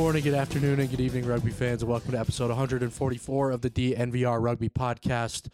Morning, 0.00 0.22
good 0.24 0.32
afternoon, 0.32 0.80
and 0.80 0.88
good 0.88 0.98
evening, 0.98 1.26
rugby 1.26 1.50
fans, 1.50 1.82
and 1.82 1.90
welcome 1.90 2.12
to 2.12 2.18
episode 2.18 2.48
144 2.48 3.50
of 3.50 3.60
the 3.60 3.68
DNVR 3.68 4.42
Rugby 4.42 4.70
Podcast. 4.70 5.50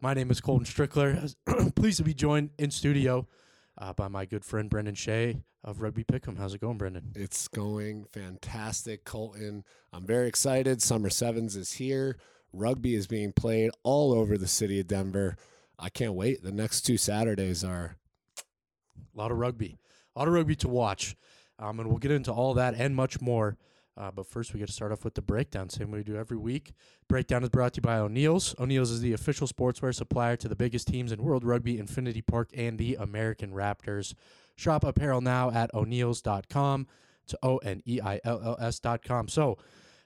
My 0.00 0.14
name 0.14 0.30
is 0.30 0.40
Colton 0.40 0.64
Strickler. 0.64 1.34
Pleased 1.76 1.98
to 1.98 2.02
be 2.02 2.14
joined 2.14 2.50
in 2.58 2.70
studio 2.70 3.28
uh, 3.76 3.92
by 3.92 4.08
my 4.08 4.24
good 4.24 4.46
friend 4.46 4.70
Brendan 4.70 4.94
Shea 4.94 5.42
of 5.62 5.82
Rugby 5.82 6.04
Pick'em. 6.04 6.38
How's 6.38 6.54
it 6.54 6.62
going, 6.62 6.78
Brendan? 6.78 7.12
It's 7.14 7.48
going 7.48 8.06
fantastic, 8.10 9.04
Colton. 9.04 9.62
I'm 9.92 10.06
very 10.06 10.26
excited. 10.26 10.80
Summer 10.80 11.10
Sevens 11.10 11.54
is 11.54 11.74
here. 11.74 12.16
Rugby 12.50 12.94
is 12.94 13.06
being 13.06 13.32
played 13.32 13.72
all 13.82 14.14
over 14.14 14.38
the 14.38 14.48
city 14.48 14.80
of 14.80 14.86
Denver. 14.86 15.36
I 15.78 15.90
can't 15.90 16.14
wait. 16.14 16.42
The 16.42 16.50
next 16.50 16.80
two 16.80 16.96
Saturdays 16.96 17.62
are 17.62 17.96
A 18.38 19.18
lot 19.18 19.30
of 19.30 19.36
rugby, 19.36 19.76
a 20.16 20.18
lot 20.18 20.28
of 20.28 20.34
rugby 20.34 20.56
to 20.56 20.68
watch, 20.68 21.14
um, 21.58 21.78
and 21.78 21.90
we'll 21.90 21.98
get 21.98 22.10
into 22.10 22.32
all 22.32 22.54
that 22.54 22.74
and 22.74 22.96
much 22.96 23.20
more. 23.20 23.58
Uh, 23.96 24.10
but 24.10 24.26
first, 24.26 24.54
we 24.54 24.60
got 24.60 24.68
to 24.68 24.72
start 24.72 24.90
off 24.90 25.04
with 25.04 25.14
the 25.14 25.22
breakdown, 25.22 25.68
same 25.68 25.90
way 25.90 25.98
we 25.98 26.04
do 26.04 26.16
every 26.16 26.38
week. 26.38 26.72
Breakdown 27.08 27.42
is 27.42 27.50
brought 27.50 27.74
to 27.74 27.78
you 27.78 27.82
by 27.82 27.98
O'Neill's. 27.98 28.54
O'Neill's 28.58 28.90
is 28.90 29.00
the 29.02 29.12
official 29.12 29.46
sportswear 29.46 29.94
supplier 29.94 30.34
to 30.36 30.48
the 30.48 30.56
biggest 30.56 30.88
teams 30.88 31.12
in 31.12 31.22
World 31.22 31.44
Rugby, 31.44 31.78
Infinity 31.78 32.22
Park, 32.22 32.50
and 32.56 32.78
the 32.78 32.94
American 32.94 33.52
Raptors. 33.52 34.14
Shop 34.56 34.84
apparel 34.84 35.20
now 35.20 35.50
at 35.50 35.72
o'neills.com 35.74 36.86
to 37.26 37.38
O 37.42 37.58
N 37.58 37.82
E 37.86 38.00
I 38.02 38.18
L 38.24 38.40
L 38.42 38.56
S.com. 38.60 39.28
So, 39.28 39.58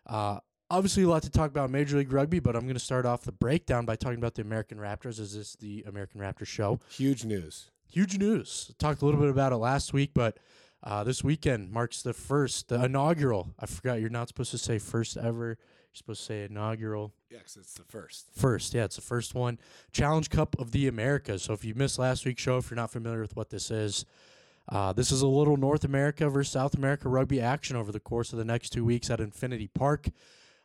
uh, 0.07 0.39
obviously, 0.71 1.05
a 1.05 1.09
lot 1.09 1.23
to 1.23 1.31
talk 1.31 1.51
about 1.51 1.71
Major 1.71 1.97
League 1.99 2.13
Rugby, 2.13 2.41
but 2.41 2.57
I'm 2.57 2.63
going 2.63 2.75
to 2.75 2.81
start 2.81 3.07
off 3.07 3.23
the 3.23 3.33
breakdown 3.33 3.85
by 3.87 3.97
talking 3.97 4.19
about 4.19 4.35
the 4.35 4.43
American 4.43 4.79
Raptors. 4.79 5.21
Is 5.21 5.35
this 5.35 5.55
the 5.57 5.85
American 5.87 6.21
Raptors 6.21 6.47
show? 6.49 6.81
huge 6.91 7.25
news. 7.25 7.71
huge 7.89 8.19
news. 8.19 8.73
Talked 8.79 9.03
a 9.03 9.05
little 9.05 9.21
bit 9.21 9.31
about 9.31 9.53
it 9.53 9.57
last 9.57 9.93
week, 9.93 10.11
but 10.15 10.39
uh, 10.87 11.03
this 11.03 11.25
weekend 11.25 11.73
marks 11.73 12.03
the 12.03 12.13
first, 12.13 12.69
the 12.69 12.85
inaugural. 12.85 13.51
I 13.59 13.67
forgot 13.67 14.01
you're 14.01 14.09
not 14.09 14.29
supposed 14.29 14.53
to 14.53 14.59
say 14.59 14.79
first 14.79 15.17
ever. 15.17 15.49
You're 15.49 15.59
supposed 15.95 16.21
to 16.21 16.27
say 16.27 16.45
inaugural. 16.45 17.13
Yes, 17.29 17.57
it's 17.59 17.75
the 17.75 17.83
first. 17.83 18.27
First, 18.37 18.73
yeah, 18.73 18.85
it's 18.85 18.95
the 18.95 19.03
first 19.03 19.35
one. 19.35 19.59
Challenge 19.91 20.31
Cup 20.31 20.57
of 20.61 20.71
the 20.71 20.87
Americas. 20.87 21.43
So 21.43 21.53
if 21.55 21.65
you 21.65 21.75
missed 21.75 21.99
last 21.99 22.25
week's 22.25 22.41
show, 22.41 22.59
if 22.59 22.71
you're 22.71 22.77
not 22.77 22.93
familiar 22.93 23.21
with 23.21 23.35
what 23.35 23.51
this 23.51 23.73
is, 23.73 24.05
uh, 24.69 24.93
this 24.93 25.11
is 25.11 25.23
a 25.23 25.27
little 25.27 25.57
North 25.57 25.83
America 25.83 26.31
versus 26.31 26.53
South 26.53 26.75
America 26.75 27.09
rugby 27.09 27.41
action 27.41 27.75
over 27.75 27.91
the 27.91 28.01
course 28.01 28.33
of 28.33 28.39
the 28.39 28.45
next 28.45 28.71
two 28.71 28.85
weeks 28.85 29.11
at 29.11 29.19
Infinity 29.19 29.67
Park. 29.67 30.09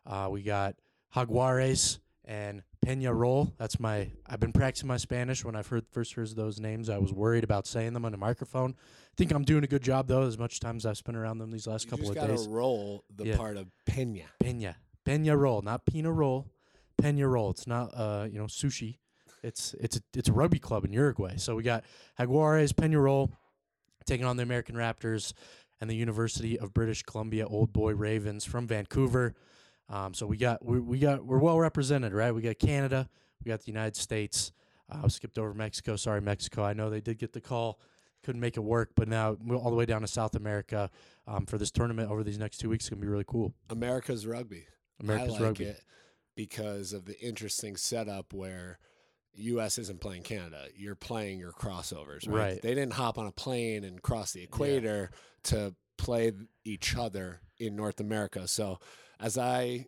Uh, 0.06 0.28
we 0.30 0.44
got 0.44 0.76
Jaguares 1.16 1.98
and 2.26 2.62
Pena 2.84 3.02
Peñarol. 3.12 3.54
That's 3.58 3.80
my. 3.80 4.12
I've 4.28 4.40
been 4.40 4.54
practicing 4.54 4.88
my 4.88 4.98
Spanish. 4.98 5.44
When 5.44 5.56
I've 5.56 5.68
heard 5.68 5.86
first 5.92 6.14
heard 6.14 6.30
those 6.30 6.60
names, 6.60 6.90
I 6.90 7.00
was 7.00 7.12
worried 7.12 7.44
about 7.44 7.66
saying 7.66 7.94
them 7.94 8.06
on 8.06 8.14
a 8.14 8.18
microphone. 8.18 8.76
Think 9.18 9.32
I'm 9.32 9.44
doing 9.44 9.64
a 9.64 9.68
good 9.68 9.84
job 9.84 10.08
though. 10.08 10.24
As 10.24 10.38
much 10.38 10.60
time 10.60 10.78
as 10.78 10.86
I've 10.86 10.98
spent 10.98 11.18
around 11.18 11.38
them 11.40 11.52
these 11.52 11.68
last 11.68 11.86
You 11.86 11.92
couple 11.92 12.10
of 12.10 12.16
got 12.16 12.28
days. 12.28 12.48
roll 12.48 13.04
the 13.14 13.26
Yeah. 13.26 13.38
part 13.38 13.58
of 13.58 13.68
Pena. 13.86 14.24
Peña. 14.44 14.76
Peña 15.06 15.38
roll, 15.38 15.62
not 15.62 15.86
Pina 15.86 16.12
roll. 16.12 16.48
Peña 17.02 17.30
roll. 17.30 17.50
It's 17.50 17.68
not 17.68 17.90
uh, 17.94 18.28
you 18.32 18.38
know, 18.40 18.46
sushi. 18.46 18.98
It's 19.44 19.74
it's 19.80 19.98
a, 19.98 20.02
it's 20.14 20.30
a 20.30 20.34
rugby 20.34 20.60
club 20.60 20.86
in 20.86 20.94
Uruguay. 20.94 21.36
So 21.38 21.56
we 21.56 21.64
got 21.64 21.84
Jaguares, 22.20 22.74
Peña 22.74 23.02
roll 23.02 23.32
taking 24.06 24.26
on 24.26 24.38
the 24.38 24.44
American 24.44 24.76
Raptors 24.76 25.34
and 25.80 25.90
the 25.90 25.96
University 25.96 26.58
of 26.60 26.74
British 26.74 27.04
Columbia 27.04 27.46
Old 27.48 27.74
Boy 27.74 27.94
Ravens 27.94 28.46
from 28.46 28.68
Vancouver. 28.68 29.34
Um, 29.90 30.14
so 30.14 30.26
we 30.26 30.38
got 30.38 30.64
we, 30.64 30.80
we 30.80 31.00
got 31.00 31.26
we're 31.26 31.40
well 31.40 31.60
represented, 31.60 32.14
right? 32.14 32.32
We 32.34 32.42
got 32.42 32.60
Canada, 32.60 33.10
we 33.44 33.50
got 33.50 33.62
the 33.62 33.68
United 33.72 33.96
States. 33.98 34.52
Uh, 34.90 35.02
I 35.04 35.08
skipped 35.10 35.38
over 35.38 35.54
Mexico. 35.54 35.96
Sorry, 35.96 36.22
Mexico. 36.22 36.64
I 36.64 36.74
know 36.74 36.90
they 36.90 37.02
did 37.02 37.18
get 37.18 37.34
the 37.34 37.42
call, 37.42 37.80
couldn't 38.24 38.42
make 38.42 38.58
it 38.58 38.62
work, 38.62 38.92
but 38.96 39.08
now 39.08 39.38
all 39.54 39.70
the 39.70 39.76
way 39.76 39.86
down 39.86 40.02
to 40.02 40.08
South 40.08 40.36
America 40.36 40.90
um, 41.28 41.46
for 41.46 41.58
this 41.58 41.72
tournament 41.72 42.10
over 42.10 42.24
these 42.24 42.40
next 42.40 42.60
two 42.60 42.70
weeks. 42.70 42.86
It's 42.86 42.90
gonna 42.90 43.02
be 43.02 43.08
really 43.08 43.26
cool. 43.28 43.54
America's 43.70 44.26
rugby. 44.26 44.66
America's 45.00 45.30
I 45.30 45.34
like 45.34 45.42
rugby. 45.42 45.66
it 45.66 45.82
because 46.36 46.94
of 46.94 47.06
the 47.06 47.20
interesting 47.20 47.76
setup 47.76 48.34
where 48.34 48.80
U.S. 49.36 49.78
isn't 49.78 50.02
playing 50.02 50.24
Canada. 50.24 50.66
You're 50.76 50.96
playing 50.96 51.40
your 51.40 51.52
crossovers, 51.52 52.28
right? 52.28 52.36
Right. 52.36 52.62
They 52.62 52.76
didn't 52.76 52.94
hop 52.94 53.18
on 53.18 53.28
a 53.28 53.32
plane 53.32 53.84
and 53.84 54.02
cross 54.02 54.34
the 54.34 54.44
equator 54.44 55.12
to 55.44 55.74
play 55.98 56.34
each 56.64 56.96
other 56.96 57.42
in 57.58 57.76
North 57.76 58.00
America. 58.00 58.48
So, 58.48 58.80
as 59.20 59.38
I 59.38 59.86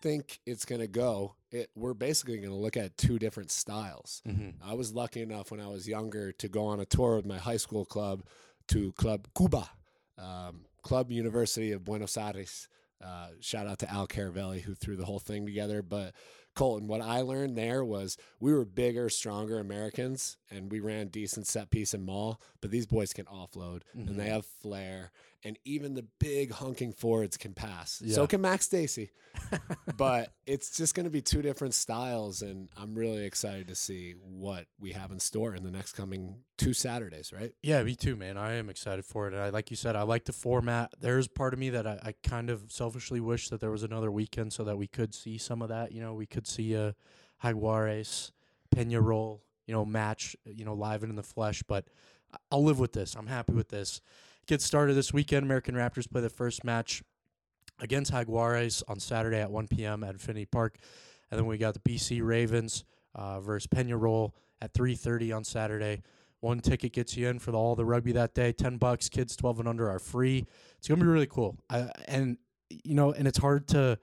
think 0.00 0.40
it's 0.46 0.64
going 0.64 0.80
to 0.80 0.86
go, 0.86 1.34
it, 1.50 1.70
we're 1.74 1.94
basically 1.94 2.36
going 2.38 2.50
to 2.50 2.54
look 2.54 2.76
at 2.76 2.96
two 2.96 3.18
different 3.18 3.50
styles. 3.50 4.22
hmm 4.24 4.50
I 4.64 4.74
was 4.74 4.92
lucky 4.92 5.22
enough 5.22 5.50
when 5.50 5.60
I 5.60 5.68
was 5.68 5.88
younger 5.88 6.32
to 6.32 6.48
go 6.48 6.66
on 6.66 6.80
a 6.80 6.84
tour 6.84 7.16
with 7.16 7.26
my 7.26 7.38
high 7.38 7.56
school 7.56 7.84
club 7.84 8.22
to 8.68 8.92
Club 8.92 9.26
Cuba, 9.36 9.68
um, 10.18 10.66
Club 10.82 11.10
University 11.10 11.72
of 11.72 11.84
Buenos 11.84 12.16
Aires. 12.16 12.68
Uh, 13.02 13.28
shout 13.40 13.66
out 13.66 13.78
to 13.78 13.90
Al 13.90 14.06
Caravelli 14.08 14.60
who 14.60 14.74
threw 14.74 14.96
the 14.96 15.04
whole 15.04 15.20
thing 15.20 15.46
together. 15.46 15.82
But 15.82 16.14
Colton, 16.54 16.88
what 16.88 17.00
I 17.00 17.20
learned 17.20 17.56
there 17.56 17.84
was 17.84 18.16
we 18.40 18.52
were 18.52 18.64
bigger, 18.64 19.08
stronger 19.08 19.60
Americans, 19.60 20.36
and 20.50 20.70
we 20.72 20.80
ran 20.80 21.06
decent 21.06 21.46
set 21.46 21.70
piece 21.70 21.94
and 21.94 22.04
maul. 22.04 22.40
But 22.60 22.72
these 22.72 22.86
boys 22.86 23.12
can 23.12 23.26
offload, 23.26 23.82
and 23.94 24.18
they 24.18 24.28
have 24.28 24.44
flair, 24.44 25.12
and 25.44 25.58
even 25.64 25.94
the 25.94 26.04
big 26.18 26.50
hunking 26.50 26.92
forwards 26.92 27.36
can 27.36 27.54
pass. 27.54 28.02
So 28.08 28.26
can 28.26 28.40
Max 28.40 28.64
Stacy. 28.66 29.10
but 29.96 30.32
it's 30.46 30.76
just 30.76 30.94
going 30.94 31.04
to 31.04 31.10
be 31.10 31.20
two 31.20 31.42
different 31.42 31.74
styles, 31.74 32.42
and 32.42 32.68
I'm 32.76 32.94
really 32.94 33.24
excited 33.24 33.68
to 33.68 33.74
see 33.74 34.14
what 34.20 34.66
we 34.80 34.92
have 34.92 35.12
in 35.12 35.20
store 35.20 35.54
in 35.54 35.62
the 35.62 35.70
next 35.70 35.92
coming 35.92 36.40
two 36.56 36.72
Saturdays. 36.72 37.32
Right? 37.32 37.52
Yeah, 37.62 37.82
me 37.82 37.94
too, 37.94 38.16
man. 38.16 38.36
I 38.36 38.54
am 38.54 38.68
excited 38.68 39.04
for 39.04 39.28
it. 39.28 39.34
And 39.34 39.42
I, 39.42 39.50
like 39.50 39.70
you 39.70 39.76
said, 39.76 39.96
I 39.96 40.02
like 40.02 40.24
the 40.24 40.32
format. 40.32 40.92
There's 41.00 41.28
part 41.28 41.52
of 41.52 41.60
me 41.60 41.70
that 41.70 41.86
I, 41.86 42.00
I 42.02 42.14
kind 42.28 42.50
of 42.50 42.72
selfishly 42.72 43.20
wish 43.20 43.48
that 43.50 43.60
there 43.60 43.70
was 43.70 43.82
another 43.82 44.10
weekend 44.10 44.52
so 44.52 44.64
that 44.64 44.76
we 44.76 44.86
could 44.86 45.14
see 45.14 45.38
some 45.38 45.62
of 45.62 45.68
that. 45.68 45.92
You 45.92 46.00
know, 46.00 46.14
we 46.14 46.26
could 46.26 46.46
see 46.46 46.74
a 46.74 46.94
Jaguares, 47.42 48.32
Peñarol, 48.74 49.40
you 49.66 49.74
know, 49.74 49.84
match, 49.84 50.34
you 50.44 50.64
know, 50.64 50.74
live 50.74 51.02
and 51.02 51.10
in 51.10 51.16
the 51.16 51.22
flesh. 51.22 51.62
But 51.62 51.86
I'll 52.50 52.64
live 52.64 52.80
with 52.80 52.92
this. 52.92 53.14
I'm 53.14 53.26
happy 53.26 53.52
with 53.52 53.68
this. 53.68 54.00
Get 54.48 54.62
started 54.62 54.94
this 54.94 55.12
weekend. 55.12 55.44
American 55.44 55.74
Raptors 55.74 56.10
play 56.10 56.22
the 56.22 56.30
first 56.30 56.64
match 56.64 57.02
against 57.80 58.10
Jaguares 58.10 58.82
on 58.88 58.98
Saturday 58.98 59.38
at 59.38 59.50
1 59.50 59.68
p.m. 59.68 60.02
at 60.02 60.12
Infinity 60.12 60.46
Park. 60.46 60.78
And 61.30 61.38
then 61.38 61.46
we 61.46 61.58
got 61.58 61.74
the 61.74 61.80
BC 61.80 62.24
Ravens 62.24 62.84
uh, 63.14 63.40
versus 63.40 63.66
Peñarol 63.66 64.32
at 64.62 64.72
3:30 64.72 65.36
on 65.36 65.44
Saturday. 65.44 66.02
One 66.40 66.60
ticket 66.60 66.94
gets 66.94 67.14
you 67.14 67.28
in 67.28 67.38
for 67.40 67.50
the, 67.50 67.58
all 67.58 67.76
the 67.76 67.84
rugby 67.84 68.12
that 68.12 68.32
day. 68.32 68.52
Ten 68.52 68.78
bucks. 68.78 69.10
Kids 69.10 69.36
12 69.36 69.60
and 69.60 69.68
under 69.68 69.90
are 69.90 69.98
free. 69.98 70.46
It's 70.78 70.88
gonna 70.88 71.02
be 71.02 71.06
really 71.06 71.26
cool. 71.26 71.58
I, 71.68 71.90
and 72.06 72.38
you 72.70 72.94
know, 72.94 73.12
and 73.12 73.28
it's 73.28 73.38
hard 73.38 73.68
to 73.68 73.98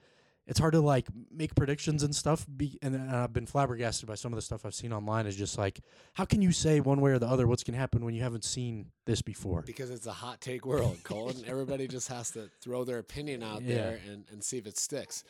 it's 0.47 0.59
hard 0.59 0.73
to 0.73 0.79
like 0.81 1.07
make 1.31 1.55
predictions 1.55 2.03
and 2.03 2.15
stuff. 2.15 2.45
Be, 2.55 2.77
and, 2.81 2.93
and 2.95 3.09
I've 3.11 3.33
been 3.33 3.45
flabbergasted 3.47 4.07
by 4.07 4.15
some 4.15 4.31
of 4.31 4.35
the 4.35 4.41
stuff 4.41 4.65
I've 4.65 4.75
seen 4.75 4.93
online. 4.93 5.25
Is 5.25 5.35
just 5.35 5.57
like, 5.57 5.79
how 6.13 6.25
can 6.25 6.41
you 6.41 6.51
say 6.51 6.79
one 6.79 7.01
way 7.01 7.11
or 7.11 7.19
the 7.19 7.27
other 7.27 7.47
what's 7.47 7.63
going 7.63 7.73
to 7.73 7.79
happen 7.79 8.05
when 8.05 8.13
you 8.13 8.21
haven't 8.21 8.43
seen 8.43 8.91
this 9.05 9.21
before? 9.21 9.63
Because 9.63 9.89
it's 9.89 10.05
a 10.05 10.11
hot 10.13 10.41
take 10.41 10.65
world, 10.65 10.97
Colin. 11.03 11.37
Everybody 11.47 11.87
just 11.87 12.07
has 12.09 12.31
to 12.31 12.49
throw 12.61 12.83
their 12.83 12.99
opinion 12.99 13.41
out 13.43 13.61
Yeah. 13.63 13.75
there 13.75 13.99
and, 14.09 14.25
and 14.31 14.43
see 14.43 14.57
if 14.57 14.67
it 14.67 14.77
sticks. 14.77 15.23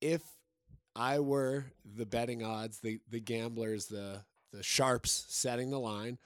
If 0.00 0.22
I 0.96 1.18
were 1.20 1.66
the 1.84 2.06
betting 2.06 2.42
odds, 2.42 2.78
the 2.80 3.00
the 3.10 3.20
gamblers, 3.20 3.86
the 3.86 4.20
the 4.52 4.62
sharps 4.62 5.26
setting 5.28 5.70
the 5.70 5.80
line, 5.80 6.18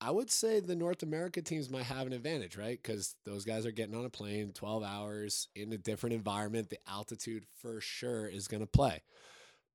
I 0.00 0.10
would 0.10 0.30
say 0.30 0.60
the 0.60 0.76
North 0.76 1.02
America 1.02 1.40
teams 1.40 1.70
might 1.70 1.84
have 1.84 2.06
an 2.06 2.12
advantage, 2.12 2.56
right? 2.56 2.78
Because 2.80 3.14
those 3.24 3.44
guys 3.44 3.64
are 3.64 3.72
getting 3.72 3.94
on 3.94 4.04
a 4.04 4.10
plane 4.10 4.52
12 4.52 4.82
hours 4.82 5.48
in 5.54 5.72
a 5.72 5.78
different 5.78 6.14
environment. 6.14 6.68
The 6.68 6.78
altitude 6.88 7.46
for 7.60 7.80
sure 7.80 8.26
is 8.26 8.48
going 8.48 8.62
to 8.62 8.66
play. 8.66 9.02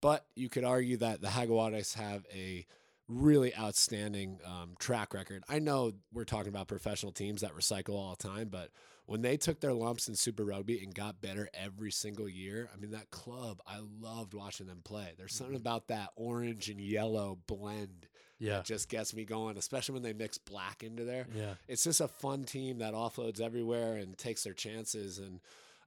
But 0.02 0.26
you 0.36 0.50
could 0.50 0.64
argue 0.64 0.98
that 0.98 1.22
the 1.22 1.28
Jaguares 1.28 1.96
have 1.96 2.26
a 2.34 2.66
really 3.08 3.56
outstanding 3.58 4.40
um, 4.46 4.76
track 4.78 5.14
record. 5.14 5.44
I 5.50 5.60
know 5.60 5.94
we're 6.14 6.26
talking 6.26 6.50
about 6.50 6.68
professional 6.68 7.12
teams 7.12 7.42
that 7.42 7.56
recycle 7.56 7.96
all 7.96 8.16
the 8.16 8.28
time, 8.28 8.50
but 8.50 8.70
when 9.08 9.24
they 9.24 9.38
took 9.38 9.60
their 9.60 9.74
lumps 9.74 10.08
in 10.08 10.16
Super 10.16 10.46
Rugby 10.46 10.82
and 10.84 10.94
got 10.94 11.20
better 11.20 11.50
every 11.52 11.92
single 11.92 12.30
year, 12.30 12.70
I 12.72 12.78
mean, 12.78 12.92
that 12.92 13.10
club, 13.10 13.60
I 13.66 13.80
loved 14.00 14.36
watching 14.36 14.68
them 14.68 14.82
play. 14.84 15.14
There's 15.18 15.34
something 15.34 15.56
about 15.56 15.88
that 15.88 16.10
orange 16.16 16.70
and 16.70 16.80
yellow 16.80 17.40
blend 17.48 18.08
Yeah, 18.40 18.58
that 18.58 18.66
just 18.66 18.90
gets 18.90 19.14
me 19.14 19.26
going, 19.26 19.58
especially 19.58 19.94
when 19.94 20.04
they 20.04 20.14
mix 20.14 20.38
black 20.38 20.84
into 20.84 21.04
there. 21.04 21.28
yeah, 21.36 21.56
It's 21.68 21.84
just 21.84 22.02
a 22.02 22.08
fun 22.08 22.44
team 22.46 22.80
that 22.80 22.94
offloads 22.94 23.42
everywhere 23.42 23.96
and 23.96 24.18
takes 24.18 24.44
their 24.44 24.54
chances. 24.54 25.20
And 25.20 25.40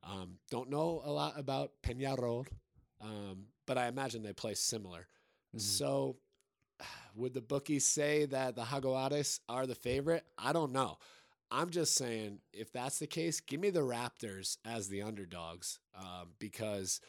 um, 0.04 0.38
don't 0.50 0.70
know 0.70 1.02
a 1.04 1.10
lot 1.10 1.38
about 1.38 1.72
Peñarol, 1.82 2.46
um, 3.00 3.46
but 3.66 3.78
I 3.78 3.86
imagine 3.88 4.22
they 4.22 4.32
play 4.32 4.54
similar. 4.54 5.06
So, 5.56 6.16
would 7.14 7.34
the 7.34 7.40
bookies 7.40 7.86
say 7.86 8.26
that 8.26 8.56
the 8.56 8.62
Jaguares 8.62 9.40
are 9.48 9.66
the 9.66 9.74
favorite? 9.74 10.24
I 10.38 10.52
don't 10.52 10.72
know. 10.72 10.98
I'm 11.50 11.68
just 11.68 11.94
saying, 11.94 12.38
if 12.54 12.72
that's 12.72 12.98
the 12.98 13.06
case, 13.06 13.40
give 13.40 13.60
me 13.60 13.68
the 13.68 13.80
Raptors 13.80 14.56
as 14.64 14.88
the 14.88 15.02
underdogs 15.02 15.78
um, 15.94 16.28
because 16.38 17.00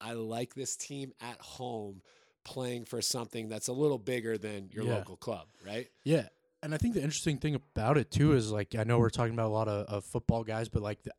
I 0.00 0.12
like 0.12 0.54
this 0.54 0.76
team 0.76 1.12
at 1.20 1.40
home 1.40 2.02
playing 2.44 2.84
for 2.84 3.00
something 3.02 3.48
that's 3.48 3.68
a 3.68 3.72
little 3.72 3.98
bigger 3.98 4.36
than 4.38 4.68
your 4.72 4.84
Yeah. 4.84 4.94
local 4.96 5.16
club, 5.16 5.48
right? 5.64 5.88
yeah. 6.04 6.28
And 6.62 6.74
I 6.74 6.76
think 6.78 6.92
the 6.94 7.00
interesting 7.02 7.38
thing 7.38 7.54
about 7.54 7.96
it 7.96 8.10
too 8.10 8.32
is 8.32 8.52
like 8.52 8.74
I 8.74 8.84
know 8.84 8.98
we're 8.98 9.08
talking 9.10 9.32
about 9.32 9.46
a 9.46 9.54
lot 9.54 9.66
of, 9.68 9.86
of 9.86 10.04
football 10.04 10.44
guys, 10.44 10.68
but 10.68 10.82
like 10.82 11.02
the, 11.02 11.12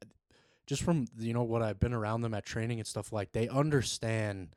just 0.67 0.83
from 0.83 1.07
you 1.17 1.33
know 1.33 1.41
what 1.43 1.61
I've 1.63 1.79
been 1.79 1.93
around 1.93 2.21
them 2.21 2.33
at 2.35 2.45
training 2.45 2.79
and 2.79 2.87
stuff, 2.87 3.11
like 3.11 3.31
they 3.31 3.47
understand 3.49 4.55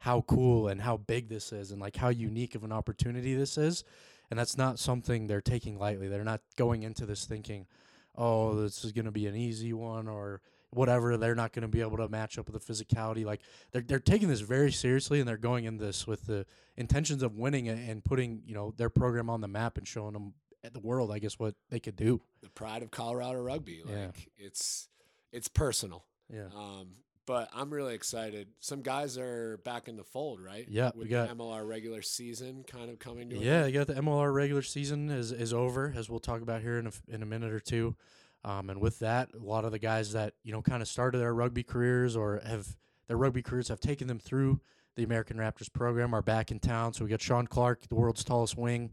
how 0.00 0.20
cool 0.22 0.68
and 0.68 0.82
how 0.82 0.98
big 0.98 1.28
this 1.30 1.52
is 1.54 1.70
and 1.70 1.80
like 1.80 1.96
how 1.96 2.10
unique 2.10 2.54
of 2.54 2.64
an 2.64 2.72
opportunity 2.72 3.34
this 3.34 3.56
is. 3.56 3.82
And 4.30 4.38
that's 4.38 4.58
not 4.58 4.78
something 4.78 5.26
they're 5.26 5.40
taking 5.40 5.78
lightly. 5.78 6.06
They're 6.08 6.22
not 6.24 6.42
going 6.56 6.82
into 6.82 7.06
this 7.06 7.24
thinking, 7.24 7.66
oh, 8.14 8.60
this 8.60 8.84
is 8.84 8.92
going 8.92 9.04
to 9.06 9.10
be 9.10 9.26
an 9.26 9.36
easy 9.36 9.72
one 9.72 10.06
or 10.06 10.42
whatever. 10.70 11.16
They're 11.16 11.34
not 11.34 11.52
going 11.52 11.62
to 11.62 11.68
be 11.68 11.80
able 11.80 11.96
to 11.98 12.08
match 12.08 12.38
up 12.38 12.50
with 12.50 12.66
the 12.66 12.72
physicality. 12.72 13.24
Like 13.24 13.40
they're, 13.72 13.82
they're 13.82 13.98
taking 14.00 14.28
this 14.28 14.40
very 14.40 14.72
seriously 14.72 15.20
and 15.20 15.28
they're 15.28 15.36
going 15.36 15.64
in 15.64 15.78
this 15.78 16.06
with 16.06 16.26
the 16.26 16.46
intentions 16.76 17.22
of 17.22 17.36
winning 17.36 17.68
and, 17.68 17.88
and 17.88 18.04
putting, 18.04 18.42
you 18.46 18.54
know, 18.54 18.74
their 18.76 18.90
program 18.90 19.30
on 19.30 19.40
the 19.40 19.48
map 19.48 19.78
and 19.78 19.86
showing 19.88 20.12
them 20.12 20.34
at 20.64 20.72
the 20.72 20.80
world, 20.80 21.10
I 21.12 21.18
guess, 21.20 21.38
what 21.38 21.54
they 21.70 21.78
could 21.80 21.96
do. 21.96 22.20
the 22.42 22.50
pride 22.50 22.82
of 22.82 22.90
Colorado 22.90 23.40
rugby. 23.40 23.82
Like 23.84 23.94
Yeah. 23.94 24.10
it's 24.46 24.88
it's 25.32 25.48
personal. 25.48 26.04
Yeah. 26.32 26.46
Um, 26.56 26.88
but 27.26 27.48
I'm 27.54 27.70
really 27.70 27.94
excited. 27.94 28.48
Some 28.60 28.82
guys 28.82 29.18
are 29.18 29.58
back 29.64 29.88
in 29.88 29.96
the 29.96 30.04
fold, 30.04 30.40
right? 30.40 30.66
Yeah, 30.68 30.90
we 30.94 31.06
got- 31.08 31.28
the 31.28 31.34
MLR 31.34 31.66
regular 31.66 32.00
season 32.02 32.64
kind 32.64 32.88
of 32.90 32.98
coming 33.00 33.30
to 33.30 33.36
Yeah, 33.38 33.66
you 33.66 33.72
got 33.72 33.86
the 33.88 33.94
MLR 33.94 34.32
regular 34.32 34.62
season 34.62 35.10
is 35.10 35.30
is 35.32 35.52
over, 35.52 35.92
as 35.96 36.08
we'll 36.10 36.20
talk 36.20 36.40
about 36.42 36.62
here 36.62 36.78
in 36.78 36.86
a, 36.86 36.92
in 37.08 37.22
a 37.22 37.26
minute 37.26 37.52
or 37.52 37.60
two. 37.60 37.96
Um, 38.44 38.70
and 38.70 38.80
with 38.80 39.00
that, 39.00 39.30
a 39.34 39.44
lot 39.44 39.64
of 39.64 39.72
the 39.72 39.78
guys 39.78 40.12
that 40.12 40.34
you 40.42 40.52
know 40.52 40.62
kind 40.62 40.82
of 40.82 40.88
started 40.88 41.18
their 41.18 41.34
rugby 41.34 41.62
careers 41.62 42.16
or 42.16 42.40
have 42.46 42.76
their 43.08 43.16
rugby 43.16 43.42
careers 43.42 43.68
have 43.68 43.80
taken 43.80 44.06
them 44.06 44.18
through 44.18 44.60
the 44.96 45.04
American 45.04 45.36
Raptors 45.36 45.72
program 45.72 46.14
are 46.14 46.22
back 46.22 46.50
in 46.50 46.58
town. 46.58 46.92
So 46.92 47.04
we 47.04 47.10
got 47.10 47.20
Sean 47.20 47.46
Clark, 47.46 47.88
the 47.88 47.94
world's 47.94 48.24
tallest 48.24 48.56
wing. 48.56 48.92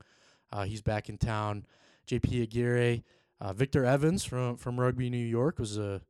Uh, 0.52 0.66
he's 0.66 0.82
back 0.82 1.10
in 1.10 1.18
town. 1.18 1.66
JP 2.08 2.44
Aguirre, 2.44 3.04
uh, 3.40 3.54
Victor 3.54 3.86
Evans 3.86 4.24
from 4.26 4.58
from 4.58 4.80
Rugby 4.80 5.10
New 5.10 5.18
York 5.18 5.60
was 5.60 5.78
a. 5.78 6.02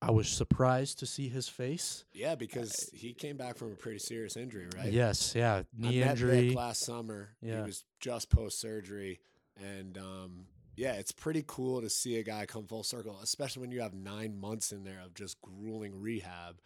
I 0.00 0.10
was 0.10 0.28
surprised 0.28 0.98
to 0.98 1.06
see 1.06 1.28
his 1.28 1.48
face. 1.48 2.04
Yeah, 2.12 2.34
because 2.34 2.90
he 2.92 3.12
came 3.12 3.36
back 3.36 3.56
from 3.56 3.70
a 3.70 3.76
pretty 3.76 4.00
serious 4.00 4.36
injury, 4.36 4.66
right? 4.76 4.92
Yes, 4.92 5.32
yeah, 5.34 5.62
knee 5.76 6.02
injury. 6.02 6.50
Last 6.50 6.82
summer. 6.82 7.30
Yeah. 7.40 7.58
He 7.58 7.62
was 7.62 7.84
just 8.00 8.28
post 8.28 8.60
surgery, 8.60 9.20
and 9.56 9.96
um, 9.96 10.46
yeah, 10.74 10.94
it's 10.94 11.12
pretty 11.12 11.44
cool 11.46 11.80
to 11.80 11.90
see 11.90 12.18
a 12.18 12.22
guy 12.22 12.46
come 12.46 12.66
full 12.66 12.82
circle, 12.82 13.18
especially 13.22 13.60
when 13.60 13.72
you 13.72 13.80
have 13.80 13.94
nine 13.94 14.38
months 14.40 14.72
in 14.72 14.84
there 14.84 15.00
of 15.04 15.14
just 15.14 15.40
grueling 15.42 16.00
rehab 16.00 16.60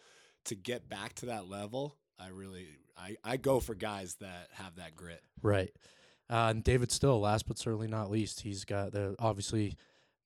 to 0.44 0.54
get 0.54 0.88
back 0.88 1.14
to 1.14 1.26
that 1.26 1.48
level. 1.48 1.96
I 2.18 2.28
really, 2.28 2.66
I, 2.96 3.16
I 3.24 3.36
go 3.36 3.60
for 3.60 3.74
guys 3.74 4.14
that 4.20 4.48
have 4.52 4.76
that 4.76 4.94
grit. 4.96 5.22
Right. 5.42 5.70
Uh, 6.30 6.48
and 6.50 6.64
David 6.64 6.90
Still, 6.90 7.20
last 7.20 7.46
but 7.46 7.58
certainly 7.58 7.88
not 7.88 8.10
least, 8.10 8.40
he's 8.40 8.64
got 8.64 8.92
the 8.92 9.16
obviously 9.18 9.76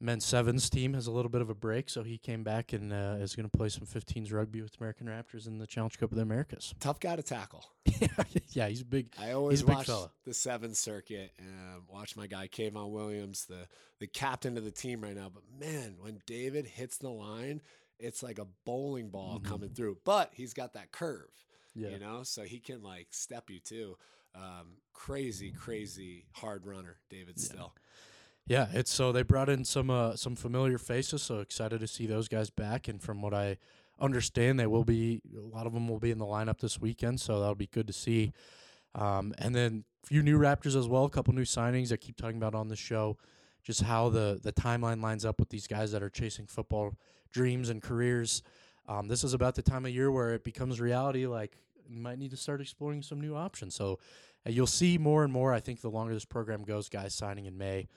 men's 0.00 0.24
sevens 0.24 0.70
team 0.70 0.94
has 0.94 1.06
a 1.06 1.10
little 1.10 1.28
bit 1.28 1.40
of 1.42 1.50
a 1.50 1.54
break, 1.54 1.90
so 1.90 2.02
he 2.02 2.16
came 2.18 2.42
back 2.42 2.72
and 2.72 2.92
uh, 2.92 3.16
is 3.20 3.36
going 3.36 3.48
to 3.48 3.56
play 3.56 3.68
some 3.68 3.86
15s 3.86 4.32
rugby 4.32 4.62
with 4.62 4.76
American 4.80 5.06
Raptors 5.06 5.46
in 5.46 5.58
the 5.58 5.66
Challenge 5.66 5.98
Cup 5.98 6.10
of 6.10 6.16
the 6.16 6.22
Americas. 6.22 6.74
Tough 6.80 7.00
guy 7.00 7.16
to 7.16 7.22
tackle. 7.22 7.64
yeah, 8.48 8.68
he's 8.68 8.82
big. 8.82 9.08
I 9.20 9.32
always 9.32 9.64
watch 9.64 9.88
the 10.24 10.34
seventh 10.34 10.76
circuit 10.76 11.32
and 11.38 11.82
watch 11.88 12.16
my 12.16 12.26
guy 12.26 12.48
Kevon 12.48 12.90
Williams, 12.90 13.46
the 13.46 13.66
the 13.98 14.06
captain 14.06 14.56
of 14.56 14.64
the 14.64 14.70
team 14.70 15.02
right 15.02 15.14
now. 15.16 15.30
But 15.32 15.42
man, 15.58 15.96
when 16.00 16.20
David 16.26 16.66
hits 16.66 16.96
the 16.96 17.10
line, 17.10 17.60
it's 17.98 18.22
like 18.22 18.38
a 18.38 18.46
bowling 18.64 19.10
ball 19.10 19.40
coming 19.40 19.70
through. 19.70 19.98
But 20.04 20.30
he's 20.34 20.54
got 20.54 20.72
that 20.74 20.92
curve, 20.92 21.28
Mm-hmm. 21.76 21.84
Yeah. 21.84 21.90
you 21.90 21.98
know, 22.00 22.22
so 22.24 22.42
he 22.42 22.58
can 22.58 22.82
like 22.82 23.08
step 23.10 23.48
you 23.50 23.60
too. 23.60 23.96
Um, 24.34 24.78
crazy, 24.92 25.52
crazy 25.52 26.24
hard 26.32 26.66
runner, 26.66 26.96
David. 27.10 27.38
Still, 27.40 27.74
Yeah, 28.46 28.66
it's 28.72 28.92
so 28.92 29.12
they 29.12 29.22
brought 29.22 29.48
in 29.48 29.64
some 29.64 29.90
uh, 29.90 30.16
some 30.16 30.34
familiar 30.34 30.78
faces, 30.78 31.22
so 31.22 31.38
excited 31.38 31.80
to 31.80 31.86
see 31.86 32.06
those 32.06 32.28
guys 32.28 32.50
back. 32.50 32.88
And 32.88 33.00
from 33.00 33.22
what 33.22 33.32
I 33.32 33.58
understand, 34.00 34.58
they 34.58 34.66
will 34.66 34.84
be 34.84 35.20
a 35.36 35.40
lot 35.40 35.66
of 35.66 35.72
them 35.72 35.88
will 35.88 36.00
be 36.00 36.10
in 36.10 36.18
the 36.18 36.26
lineup 36.26 36.58
this 36.58 36.80
weekend, 36.80 37.20
so 37.20 37.38
that'll 37.38 37.54
be 37.54 37.68
good 37.68 37.86
to 37.86 37.92
see. 37.92 38.32
Um, 38.94 39.32
and 39.38 39.54
then 39.54 39.84
a 40.02 40.06
few 40.06 40.22
new 40.22 40.38
Raptors 40.38 40.76
as 40.76 40.88
well, 40.88 41.04
a 41.04 41.10
couple 41.10 41.32
new 41.34 41.44
signings 41.44 41.92
I 41.92 41.96
keep 41.96 42.16
talking 42.16 42.38
about 42.38 42.54
on 42.54 42.68
the 42.68 42.76
show, 42.76 43.18
just 43.62 43.82
how 43.82 44.08
the 44.08 44.40
the 44.42 44.52
timeline 44.52 45.00
lines 45.00 45.24
up 45.24 45.38
with 45.38 45.50
these 45.50 45.66
guys 45.66 45.92
that 45.92 46.02
are 46.02 46.10
chasing 46.10 46.46
football 46.46 46.96
dreams 47.32 47.68
and 47.68 47.80
careers. 47.80 48.42
Um, 48.88 49.06
this 49.06 49.22
is 49.22 49.34
about 49.34 49.54
the 49.54 49.62
time 49.62 49.84
of 49.86 49.92
year 49.92 50.10
where 50.10 50.34
it 50.34 50.42
becomes 50.42 50.80
reality. 50.80 51.26
Like 51.26 51.56
you 51.88 52.00
might 52.00 52.18
need 52.18 52.32
to 52.32 52.36
start 52.36 52.60
exploring 52.60 53.02
some 53.02 53.20
new 53.20 53.36
options. 53.36 53.74
So 53.74 53.98
uh, 54.46 54.50
you'll 54.50 54.66
see 54.66 54.98
more 54.98 55.22
and 55.22 55.32
more. 55.32 55.52
I 55.52 55.60
think 55.60 55.80
the 55.80 55.90
longer 55.90 56.14
this 56.14 56.24
program 56.24 56.64
goes, 56.64 56.88
guys 56.88 57.14
signing 57.14 57.46
in 57.46 57.56
May. 57.56 57.88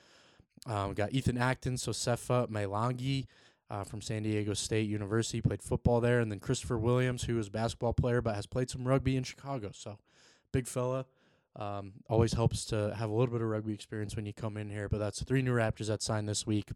Um, 0.65 0.93
got 0.93 1.13
Ethan 1.13 1.37
Acton, 1.37 1.77
so 1.77 1.91
Sefa 1.91 2.49
Mailangi 2.49 3.25
uh, 3.69 3.83
from 3.83 4.01
San 4.01 4.23
Diego 4.23 4.53
State 4.53 4.87
University, 4.87 5.41
played 5.41 5.61
football 5.61 5.99
there, 5.99 6.19
and 6.19 6.31
then 6.31 6.39
Christopher 6.39 6.77
Williams, 6.77 7.23
who 7.23 7.37
is 7.37 7.47
a 7.47 7.51
basketball 7.51 7.93
player 7.93 8.21
but 8.21 8.35
has 8.35 8.45
played 8.45 8.69
some 8.69 8.87
rugby 8.87 9.17
in 9.17 9.23
Chicago. 9.23 9.71
So 9.73 9.97
big 10.51 10.67
fella. 10.67 11.05
Um, 11.55 11.93
always 12.09 12.33
helps 12.33 12.65
to 12.65 12.95
have 12.97 13.09
a 13.09 13.13
little 13.13 13.31
bit 13.31 13.41
of 13.41 13.47
rugby 13.47 13.73
experience 13.73 14.15
when 14.15 14.25
you 14.25 14.33
come 14.33 14.57
in 14.57 14.69
here. 14.69 14.89
But 14.89 14.97
that's 14.99 15.21
three 15.21 15.41
new 15.41 15.53
Raptors 15.53 15.87
that 15.87 16.01
signed 16.01 16.27
this 16.27 16.47
week. 16.47 16.71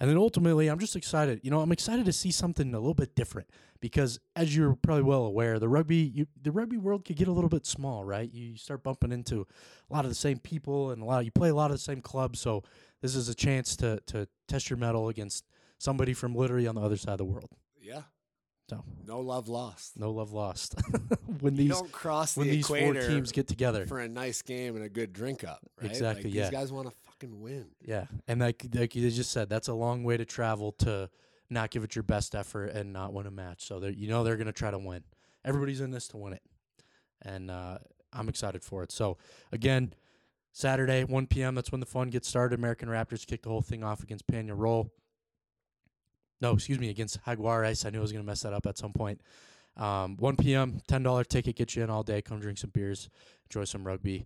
And 0.00 0.10
then 0.10 0.16
ultimately, 0.16 0.66
I'm 0.68 0.78
just 0.80 0.96
excited. 0.96 1.40
You 1.44 1.50
know, 1.50 1.60
I'm 1.60 1.70
excited 1.72 2.04
to 2.06 2.12
see 2.12 2.30
something 2.32 2.74
a 2.74 2.78
little 2.78 2.94
bit 2.94 3.14
different 3.14 3.48
because, 3.80 4.18
as 4.34 4.54
you're 4.56 4.74
probably 4.74 5.04
well 5.04 5.24
aware, 5.24 5.58
the 5.60 5.68
rugby 5.68 5.96
you, 5.96 6.26
the 6.42 6.50
rugby 6.50 6.76
world 6.76 7.04
could 7.04 7.16
get 7.16 7.28
a 7.28 7.32
little 7.32 7.48
bit 7.50 7.64
small, 7.64 8.04
right? 8.04 8.30
You 8.32 8.56
start 8.56 8.82
bumping 8.82 9.12
into 9.12 9.46
a 9.88 9.94
lot 9.94 10.04
of 10.04 10.10
the 10.10 10.14
same 10.16 10.38
people 10.40 10.90
and 10.90 11.00
a 11.00 11.04
lot. 11.04 11.24
You 11.24 11.30
play 11.30 11.48
a 11.50 11.54
lot 11.54 11.70
of 11.70 11.76
the 11.76 11.82
same 11.82 12.00
clubs, 12.00 12.40
so 12.40 12.64
this 13.02 13.14
is 13.14 13.28
a 13.28 13.34
chance 13.34 13.76
to 13.76 14.00
to 14.06 14.26
test 14.48 14.68
your 14.68 14.78
metal 14.78 15.08
against 15.08 15.44
somebody 15.78 16.12
from 16.12 16.34
literally 16.34 16.66
on 16.66 16.74
the 16.74 16.80
other 16.80 16.96
side 16.96 17.12
of 17.12 17.18
the 17.18 17.24
world. 17.24 17.50
yeah, 17.80 18.02
So 18.70 18.82
no 19.06 19.20
love 19.20 19.48
lost. 19.48 19.96
no 19.96 20.10
love 20.10 20.32
lost 20.32 20.74
when 21.40 21.54
You 21.56 21.68
these 21.68 21.70
don't 21.78 21.92
cross 21.92 22.36
when 22.36 22.46
the 22.48 22.56
these 22.56 22.66
four 22.66 22.94
teams 22.94 23.30
get 23.32 23.46
together. 23.46 23.86
for 23.86 24.00
a 24.00 24.08
nice 24.08 24.42
game 24.42 24.74
and 24.76 24.84
a 24.84 24.88
good 24.88 25.12
drink 25.12 25.44
up. 25.44 25.60
Right? 25.80 25.90
Exactly, 25.90 26.24
Like, 26.24 26.34
yeah. 26.34 26.42
These 26.44 26.50
guys 26.58 26.72
want 26.72 26.88
to 26.88 26.94
fucking 27.24 27.40
win. 27.40 27.66
Yeah, 27.84 28.06
and 28.28 28.40
like 28.40 28.66
like 28.74 28.94
you 28.94 29.10
just 29.10 29.30
said, 29.30 29.48
that's 29.48 29.68
a 29.68 29.74
long 29.74 30.04
way 30.04 30.16
to 30.16 30.24
travel 30.24 30.72
to 30.72 31.10
not 31.50 31.70
give 31.70 31.84
it 31.84 31.94
your 31.94 32.02
best 32.02 32.34
effort 32.34 32.66
and 32.66 32.92
not 32.92 33.12
win 33.12 33.26
a 33.26 33.30
match. 33.30 33.66
So 33.66 33.84
you 33.84 34.08
know 34.08 34.24
they're 34.24 34.36
gonna 34.36 34.52
try 34.52 34.70
to 34.70 34.78
win. 34.78 35.02
Everybody's 35.44 35.80
in 35.80 35.90
this 35.90 36.08
to 36.08 36.16
win 36.16 36.32
it, 36.34 36.42
and 37.22 37.50
uh, 37.50 37.78
I'm 38.12 38.28
excited 38.28 38.62
for 38.62 38.82
it. 38.82 38.92
So 38.92 39.18
again, 39.52 39.92
Saturday 40.52 41.04
1 41.04 41.26
p.m. 41.26 41.54
That's 41.54 41.72
when 41.72 41.80
the 41.80 41.86
fun 41.86 42.10
gets 42.10 42.28
started. 42.28 42.58
American 42.58 42.88
Raptors 42.88 43.26
kick 43.26 43.42
the 43.42 43.50
whole 43.50 43.62
thing 43.62 43.82
off 43.82 44.02
against 44.02 44.26
Peñarol. 44.26 44.90
no, 46.40 46.52
excuse 46.52 46.78
me, 46.78 46.90
against 46.90 47.22
Jaguares. 47.24 47.84
I 47.84 47.90
knew 47.90 47.98
I 47.98 48.02
was 48.02 48.12
to 48.12 48.22
mess 48.22 48.42
that 48.42 48.52
up 48.52 48.66
at 48.66 48.78
some 48.78 48.92
point. 48.92 49.20
Um, 49.76 50.16
1 50.18 50.36
p.m., 50.36 50.78
$10 50.88 51.26
ticket 51.26 51.56
gets 51.56 51.74
you 51.74 51.82
in 51.82 51.90
all 51.90 52.04
day. 52.04 52.22
Come 52.22 52.38
drink 52.38 52.58
some 52.58 52.70
beers, 52.70 53.08
enjoy 53.50 53.64
some 53.64 53.84
rugby. 53.84 54.24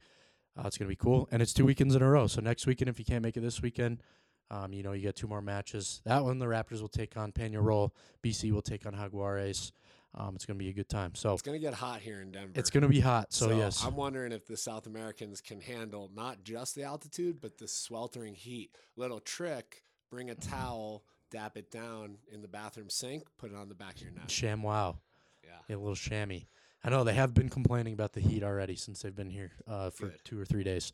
Uh, 0.59 0.67
it's 0.67 0.77
going 0.77 0.87
to 0.87 0.93
be 0.93 0.97
cool. 0.97 1.29
And 1.31 1.41
it's 1.41 1.53
two 1.53 1.65
weekends 1.65 1.95
in 1.95 2.03
a 2.03 2.09
row. 2.09 2.27
So 2.27 2.41
next 2.41 2.67
weekend, 2.67 2.89
if 2.89 2.99
you 2.99 3.05
can't 3.05 3.23
make 3.23 3.37
it 3.37 3.41
this 3.41 3.63
weekend, 3.63 4.03
um, 4.51 4.73
you 4.73 4.83
know, 4.83 4.93
you 4.93 5.03
get 5.03 5.15
two 5.15 5.29
more 5.29 5.43
matches. 5.43 6.01
That 6.05 6.25
one, 6.25 6.39
the 6.39 6.47
Raptors 6.47 6.81
will 6.81 6.89
take 6.89 7.17
on 7.17 7.33
Peñarol. 7.33 7.91
BC 8.25 8.51
will 8.51 8.63
take 8.63 8.87
on 8.87 8.95
Jaguares. 8.95 9.73
Um, 10.15 10.35
it's 10.35 10.47
going 10.47 10.59
to 10.59 10.65
be 10.65 10.71
a 10.71 10.73
good 10.73 10.89
time. 10.89 11.15
So 11.15 11.35
It's 11.35 11.43
going 11.43 11.61
to 11.61 11.65
get 11.65 11.75
hot 11.75 12.01
here 12.01 12.23
in 12.23 12.33
Denver. 12.33 12.53
it's 12.55 12.71
going 12.71 12.83
to 12.83 12.89
be 12.89 13.01
hot. 13.01 13.33
So, 13.33 13.51
yes. 13.55 13.85
I'm 13.85 13.95
wondering 13.95 14.33
if 14.33 14.47
the 14.47 14.57
South 14.57 14.87
Americans 14.87 15.41
can 15.43 15.61
handle 15.61 16.11
not 16.15 16.43
just 16.43 16.75
the 16.75 16.83
altitude, 16.85 17.41
but 17.41 17.59
the 17.59 17.69
sweltering 17.69 18.35
heat. 18.35 18.75
Little 18.97 19.21
trick: 19.21 19.83
bring 20.11 20.31
a 20.31 20.35
towel, 20.35 21.05
dap 21.31 21.59
it 21.59 21.71
down 21.71 22.17
in 22.33 22.41
the 22.41 22.49
bathroom 22.49 22.89
sink, 22.89 23.25
put 23.37 23.53
it 23.53 23.57
on 23.57 23.69
the 23.69 23.75
back 23.75 23.97
of 23.97 24.03
your 24.03 24.13
neck. 24.13 24.31
Sham 24.31 24.63
wow. 24.63 24.97
Yeah, 25.45 25.77
a 25.77 25.79
little 25.79 25.95
chamois. 25.95 26.41
I 26.85 26.91
know 26.91 27.05
they 27.05 27.15
have 27.15 27.35
been 27.35 27.49
complaining 27.49 27.93
about 27.93 28.13
the 28.13 28.21
heat 28.21 28.43
already 28.43 28.77
since 28.77 29.03
they've 29.03 29.15
been 29.15 29.31
here 29.31 29.53
uh, 29.67 29.91
for 29.91 30.07
Good. 30.07 30.21
two 30.25 30.41
or 30.41 30.45
three 30.45 30.63
days. 30.63 30.93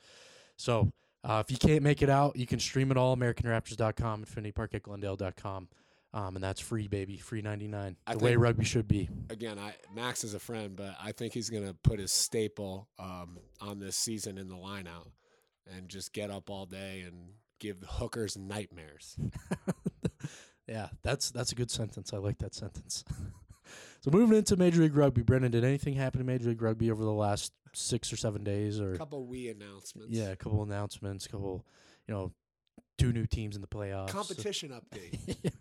So 0.57 0.93
uh, 1.23 1.43
if 1.45 1.50
you 1.50 1.59
can't 1.59 1.83
make 1.83 2.03
it 2.03 2.09
out, 2.09 2.37
you 2.37 2.47
can 2.47 2.59
stream 2.59 2.91
it 2.91 2.97
all, 2.97 3.17
AmericanRaptors.com, 3.17 4.21
Infinity 4.21 4.53
Park 4.53 4.75
at 4.75 4.83
Glendale.com. 4.83 5.69
Um, 6.12 6.37
and 6.37 6.45
that's 6.45 6.61
free, 6.61 6.87
baby, 6.87 7.17
free 7.17 7.43
99. 7.43 7.97
I 8.07 8.14
the 8.14 8.25
way 8.25 8.37
rugby 8.37 8.64
should 8.64 8.87
be. 8.87 9.09
Again, 9.31 9.59
I 9.59 9.75
Max 9.93 10.23
is 10.23 10.35
a 10.35 10.38
friend, 10.38 10.76
but 10.76 10.95
I 11.03 11.11
think 11.11 11.35
he's 11.35 11.50
going 11.50 11.67
to 11.67 11.75
put 11.75 11.99
his 11.99 12.12
staple 12.12 12.88
um, 13.00 13.38
on 13.61 13.81
this 13.81 13.97
season 13.97 14.38
in 14.38 14.49
the 14.49 14.57
line 14.57 14.87
out 14.87 15.11
and 15.75 15.88
just 15.88 16.12
get 16.12 16.31
up 16.31 16.50
all 16.50 16.67
day 16.67 17.03
and 17.05 17.31
give 17.59 17.81
the 17.81 17.88
hookers 17.88 18.37
nightmares. 18.37 19.17
Yeah, 20.67 20.88
that's 21.03 21.31
that's 21.31 21.53
a 21.53 21.55
good 21.55 21.71
sentence. 21.71 22.12
I 22.12 22.19
like 22.19 22.38
that 22.38 22.55
sentence. 22.55 23.05
so 24.04 24.11
moving 24.11 24.37
into 24.37 24.54
Major 24.56 24.82
League 24.82 24.94
Rugby, 24.94 25.23
Brendan, 25.23 25.50
did 25.50 25.64
anything 25.64 25.94
happen 25.94 26.20
in 26.20 26.26
Major 26.26 26.50
League 26.50 26.61
Rugby 26.61 26.90
over 26.90 27.02
the 27.02 27.11
last 27.12 27.52
six 27.73 28.12
or 28.12 28.16
seven 28.16 28.44
days? 28.44 28.78
Or 28.80 28.92
A 28.92 28.99
couple 28.99 29.25
wee 29.26 29.49
announcements. 29.49 30.11
yeah, 30.11 30.28
a 30.30 30.37
couple 30.37 30.62
announcements, 30.62 31.25
a 31.25 31.30
couple, 31.30 31.64
you 32.06 32.12
know, 32.14 32.30
two 32.99 33.12
new 33.14 33.25
teams 33.26 33.56
in 33.56 33.62
the 33.62 33.66
playoffs. 33.68 34.08
Competition 34.11 34.70
update. 34.70 35.37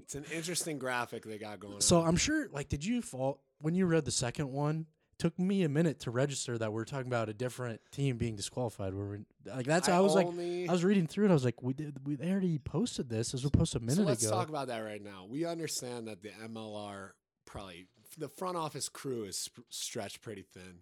It's 0.00 0.14
an 0.28 0.36
interesting 0.36 0.78
graphic 0.78 1.24
they 1.24 1.38
got 1.38 1.58
going 1.58 1.80
So 1.80 2.00
on. 2.00 2.08
I'm 2.08 2.16
sure, 2.16 2.46
like, 2.52 2.68
did 2.68 2.84
you 2.84 3.00
fall 3.00 3.40
when 3.62 3.74
you 3.74 3.86
read 3.86 4.04
the 4.04 4.10
second 4.10 4.52
one? 4.52 4.84
Took 5.18 5.38
me 5.38 5.62
a 5.62 5.70
minute 5.70 6.00
to 6.00 6.10
register 6.10 6.58
that 6.58 6.70
we're 6.70 6.84
talking 6.84 7.06
about 7.06 7.30
a 7.30 7.32
different 7.32 7.80
team 7.92 8.18
being 8.18 8.36
disqualified. 8.36 8.92
Where 8.92 9.06
we, 9.06 9.18
like 9.46 9.64
that's 9.64 9.86
how 9.88 9.96
I 9.96 10.00
was 10.00 10.14
like, 10.14 10.26
I 10.26 10.70
was 10.70 10.84
reading 10.84 11.06
through 11.06 11.26
it. 11.26 11.30
I 11.30 11.32
was 11.32 11.46
like, 11.46 11.62
we 11.62 11.72
did, 11.72 11.96
we 12.06 12.16
they 12.16 12.30
already 12.30 12.58
posted 12.58 13.08
this. 13.08 13.32
This 13.32 13.42
was 13.42 13.50
posted 13.52 13.80
a 13.80 13.84
minute 13.84 13.96
so 13.96 14.02
let's 14.02 14.22
ago. 14.22 14.32
talk 14.32 14.50
about 14.50 14.66
that 14.66 14.80
right 14.80 15.02
now. 15.02 15.24
We 15.30 15.46
understand 15.46 16.08
that 16.08 16.20
the 16.20 16.30
MLR 16.46 17.10
probably 17.52 17.86
the 18.16 18.28
front 18.28 18.56
office 18.56 18.88
crew 18.88 19.24
is 19.24 19.36
sp- 19.36 19.68
stretched 19.68 20.22
pretty 20.22 20.42
thin. 20.42 20.80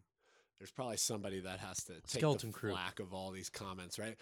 There's 0.59 0.71
probably 0.71 0.99
somebody 0.99 1.41
that 1.41 1.59
has 1.59 1.83
to 1.85 1.95
take 1.95 2.07
Skeleton 2.21 2.51
the 2.51 2.57
crew. 2.57 2.71
flack 2.73 3.01
of 3.01 3.13
all 3.13 3.31
these 3.33 3.49
comments, 3.49 3.99
right? 3.99 4.17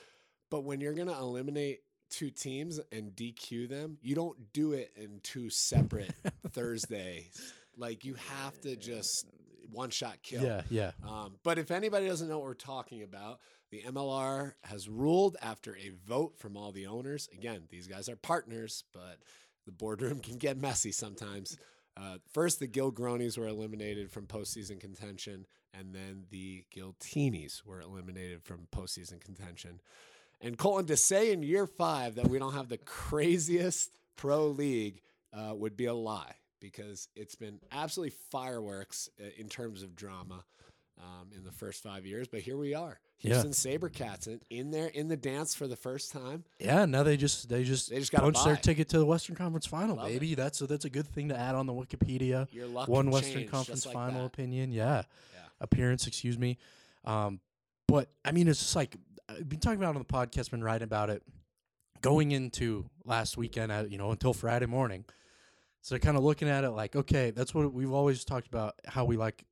But 0.50 0.64
when 0.64 0.80
you're 0.80 0.94
gonna 0.94 1.18
eliminate 1.18 1.80
two 2.10 2.30
teams 2.30 2.80
and 2.90 3.14
DQ 3.14 3.68
them, 3.68 3.98
you 4.00 4.14
don't 4.14 4.52
do 4.54 4.72
it 4.72 4.92
in 4.96 5.20
two 5.22 5.50
separate 5.50 6.12
Thursdays. 6.50 7.52
Like 7.76 8.04
you 8.04 8.14
have 8.14 8.58
to 8.62 8.76
just 8.76 9.26
one 9.70 9.90
shot 9.90 10.22
kill. 10.22 10.42
yeah, 10.42 10.62
yeah. 10.70 10.92
Um, 11.06 11.36
but 11.42 11.58
if 11.58 11.70
anybody 11.70 12.06
doesn't 12.06 12.28
know 12.28 12.38
what 12.38 12.46
we're 12.46 12.54
talking 12.54 13.02
about, 13.02 13.40
the 13.70 13.82
MLR 13.82 14.54
has 14.64 14.88
ruled 14.88 15.36
after 15.42 15.76
a 15.76 15.90
vote 16.06 16.38
from 16.38 16.56
all 16.56 16.72
the 16.72 16.86
owners. 16.86 17.28
Again, 17.34 17.64
these 17.68 17.86
guys 17.86 18.08
are 18.08 18.16
partners, 18.16 18.84
but 18.94 19.18
the 19.66 19.72
boardroom 19.72 20.20
can 20.22 20.38
get 20.38 20.56
messy 20.56 20.92
sometimes. 20.92 21.58
Uh, 21.98 22.18
first, 22.32 22.60
the 22.60 22.68
Gilgronis 22.68 23.36
were 23.36 23.48
eliminated 23.48 24.10
from 24.10 24.26
postseason 24.26 24.78
contention, 24.78 25.46
and 25.74 25.94
then 25.94 26.24
the 26.30 26.64
Giltinis 26.74 27.64
were 27.64 27.80
eliminated 27.80 28.42
from 28.42 28.68
postseason 28.74 29.20
contention. 29.20 29.80
And 30.40 30.56
Colton, 30.56 30.86
to 30.86 30.96
say 30.96 31.32
in 31.32 31.42
year 31.42 31.66
five 31.66 32.14
that 32.14 32.28
we 32.28 32.38
don't 32.38 32.54
have 32.54 32.68
the 32.68 32.78
craziest 32.78 33.90
pro 34.16 34.46
league 34.46 35.00
uh, 35.32 35.54
would 35.54 35.76
be 35.76 35.86
a 35.86 35.94
lie 35.94 36.34
because 36.60 37.08
it's 37.16 37.34
been 37.34 37.58
absolutely 37.72 38.16
fireworks 38.30 39.08
uh, 39.20 39.28
in 39.36 39.48
terms 39.48 39.82
of 39.82 39.96
drama 39.96 40.44
um, 41.00 41.28
in 41.36 41.44
the 41.44 41.52
first 41.52 41.82
five 41.82 42.04
years. 42.06 42.28
But 42.28 42.40
here 42.40 42.56
we 42.56 42.74
are, 42.74 42.98
Yeah. 43.20 43.40
Houston 43.40 43.52
Sabercats 43.52 44.26
in, 44.26 44.40
in 44.50 44.70
there 44.70 44.88
in 44.88 45.08
the 45.08 45.16
dance 45.16 45.54
for 45.54 45.66
the 45.66 45.76
first 45.76 46.12
time. 46.12 46.44
Yeah, 46.58 46.84
now 46.84 47.02
they 47.02 47.16
just 47.16 47.48
they 47.48 47.64
just 47.64 47.90
They 47.90 47.98
just 48.00 48.12
gotta 48.12 48.32
their 48.44 48.56
ticket 48.56 48.88
to 48.90 48.98
the 48.98 49.06
Western 49.06 49.36
Conference 49.36 49.66
Final, 49.66 49.96
Love 49.96 50.08
baby. 50.08 50.34
That's 50.34 50.60
a, 50.60 50.66
that's 50.66 50.84
a 50.84 50.90
good 50.90 51.06
thing 51.06 51.28
to 51.28 51.38
add 51.38 51.54
on 51.54 51.66
the 51.66 51.72
Wikipedia. 51.72 52.46
Your 52.52 52.66
luck 52.66 52.88
One 52.88 53.10
Western 53.10 53.46
Conference 53.48 53.86
like 53.86 53.94
Final 53.94 54.20
that. 54.22 54.26
opinion, 54.26 54.72
yeah. 54.72 55.02
Yeah. 55.34 55.40
appearance, 55.60 56.06
excuse 56.06 56.38
me. 56.38 56.58
Um, 57.04 57.40
but 57.86 58.10
I 58.24 58.32
mean, 58.32 58.48
it's 58.48 58.58
just 58.60 58.76
like 58.76 58.96
I've 59.28 59.48
been 59.48 59.60
talking 59.60 59.78
about 59.78 59.94
it 59.94 59.98
on 59.98 60.04
the 60.08 60.12
podcast, 60.12 60.50
been 60.50 60.64
writing 60.64 60.84
about 60.84 61.10
it 61.10 61.22
going 62.00 62.32
into 62.32 62.86
last 63.04 63.36
weekend, 63.36 63.72
at, 63.72 63.90
you 63.90 63.98
know, 63.98 64.10
until 64.10 64.32
Friday 64.32 64.66
morning. 64.66 65.04
So 65.80 65.98
kind 65.98 66.16
of 66.16 66.22
looking 66.24 66.48
at 66.48 66.64
it 66.64 66.70
like, 66.70 66.96
okay, 66.96 67.30
that's 67.30 67.54
what 67.54 67.72
we've 67.72 67.92
always 67.92 68.24
talked 68.24 68.46
about. 68.46 68.74
How 68.86 69.04
we 69.04 69.16
like 69.16 69.44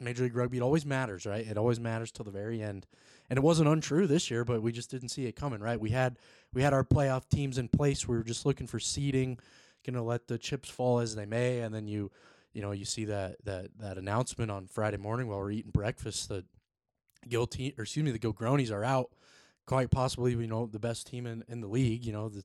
Major 0.00 0.24
League 0.24 0.36
Rugby. 0.36 0.58
It 0.58 0.62
always 0.62 0.84
matters, 0.84 1.26
right? 1.26 1.46
It 1.46 1.56
always 1.56 1.80
matters 1.80 2.10
till 2.10 2.24
the 2.24 2.30
very 2.30 2.62
end. 2.62 2.86
And 3.30 3.36
it 3.38 3.42
wasn't 3.42 3.68
untrue 3.68 4.06
this 4.06 4.30
year, 4.30 4.44
but 4.44 4.62
we 4.62 4.72
just 4.72 4.90
didn't 4.90 5.08
see 5.08 5.26
it 5.26 5.36
coming, 5.36 5.60
right? 5.60 5.80
We 5.80 5.90
had 5.90 6.18
we 6.52 6.62
had 6.62 6.72
our 6.72 6.84
playoff 6.84 7.28
teams 7.28 7.58
in 7.58 7.68
place. 7.68 8.06
We 8.06 8.16
were 8.16 8.24
just 8.24 8.44
looking 8.44 8.66
for 8.66 8.78
seeding, 8.78 9.38
gonna 9.86 10.02
let 10.02 10.26
the 10.26 10.38
chips 10.38 10.68
fall 10.68 10.98
as 10.98 11.14
they 11.14 11.26
may, 11.26 11.60
and 11.60 11.74
then 11.74 11.88
you 11.88 12.10
you 12.52 12.62
know, 12.62 12.72
you 12.72 12.84
see 12.84 13.04
that 13.06 13.36
that 13.44 13.66
that 13.78 13.98
announcement 13.98 14.50
on 14.50 14.66
Friday 14.66 14.96
morning 14.96 15.28
while 15.28 15.38
we're 15.38 15.50
eating 15.50 15.72
breakfast 15.72 16.28
that 16.28 16.44
guilty 17.28 17.74
or 17.76 17.82
excuse 17.82 18.04
me, 18.04 18.12
the 18.12 18.18
Gilgronis 18.18 18.72
are 18.72 18.84
out. 18.84 19.10
Quite 19.66 19.90
possibly, 19.90 20.32
you 20.32 20.46
know, 20.46 20.66
the 20.66 20.78
best 20.78 21.06
team 21.06 21.26
in, 21.26 21.42
in 21.48 21.62
the 21.62 21.66
league, 21.66 22.04
you 22.04 22.12
know, 22.12 22.28
the, 22.28 22.44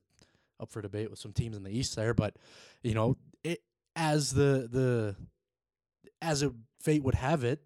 up 0.58 0.70
for 0.70 0.80
debate 0.80 1.10
with 1.10 1.18
some 1.18 1.34
teams 1.34 1.54
in 1.54 1.62
the 1.62 1.70
East 1.70 1.94
there. 1.94 2.14
But, 2.14 2.36
you 2.82 2.94
know, 2.94 3.18
it 3.44 3.62
as 3.94 4.32
the 4.32 4.68
the 4.70 5.16
as 6.22 6.42
a 6.42 6.52
fate 6.82 7.02
would 7.02 7.14
have 7.16 7.44
it, 7.44 7.62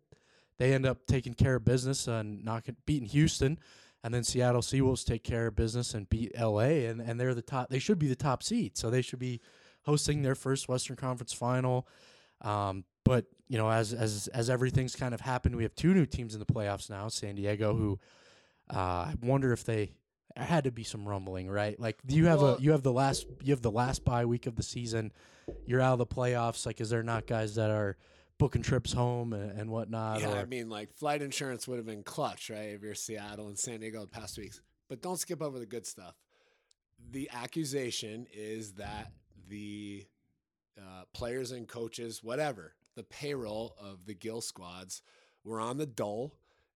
they 0.59 0.73
end 0.73 0.87
up 0.87 1.07
taking 1.07 1.35
care 1.35 1.57
of 1.57 1.65
business 1.65 2.07
and 2.07 2.45
knocking 2.45 2.77
beating 2.87 3.09
Houston. 3.09 3.59
And 4.03 4.13
then 4.13 4.23
Seattle 4.23 4.61
Seawolves 4.61 5.05
take 5.05 5.25
care 5.25 5.47
of 5.47 5.57
business 5.57 5.95
and 5.95 6.09
beat 6.11 6.39
LA 6.39 6.85
and, 6.89 7.01
and 7.01 7.19
they're 7.19 7.35
the 7.35 7.41
top 7.43 7.71
they 7.71 7.79
should 7.79 7.99
be 7.99 8.09
the 8.09 8.15
top 8.17 8.43
seed. 8.43 8.77
So 8.77 8.91
they 8.91 9.01
should 9.03 9.19
be 9.19 9.41
hosting 9.85 10.23
their 10.23 10.35
first 10.35 10.69
Western 10.69 10.97
Conference 10.97 11.33
final. 11.33 11.89
Um, 12.43 12.85
but 13.05 13.27
you 13.49 13.57
know, 13.59 13.71
as 13.71 13.93
as 13.95 14.29
as 14.29 14.51
everything's 14.51 14.95
kind 14.97 15.15
of 15.15 15.21
happened, 15.23 15.57
we 15.57 15.63
have 15.63 15.75
two 15.75 15.95
new 15.95 16.05
teams 16.07 16.35
in 16.35 16.41
the 16.41 16.47
playoffs 16.47 16.91
now. 16.91 17.09
San 17.09 17.35
Diego, 17.35 17.75
who 17.75 17.99
uh, 18.73 18.79
I 18.79 19.15
wonder 19.23 19.53
if 19.53 19.65
they 19.65 19.93
there 20.37 20.45
had 20.45 20.65
to 20.65 20.71
be 20.73 20.85
some 20.85 21.07
rumbling, 21.09 21.49
right? 21.49 21.79
Like 21.81 21.97
you 22.07 22.27
have 22.27 22.43
Well- 22.43 22.57
a 22.57 22.61
you 22.61 22.73
have 22.73 22.83
the 22.83 22.93
last 22.93 23.27
you 23.43 23.53
have 23.53 23.63
the 23.63 23.71
last 23.71 24.05
bye 24.05 24.25
week 24.27 24.47
of 24.47 24.57
the 24.57 24.63
season. 24.63 25.13
You're 25.67 25.81
out 25.81 25.93
of 25.95 25.99
the 25.99 26.07
playoffs. 26.07 26.65
Like, 26.67 26.81
is 26.81 26.91
there 26.91 27.03
not 27.03 27.27
guys 27.27 27.55
that 27.55 27.71
are 27.71 27.97
booking 28.39 28.63
trips 28.63 28.93
home 28.93 29.33
and, 29.33 29.59
and 29.59 29.71
whatnot? 29.71 30.21
Yeah, 30.21 30.35
or, 30.35 30.39
I 30.39 30.45
mean, 30.45 30.69
like 30.69 30.93
flight 30.95 31.23
insurance 31.23 31.67
would 31.69 31.77
have 31.77 31.87
been 31.87 32.03
clutch, 32.03 32.51
right? 32.51 32.71
If 32.71 32.83
you're 32.83 32.95
Seattle 32.95 33.49
and 33.49 33.59
San 33.59 33.81
Diego 33.81 34.01
the 34.01 34.07
past 34.07 34.39
weeks. 34.39 34.61
But 34.89 35.03
don't 35.03 35.19
skip 35.19 35.43
over 35.43 35.59
the 35.59 35.67
good 35.67 35.87
stuff. 35.87 36.15
The 37.11 37.31
accusation 37.33 38.27
is 38.33 38.73
that 38.73 39.13
the 39.49 40.07
uh, 40.79 41.05
players 41.13 41.53
and 41.53 41.69
coaches, 41.69 42.23
whatever, 42.23 42.75
the 42.95 43.03
payroll 43.03 43.75
of 43.81 44.07
the 44.07 44.15
Gill 44.15 44.41
squads 44.41 45.03
were 45.43 45.61
on 45.61 45.79
the 45.79 45.87
dole 45.87 46.35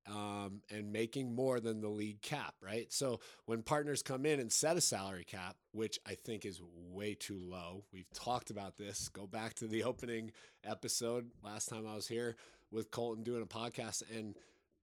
um, 0.09 0.63
and 0.71 0.93
making 0.93 1.35
more 1.35 1.61
than 1.61 1.81
the 1.81 1.89
league 1.89 2.23
cap, 2.23 2.55
right? 2.63 2.93
So 2.93 3.21
when 3.47 3.63
partners 3.63 4.03
come 4.03 4.25
in 4.25 4.41
and 4.41 4.53
set 4.53 4.77
a 4.77 4.81
salary 4.81 5.25
cap, 5.25 5.57
which 5.73 5.99
I 6.07 6.15
think 6.15 6.45
is 6.45 6.61
way 6.91 7.15
too 7.15 7.39
low, 7.39 7.85
we've 7.93 8.11
talked 8.13 8.51
about 8.51 8.77
this. 8.79 9.09
Go 9.09 9.27
back 9.27 9.55
to 9.55 9.67
the 9.67 9.85
opening 9.85 10.33
episode 10.65 11.31
last 11.43 11.69
time 11.69 11.87
I 11.87 11.95
was 11.95 12.09
here 12.09 12.37
with 12.71 12.91
Colton 12.91 13.25
doing 13.25 13.43
a 13.43 13.47
podcast, 13.47 14.03
and 14.15 14.35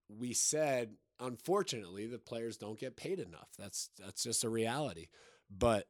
we 0.08 0.32
said, 0.32 0.94
unfortunately, 1.20 2.06
the 2.06 2.18
players 2.18 2.56
don't 2.56 2.78
get 2.78 2.96
paid 2.96 3.18
enough. 3.18 3.48
That's 3.58 3.90
that's 3.98 4.22
just 4.22 4.44
a 4.44 4.48
reality. 4.48 5.06
But 5.50 5.86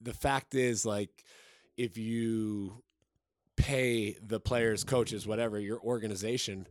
the 0.00 0.14
fact 0.14 0.54
is, 0.54 0.84
like, 0.84 1.24
if 1.76 1.96
you 1.96 2.82
pay 3.56 4.16
the 4.22 4.40
players, 4.40 4.84
coaches, 4.84 5.26
whatever, 5.26 5.58
your 5.58 5.80
organization 5.80 6.66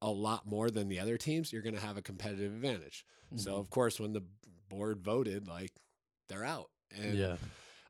a 0.00 0.10
lot 0.10 0.46
more 0.46 0.70
than 0.70 0.88
the 0.88 1.00
other 1.00 1.16
teams, 1.16 1.52
you're 1.52 1.62
going 1.62 1.74
to 1.74 1.80
have 1.80 1.96
a 1.96 2.02
competitive 2.02 2.52
advantage. 2.52 3.04
So, 3.36 3.50
Mm-hmm. 3.50 3.60
of 3.60 3.70
course, 3.70 4.00
when 4.00 4.12
the 4.12 4.22
board 4.68 5.00
voted, 5.02 5.48
like, 5.48 5.72
they're 6.28 6.44
out. 6.44 6.70
And 6.96 7.14
yeah, 7.14 7.36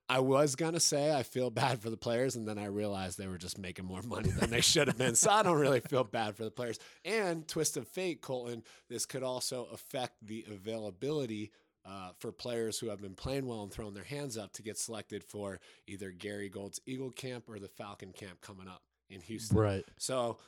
I 0.09 0.21
was 0.21 0.57
gonna 0.57 0.81
say 0.81 1.15
I 1.15 1.23
feel 1.23 1.51
bad 1.51 1.81
for 1.83 1.91
the 1.91 1.97
players, 1.97 2.35
and 2.35 2.49
then 2.49 2.59
I 2.59 2.65
realized 2.67 3.19
they 3.19 3.27
were 3.29 3.37
just 3.39 3.59
making 3.59 3.85
more 3.85 4.01
money 4.03 4.31
than 4.31 4.49
they 4.51 4.61
should 4.63 4.89
have 4.89 4.97
been. 4.99 5.15
So 5.15 5.31
I 5.31 5.43
don't 5.43 5.59
really 5.59 5.81
feel 5.81 6.03
bad 6.03 6.35
for 6.37 6.45
the 6.45 6.51
players. 6.51 6.79
And 7.05 7.47
twist 7.47 7.77
of 7.77 7.87
fate, 7.87 8.23
Colton, 8.23 8.63
this 8.89 9.07
could 9.07 9.23
also 9.23 9.69
affect 9.73 10.15
the 10.23 10.45
availability 10.51 11.53
uh, 11.85 12.11
for 12.19 12.33
players 12.33 12.79
who 12.79 12.89
have 12.89 13.01
been 13.01 13.15
playing 13.15 13.47
well 13.47 13.63
and 13.63 13.71
throwing 13.73 13.95
their 13.95 14.05
hands 14.05 14.37
up 14.37 14.53
to 14.55 14.63
get 14.63 14.79
selected 14.79 15.23
for 15.25 15.61
either 15.87 16.11
Gary 16.11 16.49
Gold's 16.49 16.81
Eagle 16.87 17.11
Camp 17.11 17.45
or 17.49 17.59
the 17.59 17.69
Falcon 17.69 18.13
Camp 18.13 18.41
coming 18.41 18.67
up 18.69 18.83
in 19.11 19.21
Houston. 19.21 19.57
Right. 19.59 19.85
So, 19.99 20.39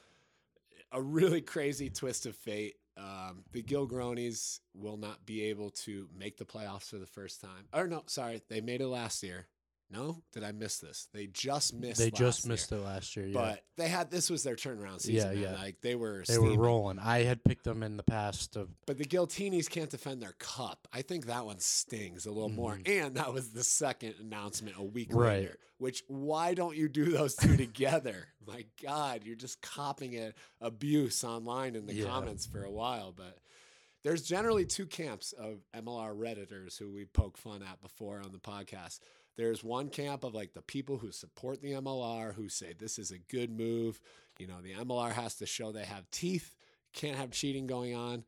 a 0.92 1.00
really 1.00 1.40
crazy 1.40 1.90
twist 1.90 2.26
of 2.26 2.36
fate. 2.36 2.74
Um, 2.96 3.44
the 3.52 3.62
Gilgronis 3.62 4.60
will 4.74 4.96
not 4.96 5.24
be 5.24 5.44
able 5.44 5.70
to 5.70 6.08
make 6.16 6.36
the 6.36 6.44
playoffs 6.44 6.90
for 6.90 6.98
the 6.98 7.06
first 7.06 7.40
time. 7.40 7.68
Or 7.72 7.86
no, 7.86 8.02
sorry, 8.06 8.42
they 8.48 8.60
made 8.60 8.80
it 8.80 8.88
last 8.88 9.22
year. 9.22 9.46
No, 9.92 10.22
did 10.32 10.44
I 10.44 10.52
miss 10.52 10.78
this? 10.78 11.08
They 11.12 11.26
just 11.26 11.74
missed. 11.74 11.98
They 11.98 12.12
just 12.12 12.44
year. 12.44 12.52
missed 12.52 12.70
it 12.70 12.76
last 12.76 13.16
year. 13.16 13.26
Yeah. 13.26 13.32
But 13.40 13.64
they 13.76 13.88
had 13.88 14.08
this 14.10 14.30
was 14.30 14.44
their 14.44 14.54
turnaround 14.54 15.00
season. 15.00 15.14
Yeah, 15.32 15.34
man. 15.34 15.54
yeah. 15.54 15.60
Like 15.60 15.80
they 15.80 15.96
were 15.96 16.22
they 16.28 16.38
were 16.38 16.56
rolling. 16.56 17.00
I 17.00 17.24
had 17.24 17.42
picked 17.42 17.64
them 17.64 17.82
in 17.82 17.96
the 17.96 18.04
past 18.04 18.54
of 18.56 18.68
But 18.86 18.98
the 18.98 19.04
Giltinis 19.04 19.68
can't 19.68 19.90
defend 19.90 20.22
their 20.22 20.34
cup. 20.38 20.86
I 20.92 21.02
think 21.02 21.26
that 21.26 21.44
one 21.44 21.58
stings 21.58 22.26
a 22.26 22.30
little 22.30 22.48
more. 22.50 22.78
And 22.86 23.16
that 23.16 23.34
was 23.34 23.50
the 23.50 23.64
second 23.64 24.14
announcement 24.20 24.76
a 24.78 24.82
week 24.84 25.08
Mm-hmm. 25.10 25.18
Right. 25.18 25.38
later. 25.40 25.58
Which 25.78 26.04
why 26.06 26.54
don't 26.54 26.76
you 26.76 26.88
do 26.88 27.06
those 27.06 27.34
two 27.34 27.56
together? 27.56 28.28
My 28.46 28.66
God, 28.82 29.22
you're 29.24 29.34
just 29.34 29.60
copping 29.60 30.12
it 30.12 30.36
abuse 30.60 31.24
online 31.24 31.74
in 31.74 31.86
the 31.86 31.94
Yeah. 31.94 32.04
comments 32.06 32.46
for 32.46 32.62
a 32.62 32.70
while. 32.70 33.12
But 33.16 33.38
there's 34.02 34.22
generally 34.22 34.64
two 34.66 34.86
camps 34.86 35.32
of 35.32 35.60
MLR 35.74 36.14
redditors 36.14 36.78
who 36.78 36.90
we 36.92 37.04
poke 37.06 37.36
fun 37.36 37.62
at 37.62 37.80
before 37.82 38.20
on 38.24 38.30
the 38.32 38.38
podcast. 38.38 39.00
There's 39.40 39.64
one 39.64 39.88
camp 39.88 40.22
of 40.22 40.34
like 40.34 40.52
the 40.52 40.60
people 40.60 40.98
who 40.98 41.10
support 41.12 41.62
the 41.62 41.72
MLR 41.72 42.34
who 42.34 42.50
say 42.50 42.74
this 42.78 42.98
is 42.98 43.10
a 43.10 43.16
good 43.16 43.50
move. 43.50 43.98
You 44.38 44.46
know, 44.46 44.60
the 44.60 44.74
MLR 44.74 45.12
has 45.12 45.36
to 45.36 45.46
show 45.46 45.72
they 45.72 45.86
have 45.86 46.10
teeth, 46.10 46.54
can't 46.92 47.16
have 47.16 47.30
cheating 47.30 47.66
going 47.66 47.96
on. 47.96 48.24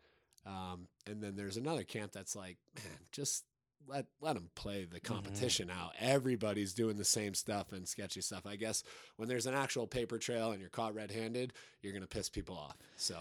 Um, 0.46 0.88
and 1.06 1.22
then 1.22 1.36
there's 1.36 1.58
another 1.58 1.84
camp 1.84 2.12
that's 2.12 2.34
like, 2.34 2.56
man, 2.74 2.96
just 3.12 3.44
let 3.86 4.06
let 4.22 4.36
them 4.36 4.48
play 4.54 4.86
the 4.90 5.00
competition 5.00 5.68
out. 5.68 5.92
Everybody's 6.00 6.72
doing 6.72 6.96
the 6.96 7.04
same 7.04 7.34
stuff 7.34 7.72
and 7.72 7.86
sketchy 7.86 8.22
stuff. 8.22 8.46
I 8.46 8.56
guess 8.56 8.82
when 9.16 9.28
there's 9.28 9.44
an 9.44 9.54
actual 9.54 9.86
paper 9.86 10.16
trail 10.16 10.52
and 10.52 10.60
you're 10.62 10.70
caught 10.70 10.94
red-handed, 10.94 11.52
you're 11.82 11.92
gonna 11.92 12.06
piss 12.06 12.30
people 12.30 12.56
off. 12.56 12.78
So 12.96 13.18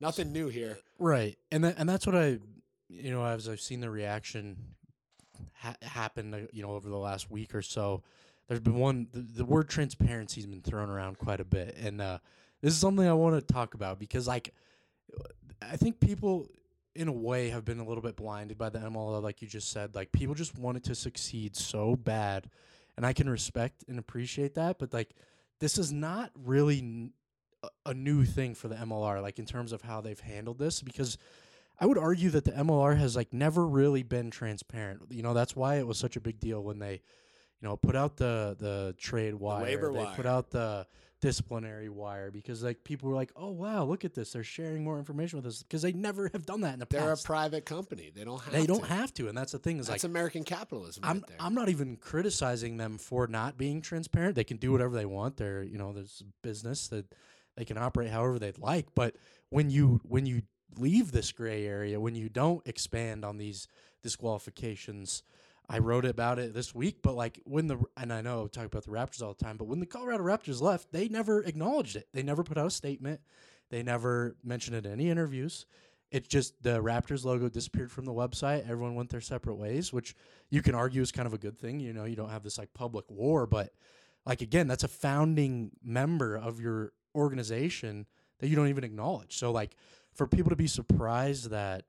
nothing 0.00 0.32
new 0.32 0.48
here. 0.48 0.78
Right, 0.98 1.38
and 1.52 1.62
that, 1.62 1.76
and 1.78 1.88
that's 1.88 2.04
what 2.04 2.16
I, 2.16 2.40
you 2.88 3.12
know, 3.12 3.24
as 3.24 3.48
I've 3.48 3.60
seen 3.60 3.78
the 3.78 3.90
reaction 3.90 4.56
ha- 5.62 5.76
happen, 5.82 6.34
uh, 6.34 6.40
you 6.52 6.62
know, 6.62 6.72
over 6.72 6.88
the 6.88 6.98
last 6.98 7.30
week 7.30 7.54
or 7.54 7.62
so. 7.62 8.02
There's 8.48 8.60
been 8.60 8.74
one. 8.74 9.06
The, 9.12 9.20
the 9.20 9.44
word 9.44 9.68
transparency 9.68 10.40
has 10.40 10.46
been 10.46 10.60
thrown 10.60 10.90
around 10.90 11.18
quite 11.18 11.40
a 11.40 11.44
bit, 11.44 11.76
and 11.78 12.00
uh, 12.00 12.18
this 12.60 12.74
is 12.74 12.80
something 12.80 13.06
I 13.06 13.12
want 13.12 13.36
to 13.36 13.54
talk 13.54 13.74
about 13.74 13.98
because, 13.98 14.26
like, 14.26 14.52
I 15.62 15.76
think 15.76 16.00
people, 16.00 16.48
in 16.94 17.08
a 17.08 17.12
way, 17.12 17.50
have 17.50 17.64
been 17.64 17.78
a 17.78 17.84
little 17.84 18.02
bit 18.02 18.16
blinded 18.16 18.58
by 18.58 18.68
the 18.68 18.80
MLR, 18.80 19.22
like 19.22 19.42
you 19.42 19.48
just 19.48 19.70
said. 19.70 19.94
Like, 19.94 20.12
people 20.12 20.34
just 20.34 20.58
wanted 20.58 20.84
to 20.84 20.94
succeed 20.94 21.56
so 21.56 21.96
bad, 21.96 22.50
and 22.96 23.06
I 23.06 23.12
can 23.12 23.28
respect 23.28 23.84
and 23.88 23.98
appreciate 23.98 24.54
that. 24.56 24.78
But 24.78 24.92
like, 24.92 25.10
this 25.60 25.78
is 25.78 25.92
not 25.92 26.32
really 26.34 26.78
n- 26.78 27.12
a 27.86 27.94
new 27.94 28.24
thing 28.24 28.54
for 28.54 28.68
the 28.68 28.74
MLR, 28.74 29.22
like 29.22 29.38
in 29.38 29.46
terms 29.46 29.72
of 29.72 29.82
how 29.82 30.00
they've 30.00 30.18
handled 30.18 30.58
this, 30.58 30.82
because 30.82 31.16
I 31.82 31.86
would 31.86 31.98
argue 31.98 32.30
that 32.30 32.44
the 32.44 32.52
MLR 32.52 32.96
has 32.96 33.16
like 33.16 33.32
never 33.32 33.66
really 33.66 34.04
been 34.04 34.30
transparent. 34.30 35.02
You 35.10 35.24
know, 35.24 35.34
that's 35.34 35.56
why 35.56 35.78
it 35.78 35.86
was 35.86 35.98
such 35.98 36.14
a 36.14 36.20
big 36.20 36.38
deal 36.38 36.62
when 36.62 36.78
they, 36.78 36.92
you 36.92 37.68
know, 37.68 37.76
put 37.76 37.96
out 37.96 38.16
the 38.16 38.54
the 38.56 38.94
trade 38.98 39.34
wire, 39.34 39.64
waiver 39.64 39.92
they 39.92 39.98
wire. 39.98 40.14
put 40.14 40.24
out 40.24 40.50
the 40.50 40.86
disciplinary 41.20 41.88
wire 41.88 42.30
because 42.30 42.62
like 42.62 42.84
people 42.84 43.08
were 43.08 43.16
like, 43.16 43.32
oh 43.34 43.50
wow, 43.50 43.82
look 43.82 44.04
at 44.04 44.14
this, 44.14 44.32
they're 44.32 44.44
sharing 44.44 44.84
more 44.84 44.96
information 44.96 45.38
with 45.38 45.46
us 45.46 45.64
because 45.64 45.82
they 45.82 45.92
never 45.92 46.30
have 46.32 46.46
done 46.46 46.60
that 46.60 46.74
in 46.74 46.78
the 46.78 46.86
past. 46.86 47.04
They're 47.04 47.14
a 47.14 47.16
private 47.16 47.64
company. 47.64 48.12
They 48.14 48.22
don't 48.22 48.40
have 48.40 48.52
they 48.52 48.64
don't 48.64 48.84
to. 48.84 48.86
have 48.86 49.12
to, 49.14 49.26
and 49.26 49.36
that's 49.36 49.50
the 49.50 49.58
thing 49.58 49.80
is 49.80 49.88
That's 49.88 50.04
like 50.04 50.08
American 50.08 50.44
capitalism 50.44 51.02
I'm 51.04 51.16
right 51.16 51.26
there. 51.26 51.36
I'm 51.40 51.54
not 51.54 51.68
even 51.68 51.96
criticizing 51.96 52.76
them 52.76 52.96
for 52.96 53.26
not 53.26 53.58
being 53.58 53.80
transparent. 53.80 54.36
They 54.36 54.44
can 54.44 54.58
do 54.58 54.70
whatever 54.70 54.94
they 54.94 55.06
want. 55.06 55.36
They're 55.36 55.64
you 55.64 55.78
know 55.78 55.92
there's 55.92 56.22
business 56.44 56.86
that 56.88 57.12
they 57.56 57.64
can 57.64 57.76
operate 57.76 58.10
however 58.10 58.38
they'd 58.38 58.58
like. 58.58 58.86
But 58.94 59.16
when 59.50 59.68
you 59.68 60.00
when 60.04 60.26
you 60.26 60.42
leave 60.78 61.12
this 61.12 61.32
gray 61.32 61.66
area, 61.66 62.00
when 62.00 62.14
you 62.14 62.28
don't 62.28 62.66
expand 62.66 63.24
on 63.24 63.38
these 63.38 63.68
disqualifications, 64.02 65.22
I 65.68 65.78
wrote 65.78 66.04
about 66.04 66.38
it 66.38 66.54
this 66.54 66.74
week. 66.74 66.98
But 67.02 67.14
like 67.14 67.40
when 67.44 67.66
the 67.66 67.78
and 67.96 68.12
I 68.12 68.20
know 68.20 68.44
I 68.44 68.48
talk 68.48 68.66
about 68.66 68.84
the 68.84 68.90
Raptors 68.90 69.22
all 69.22 69.34
the 69.34 69.44
time, 69.44 69.56
but 69.56 69.66
when 69.66 69.80
the 69.80 69.86
Colorado 69.86 70.24
Raptors 70.24 70.60
left, 70.60 70.92
they 70.92 71.08
never 71.08 71.42
acknowledged 71.42 71.96
it. 71.96 72.08
They 72.12 72.22
never 72.22 72.42
put 72.42 72.58
out 72.58 72.66
a 72.66 72.70
statement. 72.70 73.20
They 73.70 73.82
never 73.82 74.36
mentioned 74.44 74.76
it 74.76 74.86
in 74.86 74.92
any 74.92 75.08
interviews. 75.08 75.66
It 76.10 76.28
just 76.28 76.62
the 76.62 76.82
Raptors 76.82 77.24
logo 77.24 77.48
disappeared 77.48 77.90
from 77.90 78.04
the 78.04 78.12
website. 78.12 78.68
Everyone 78.68 78.94
went 78.94 79.08
their 79.08 79.22
separate 79.22 79.56
ways, 79.56 79.92
which 79.92 80.14
you 80.50 80.60
can 80.60 80.74
argue 80.74 81.00
is 81.00 81.10
kind 81.10 81.26
of 81.26 81.32
a 81.32 81.38
good 81.38 81.58
thing. 81.58 81.80
You 81.80 81.94
know, 81.94 82.04
you 82.04 82.16
don't 82.16 82.28
have 82.28 82.42
this 82.42 82.58
like 82.58 82.74
public 82.74 83.10
war, 83.10 83.46
but 83.46 83.72
like 84.26 84.42
again, 84.42 84.66
that's 84.66 84.84
a 84.84 84.88
founding 84.88 85.70
member 85.82 86.36
of 86.36 86.60
your 86.60 86.92
organization 87.14 88.06
that 88.40 88.48
you 88.48 88.56
don't 88.56 88.68
even 88.68 88.84
acknowledge. 88.84 89.38
So 89.38 89.52
like 89.52 89.76
for 90.14 90.26
people 90.26 90.50
to 90.50 90.56
be 90.56 90.66
surprised 90.66 91.50
that 91.50 91.84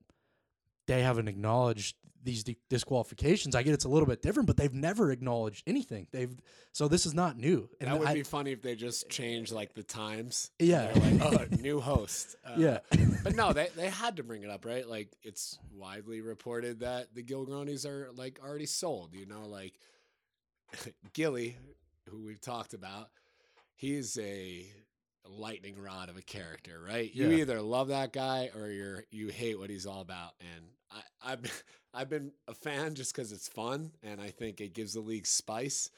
they 0.88 1.02
haven't 1.02 1.28
acknowledged 1.28 1.96
these 2.26 2.46
disqualifications, 2.70 3.54
I 3.54 3.64
get 3.64 3.74
it's 3.74 3.84
a 3.84 3.90
little 3.90 4.08
bit 4.08 4.22
different, 4.22 4.48
but 4.48 4.56
they've 4.56 4.74
never 4.74 5.12
acknowledged 5.12 5.62
anything. 5.68 6.08
They've 6.14 6.34
so 6.72 6.88
this 6.88 7.06
is 7.06 7.14
not 7.14 7.38
new. 7.38 7.70
And 7.82 7.90
that 7.90 8.00
would 8.00 8.08
I- 8.08 8.14
be 8.14 8.24
funny 8.24 8.52
if 8.54 8.62
they 8.62 8.76
just 8.76 9.10
changed 9.10 9.52
like 9.52 9.74
the 9.74 9.84
times. 9.84 10.50
Yeah. 10.58 10.92
Like, 10.96 11.22
oh, 11.22 11.46
new 11.60 11.82
host. 11.82 12.38
Uh, 12.46 12.56
Yeah. 12.58 12.80
but 13.24 13.36
no, 13.36 13.52
they, 13.52 13.68
they 13.76 13.90
had 13.90 14.16
to 14.18 14.24
bring 14.24 14.44
it 14.44 14.50
up, 14.50 14.64
right? 14.66 14.88
Like 14.88 15.10
it's 15.22 15.60
widely 15.74 16.22
reported 16.22 16.80
that 16.80 17.14
the 17.14 17.24
Gilgronis 17.24 17.86
are 17.86 18.10
like 18.16 18.40
already 18.42 18.68
sold. 18.68 19.14
You 19.14 19.26
know, 19.26 19.46
like 19.46 19.74
Gilly, 21.14 21.58
who 22.10 22.24
we've 22.24 22.42
talked 22.42 22.74
about, 22.74 23.10
he's 23.76 24.18
a 24.18 24.66
lightning 25.30 25.82
rod 25.82 26.10
of 26.10 26.18
a 26.18 26.22
character, 26.22 26.82
right? 26.86 27.14
You 27.14 27.32
either 27.32 27.62
love 27.62 27.90
that 27.90 28.14
guy 28.14 28.50
or 28.56 28.70
you're 28.70 29.04
you 29.12 29.30
hate 29.30 29.60
what 29.60 29.70
he's 29.70 29.86
all 29.86 30.02
about. 30.02 30.32
And 30.42 30.66
I, 30.92 31.32
I've 31.32 31.64
I've 31.94 32.10
been 32.10 32.32
a 32.48 32.54
fan 32.54 32.96
just 32.96 33.16
because 33.16 33.32
it's 33.32 33.48
fun 33.48 33.92
and 34.02 34.20
I 34.20 34.30
think 34.30 34.62
it 34.62 34.74
gives 34.74 34.94
the 34.94 35.00
league 35.02 35.28
spice. 35.28 35.90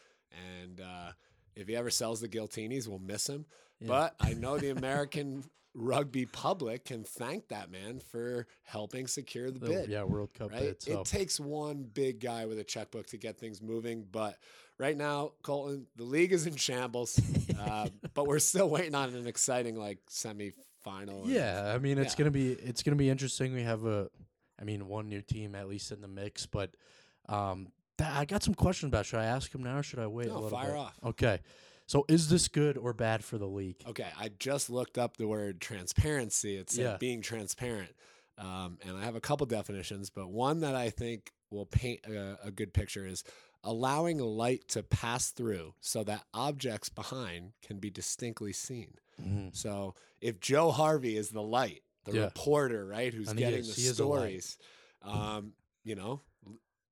And 0.61 0.81
uh, 0.81 1.11
if 1.55 1.67
he 1.67 1.75
ever 1.75 1.89
sells 1.89 2.19
the 2.19 2.27
Giltinis, 2.27 2.87
we'll 2.87 2.99
miss 2.99 3.27
him. 3.27 3.45
Yeah. 3.79 3.87
But 3.87 4.15
I 4.19 4.33
know 4.33 4.57
the 4.57 4.69
American 4.77 5.45
rugby 5.77 6.25
public 6.25 6.85
can 6.85 7.03
thank 7.03 7.49
that 7.49 7.69
man 7.69 7.99
for 7.99 8.47
helping 8.63 9.07
secure 9.07 9.51
the 9.51 9.59
the- 9.59 9.67
bid. 9.67 9.89
yeah, 9.89 10.03
World 10.03 10.33
Cup 10.33 10.51
Right? 10.51 10.61
bid. 10.61 10.81
So 10.81 11.01
It 11.01 11.05
takes 11.05 11.39
one 11.39 11.83
big 11.83 12.19
guy 12.21 12.45
with 12.45 12.57
a 12.59 12.63
checkbook 12.63 13.07
to 13.07 13.17
get 13.17 13.37
things 13.37 13.61
moving. 13.61 14.05
But 14.09 14.37
right 14.77 14.95
now, 14.95 15.33
Colton, 15.43 15.85
the 15.97 16.05
league 16.05 16.31
is 16.31 16.47
in 16.47 16.55
shambles. 16.55 17.19
uh, 17.59 17.89
but 18.13 18.25
we're 18.25 18.39
still 18.39 18.69
waiting 18.69 18.95
on 18.95 19.13
an 19.13 19.27
exciting 19.27 19.75
like 19.75 19.99
semifinal. 20.09 21.23
Yeah, 21.25 21.73
I 21.75 21.77
mean 21.79 21.97
it's 21.97 22.13
Yeah. 22.13 22.17
gonna 22.19 22.31
be 22.31 22.51
it's 22.53 22.81
gonna 22.83 22.95
be 22.95 23.09
interesting. 23.09 23.53
We 23.53 23.63
have 23.63 23.85
a, 23.85 24.09
I 24.59 24.63
mean 24.63 24.87
one 24.87 25.09
new 25.09 25.21
team 25.21 25.55
at 25.55 25.67
least 25.67 25.91
in 25.91 25.99
the 26.01 26.07
mix, 26.07 26.45
but 26.45 26.71
um, 27.27 27.71
I 27.99 28.25
got 28.25 28.43
some 28.43 28.53
questions 28.53 28.89
about. 28.89 29.05
Should 29.05 29.19
I 29.19 29.25
ask 29.25 29.53
him 29.53 29.63
now? 29.63 29.79
or 29.79 29.83
Should 29.83 29.99
I 29.99 30.07
wait 30.07 30.27
No, 30.27 30.33
a 30.33 30.39
little 30.39 30.49
fire 30.57 30.71
bit? 30.71 30.77
off. 30.77 30.99
Okay, 31.03 31.39
so 31.87 32.05
is 32.07 32.29
this 32.29 32.47
good 32.47 32.77
or 32.77 32.93
bad 32.93 33.23
for 33.23 33.37
the 33.37 33.47
league? 33.47 33.81
Okay, 33.87 34.07
I 34.19 34.29
just 34.39 34.69
looked 34.69 34.97
up 34.97 35.17
the 35.17 35.27
word 35.27 35.61
transparency. 35.61 36.57
It 36.57 36.69
said 36.69 36.81
Yeah. 36.83 36.97
being 36.97 37.21
transparent. 37.21 37.91
Um, 38.37 38.79
and 38.85 38.97
I 38.97 39.03
have 39.03 39.15
a 39.15 39.21
couple 39.21 39.45
definitions, 39.45 40.09
but 40.09 40.29
one 40.29 40.59
that 40.61 40.75
I 40.75 40.89
think 40.89 41.31
will 41.49 41.65
paint 41.65 42.01
a, 42.05 42.37
a 42.47 42.51
good 42.51 42.73
picture 42.73 43.05
is 43.07 43.23
allowing 43.63 44.17
light 44.19 44.67
to 44.69 44.83
pass 44.83 45.31
through 45.31 45.73
so 45.79 46.03
that 46.03 46.25
objects 46.33 46.89
behind 46.89 47.53
can 47.61 47.79
be 47.79 47.89
distinctly 47.89 48.51
seen. 48.53 48.95
Mhm. 49.21 49.55
So 49.55 49.95
if 50.21 50.39
Joe 50.39 50.71
Harvey 50.71 51.15
is 51.15 51.29
the 51.29 51.41
light, 51.41 51.81
the 52.03 52.13
Yeah. 52.13 52.25
reporter, 52.25 52.85
right, 52.85 53.13
who's 53.13 53.31
getting 53.33 53.61
is. 53.61 53.73
the 53.75 53.93
stories, 53.93 54.57
um, 55.01 55.53
you 55.83 55.95
know, 55.95 56.21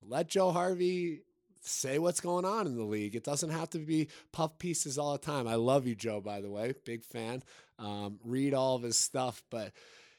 let 0.02 0.28
Joe 0.28 0.52
Harvey 0.52 1.22
say 1.66 2.00
what's 2.00 2.20
going 2.20 2.46
on 2.46 2.68
in 2.68 2.76
the 2.76 2.84
league. 2.84 3.16
It 3.16 3.24
doesn't 3.24 3.50
have 3.50 3.70
to 3.72 3.80
be 3.80 4.10
puff 4.32 4.58
pieces 4.58 4.98
all 4.98 5.14
the 5.14 5.20
time. 5.20 5.48
I 5.48 5.56
love 5.56 5.88
you, 5.88 5.96
Joe, 5.96 6.22
by 6.22 6.42
the 6.42 6.50
way, 6.50 6.74
big 6.86 7.04
fan. 7.04 7.44
Um, 7.80 8.20
read 8.24 8.54
all 8.54 8.76
of 8.76 8.84
his 8.84 8.98
stuff, 8.98 9.44
but 9.50 9.72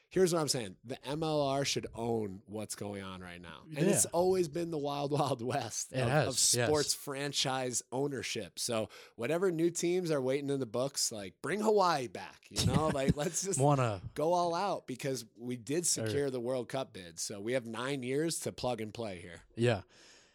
here's 0.09 0.33
what 0.33 0.39
I'm 0.39 0.47
saying: 0.47 0.75
the 0.83 0.97
MLR 1.07 1.65
should 1.65 1.87
own 1.95 2.41
what's 2.45 2.75
going 2.75 3.03
on 3.03 3.21
right 3.21 3.41
now, 3.41 3.63
and 3.75 3.87
it's 3.87 4.05
always 4.05 4.47
been 4.47 4.71
the 4.71 4.77
wild, 4.77 5.11
wild 5.19 5.41
west 5.41 5.93
of, 5.93 6.07
of 6.07 6.25
yes. 6.35 6.39
sports 6.39 6.93
franchise 6.93 7.81
ownership. 7.91 8.59
So 8.59 8.89
whatever 9.15 9.51
new 9.51 9.69
teams 9.69 10.11
are 10.11 10.21
waiting 10.21 10.49
in 10.49 10.59
the 10.59 10.65
books, 10.65 11.11
like 11.11 11.33
bring 11.41 11.61
Hawaii 11.61 12.07
back. 12.07 12.41
You 12.49 12.65
know, 12.67 12.87
like 12.93 13.15
let's 13.15 13.43
just 13.43 13.59
Wanna 13.59 14.01
go 14.13 14.33
all 14.33 14.53
out 14.53 14.87
because 14.87 15.25
we 15.37 15.55
did 15.55 15.85
secure 15.85 16.29
the 16.29 16.39
World 16.39 16.69
Cup 16.69 16.93
bid. 16.93 17.19
So 17.19 17.39
we 17.39 17.53
have 17.53 17.65
nine 17.65 18.03
years 18.03 18.39
to 18.39 18.51
plug 18.51 18.81
and 18.81 18.93
play 18.93 19.19
here. 19.21 19.41
Yeah. 19.55 19.81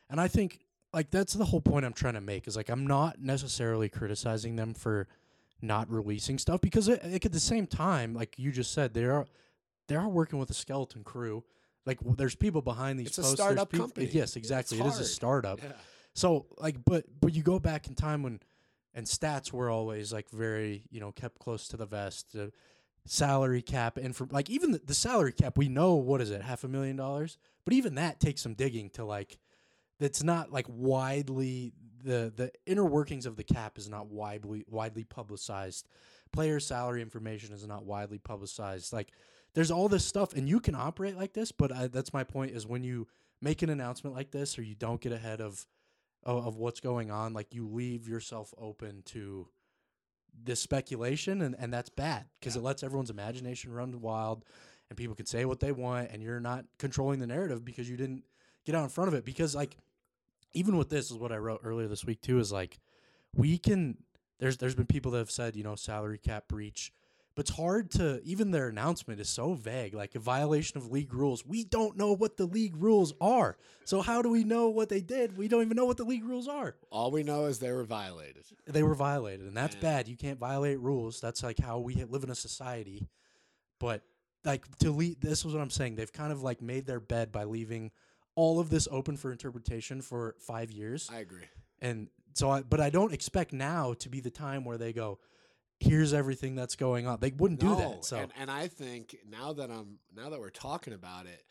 And 0.08 0.20
I 0.20 0.28
think 0.28 0.60
like 0.92 1.10
that's 1.10 1.32
the 1.34 1.44
whole 1.44 1.60
point 1.60 1.84
I'm 1.84 1.92
trying 1.92 2.14
to 2.14 2.20
make 2.20 2.48
is 2.48 2.56
like 2.56 2.68
I'm 2.68 2.86
not 2.86 3.20
necessarily 3.20 3.88
criticizing 3.88 4.56
them 4.56 4.74
for 4.74 5.06
not 5.62 5.90
releasing 5.90 6.38
stuff 6.38 6.60
because 6.60 6.88
it, 6.88 7.04
like 7.04 7.24
at 7.26 7.32
the 7.32 7.40
same 7.40 7.66
time, 7.66 8.14
like 8.14 8.38
you 8.38 8.50
just 8.52 8.72
said, 8.72 8.94
they 8.94 9.04
are 9.04 9.26
they 9.88 9.96
are 9.96 10.08
working 10.08 10.38
with 10.38 10.50
a 10.50 10.54
skeleton 10.54 11.04
crew. 11.04 11.44
like 11.86 11.98
w- 11.98 12.16
there's 12.16 12.34
people 12.34 12.62
behind 12.62 12.98
these 12.98 13.08
It's 13.08 13.16
posts. 13.18 13.30
there's 13.36 13.46
startup 13.46 13.70
peop- 13.70 13.80
company. 13.80 14.08
Yes, 14.12 14.36
exactly. 14.36 14.78
It's 14.78 14.86
It 14.86 14.90
is 14.90 14.98
a 15.00 15.04
startup. 15.04 15.62
Yeah. 15.62 15.72
So 16.14 16.46
like, 16.58 16.76
but 16.84 17.04
but 17.20 17.34
you 17.34 17.42
go 17.42 17.58
back 17.58 17.86
in 17.88 17.94
time 17.94 18.22
when, 18.22 18.40
and 18.94 19.06
stats 19.06 19.52
were 19.52 19.70
always 19.70 20.12
like 20.12 20.28
very 20.30 20.82
you 20.90 20.98
know 21.00 21.12
kept 21.12 21.38
close 21.38 21.68
to 21.68 21.76
the 21.76 21.86
vest. 21.86 22.32
The 22.32 22.52
salary 23.06 23.62
cap 23.62 23.96
and 23.96 24.14
for 24.14 24.26
like 24.30 24.50
even 24.50 24.72
the, 24.72 24.80
the 24.84 24.94
salary 24.94 25.32
cap, 25.32 25.56
we 25.56 25.68
know 25.68 25.94
what 25.94 26.20
is 26.20 26.30
it 26.30 26.42
half 26.42 26.64
a 26.64 26.68
million 26.68 26.96
dollars, 26.96 27.38
but 27.64 27.72
even 27.74 27.94
that 27.96 28.18
takes 28.20 28.40
some 28.42 28.54
digging 28.54 28.90
to 28.90 29.04
like. 29.04 29.38
That's 30.00 30.22
not 30.22 30.50
like 30.50 30.66
widely 30.68 31.72
the 32.02 32.32
the 32.34 32.50
inner 32.66 32.84
workings 32.84 33.26
of 33.26 33.36
the 33.36 33.44
cap 33.44 33.78
is 33.78 33.88
not 33.88 34.08
widely 34.08 34.64
widely 34.68 35.04
publicized. 35.04 35.86
Player 36.32 36.58
salary 36.58 37.02
information 37.02 37.54
is 37.54 37.66
not 37.66 37.84
widely 37.84 38.18
publicized. 38.18 38.92
Like 38.92 39.12
there's 39.54 39.70
all 39.70 39.88
this 39.88 40.04
stuff, 40.04 40.32
and 40.34 40.48
you 40.48 40.60
can 40.60 40.74
operate 40.74 41.16
like 41.16 41.32
this. 41.32 41.52
But 41.52 41.72
I, 41.72 41.86
that's 41.88 42.12
my 42.12 42.24
point: 42.24 42.52
is 42.52 42.66
when 42.66 42.82
you 42.82 43.06
make 43.40 43.62
an 43.62 43.70
announcement 43.70 44.16
like 44.16 44.30
this, 44.30 44.58
or 44.58 44.62
you 44.62 44.74
don't 44.74 45.00
get 45.00 45.12
ahead 45.12 45.40
of 45.40 45.66
of, 46.24 46.46
of 46.46 46.56
what's 46.56 46.80
going 46.80 47.10
on, 47.10 47.32
like 47.32 47.54
you 47.54 47.68
leave 47.68 48.08
yourself 48.08 48.54
open 48.58 49.02
to 49.06 49.48
this 50.44 50.60
speculation, 50.60 51.42
and, 51.42 51.56
and 51.58 51.72
that's 51.72 51.90
bad 51.90 52.26
because 52.38 52.56
it 52.56 52.62
lets 52.62 52.82
everyone's 52.82 53.10
imagination 53.10 53.72
run 53.72 54.00
wild, 54.00 54.44
and 54.88 54.96
people 54.96 55.14
can 55.14 55.26
say 55.26 55.44
what 55.44 55.60
they 55.60 55.72
want, 55.72 56.10
and 56.10 56.22
you're 56.22 56.40
not 56.40 56.64
controlling 56.78 57.18
the 57.18 57.26
narrative 57.26 57.64
because 57.64 57.90
you 57.90 57.96
didn't 57.96 58.24
get 58.64 58.74
out 58.74 58.84
in 58.84 58.88
front 58.88 59.08
of 59.08 59.14
it. 59.14 59.24
Because 59.24 59.54
like 59.54 59.76
even 60.54 60.76
with 60.76 60.88
this 60.90 61.10
is 61.10 61.16
what 61.18 61.32
I 61.32 61.36
wrote 61.36 61.60
earlier 61.64 61.88
this 61.88 62.04
week 62.04 62.20
too 62.20 62.38
is 62.38 62.50
like 62.52 62.78
we 63.34 63.58
can 63.58 63.98
there's 64.38 64.56
there's 64.56 64.74
been 64.74 64.86
people 64.86 65.12
that 65.12 65.18
have 65.18 65.30
said 65.30 65.56
you 65.56 65.62
know 65.62 65.74
salary 65.74 66.18
cap 66.18 66.48
breach 66.48 66.92
but 67.36 67.48
it's 67.48 67.56
hard 67.56 67.92
to 67.92 68.20
even 68.24 68.50
their 68.50 68.68
announcement 68.68 69.20
is 69.20 69.28
so 69.28 69.54
vague 69.54 69.94
like 69.94 70.14
a 70.16 70.18
violation 70.18 70.76
of 70.78 70.90
league 70.90 71.14
rules. 71.14 71.46
We 71.46 71.62
don't 71.62 71.96
know 71.96 72.12
what 72.12 72.36
the 72.36 72.44
league 72.44 72.74
rules 72.76 73.14
are. 73.20 73.56
So 73.84 74.02
how 74.02 74.20
do 74.20 74.28
we 74.28 74.42
know 74.42 74.68
what 74.68 74.88
they 74.88 75.00
did? 75.00 75.38
We 75.38 75.46
don't 75.46 75.62
even 75.62 75.76
know 75.76 75.86
what 75.86 75.96
the 75.96 76.04
league 76.04 76.24
rules 76.24 76.48
are. 76.48 76.74
All 76.90 77.12
we 77.12 77.22
know 77.22 77.46
is 77.46 77.60
they 77.60 77.70
were 77.70 77.84
violated. 77.84 78.44
they 78.66 78.82
were 78.82 78.96
violated 78.96 79.46
and 79.46 79.56
that's 79.56 79.76
Yeah. 79.76 79.80
bad. 79.80 80.08
You 80.08 80.16
can't 80.16 80.40
violate 80.40 80.80
rules. 80.80 81.20
That's 81.20 81.42
like 81.44 81.60
how 81.60 81.78
we 81.78 81.94
live 82.04 82.24
in 82.24 82.30
a 82.30 82.34
society. 82.34 83.08
But 83.78 84.02
like 84.44 84.66
to 84.78 84.90
leave 84.90 85.20
this 85.20 85.44
was 85.44 85.54
what 85.54 85.60
i'm 85.60 85.70
saying. 85.70 85.94
They've 85.94 86.12
kind 86.12 86.32
of 86.32 86.42
like 86.42 86.60
made 86.60 86.84
their 86.84 87.00
bed 87.00 87.30
by 87.30 87.44
leaving 87.44 87.92
all 88.40 88.58
of 88.58 88.70
this 88.70 88.88
open 88.90 89.18
for 89.18 89.30
interpretation 89.30 90.00
for 90.00 90.34
five 90.38 90.70
years 90.70 91.10
I 91.12 91.18
agree. 91.18 91.44
and 91.82 92.08
so 92.32 92.48
I, 92.48 92.62
but 92.62 92.80
I 92.80 92.88
don't 92.88 93.12
expect 93.12 93.52
now 93.52 93.92
to 93.98 94.08
be 94.08 94.20
the 94.20 94.30
time 94.30 94.64
where 94.64 94.78
they 94.78 94.94
go, 94.94 95.18
here's 95.78 96.14
everything 96.14 96.54
that's 96.54 96.74
going 96.74 97.06
on. 97.06 97.18
They 97.20 97.32
wouldn't 97.32 97.60
do 97.60 97.76
that. 97.76 98.04
So 98.06 98.16
and, 98.16 98.32
and 98.40 98.50
I 98.50 98.68
think 98.68 99.14
now 99.28 99.52
that 99.52 99.70
I'm 99.70 99.98
now 100.16 100.30
that 100.30 100.40
we're 100.40 100.48
talking 100.48 100.94
about 100.94 101.26
it, 101.26 101.44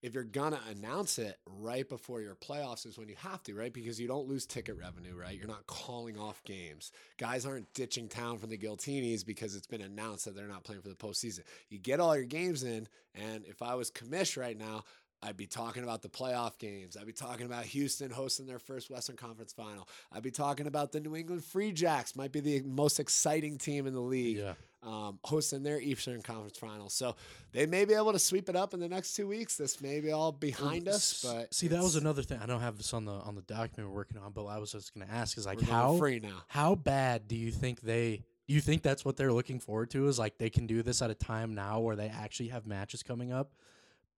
if 0.00 0.14
you're 0.14 0.22
gonna 0.22 0.60
announce 0.70 1.18
it 1.18 1.38
right 1.44 1.88
before 1.88 2.20
your 2.20 2.36
playoffs 2.36 2.86
is 2.86 2.96
when 2.96 3.08
you 3.08 3.16
have 3.18 3.42
to, 3.44 3.54
right? 3.54 3.72
Because 3.72 4.00
you 4.00 4.06
don't 4.06 4.28
lose 4.28 4.46
ticket 4.46 4.76
revenue, 4.76 5.16
right? 5.16 5.36
You're 5.36 5.48
not 5.48 5.66
calling 5.66 6.16
off 6.16 6.40
games. 6.44 6.92
Guys 7.18 7.44
aren't 7.46 7.72
ditching 7.74 8.06
town 8.08 8.38
from 8.38 8.50
the 8.50 8.58
Giltinis 8.58 9.26
because 9.26 9.56
it's 9.56 9.66
been 9.66 9.82
announced 9.82 10.26
that 10.26 10.36
they're 10.36 10.46
not 10.46 10.62
playing 10.62 10.82
for 10.82 10.88
the 10.88 10.94
postseason. 10.94 11.40
You 11.68 11.78
get 11.78 11.98
all 11.98 12.14
your 12.14 12.26
games 12.26 12.62
in, 12.62 12.86
and 13.16 13.44
if 13.44 13.60
I 13.60 13.74
was 13.74 13.90
commish 13.90 14.36
right 14.40 14.56
now, 14.56 14.84
I'd 15.22 15.36
be 15.36 15.46
talking 15.46 15.82
about 15.82 16.02
the 16.02 16.08
playoff 16.08 16.58
games. 16.58 16.96
I'd 16.96 17.06
be 17.06 17.12
talking 17.12 17.46
about 17.46 17.64
Houston 17.64 18.10
hosting 18.10 18.46
their 18.46 18.60
first 18.60 18.88
Western 18.88 19.16
Conference 19.16 19.52
final. 19.52 19.88
I'd 20.12 20.22
be 20.22 20.30
talking 20.30 20.66
about 20.66 20.92
the 20.92 21.00
New 21.00 21.16
England 21.16 21.44
Free 21.44 21.72
Jacks, 21.72 22.14
might 22.14 22.30
be 22.30 22.40
the 22.40 22.62
most 22.62 23.00
exciting 23.00 23.58
team 23.58 23.86
in 23.86 23.94
the 23.94 24.00
league 24.00 24.36
yeah, 24.36 24.54
um, 24.84 25.18
hosting 25.24 25.64
their 25.64 25.80
Eastern 25.80 26.22
Conference 26.22 26.56
Final. 26.56 26.88
So 26.88 27.16
they 27.52 27.66
may 27.66 27.84
be 27.84 27.94
able 27.94 28.12
to 28.12 28.18
sweep 28.18 28.48
it 28.48 28.54
up 28.54 28.74
in 28.74 28.80
the 28.80 28.88
next 28.88 29.14
two 29.14 29.26
weeks. 29.26 29.56
This 29.56 29.80
may 29.80 29.98
be 30.00 30.12
all 30.12 30.30
behind 30.30 30.88
us, 30.88 31.24
but 31.24 31.52
see, 31.52 31.66
that 31.68 31.82
was 31.82 31.96
another 31.96 32.22
thing. 32.22 32.38
I 32.40 32.46
don't 32.46 32.60
have 32.60 32.76
this 32.76 32.94
on 32.94 33.04
the 33.04 33.12
on 33.12 33.34
the 33.34 33.42
document 33.42 33.90
we're 33.90 33.96
working 33.96 34.18
on, 34.18 34.30
but 34.32 34.44
I 34.44 34.58
was 34.58 34.72
just 34.72 34.94
going 34.94 35.06
to 35.06 35.12
ask 35.12 35.36
is 35.36 35.46
like 35.46 35.60
how 35.60 35.96
free 35.96 36.20
now. 36.20 36.44
how 36.46 36.76
bad 36.76 37.26
do 37.26 37.34
you 37.34 37.50
think 37.50 37.80
they 37.80 38.22
do 38.46 38.54
you 38.54 38.60
think 38.60 38.82
that's 38.82 39.04
what 39.04 39.16
they're 39.16 39.32
looking 39.32 39.58
forward 39.58 39.90
to 39.90 40.06
is 40.06 40.18
like 40.18 40.38
they 40.38 40.48
can 40.48 40.66
do 40.66 40.82
this 40.82 41.02
at 41.02 41.10
a 41.10 41.14
time 41.14 41.54
now 41.54 41.80
where 41.80 41.96
they 41.96 42.08
actually 42.08 42.48
have 42.48 42.66
matches 42.66 43.02
coming 43.02 43.32
up 43.32 43.52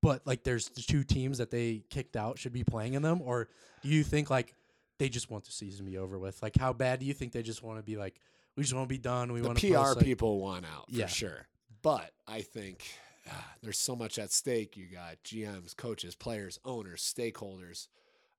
but 0.02 0.26
like 0.26 0.42
there's 0.42 0.68
the 0.70 0.82
two 0.82 1.04
teams 1.04 1.38
that 1.38 1.50
they 1.50 1.82
kicked 1.90 2.16
out 2.16 2.38
should 2.38 2.52
be 2.52 2.64
playing 2.64 2.94
in 2.94 3.02
them 3.02 3.20
or 3.22 3.48
do 3.82 3.88
you 3.88 4.02
think 4.02 4.30
like 4.30 4.54
they 4.98 5.08
just 5.08 5.30
want 5.30 5.44
the 5.44 5.52
season 5.52 5.84
to 5.84 5.90
be 5.90 5.98
over 5.98 6.18
with 6.18 6.42
like 6.42 6.56
how 6.58 6.72
bad 6.72 7.00
do 7.00 7.06
you 7.06 7.14
think 7.14 7.32
they 7.32 7.42
just 7.42 7.62
want 7.62 7.78
to 7.78 7.82
be 7.82 7.96
like 7.96 8.20
we 8.56 8.62
just 8.62 8.74
want 8.74 8.88
to 8.88 8.92
be 8.92 8.98
done 8.98 9.32
we 9.32 9.42
want 9.42 9.58
to 9.58 9.68
PR 9.68 9.76
post, 9.76 9.96
like, 9.96 10.04
people 10.04 10.40
want 10.40 10.64
out 10.64 10.86
for 10.90 10.96
Yeah. 10.96 11.06
sure, 11.06 11.46
but 11.82 12.10
I 12.26 12.42
think 12.42 12.84
ah, 13.30 13.52
there's 13.62 13.78
so 13.78 13.94
much 13.96 14.18
at 14.18 14.32
stake. 14.32 14.76
You 14.76 14.86
got 14.86 15.22
GMs, 15.24 15.76
coaches, 15.76 16.14
players, 16.14 16.58
owners, 16.64 17.02
stakeholders. 17.02 17.88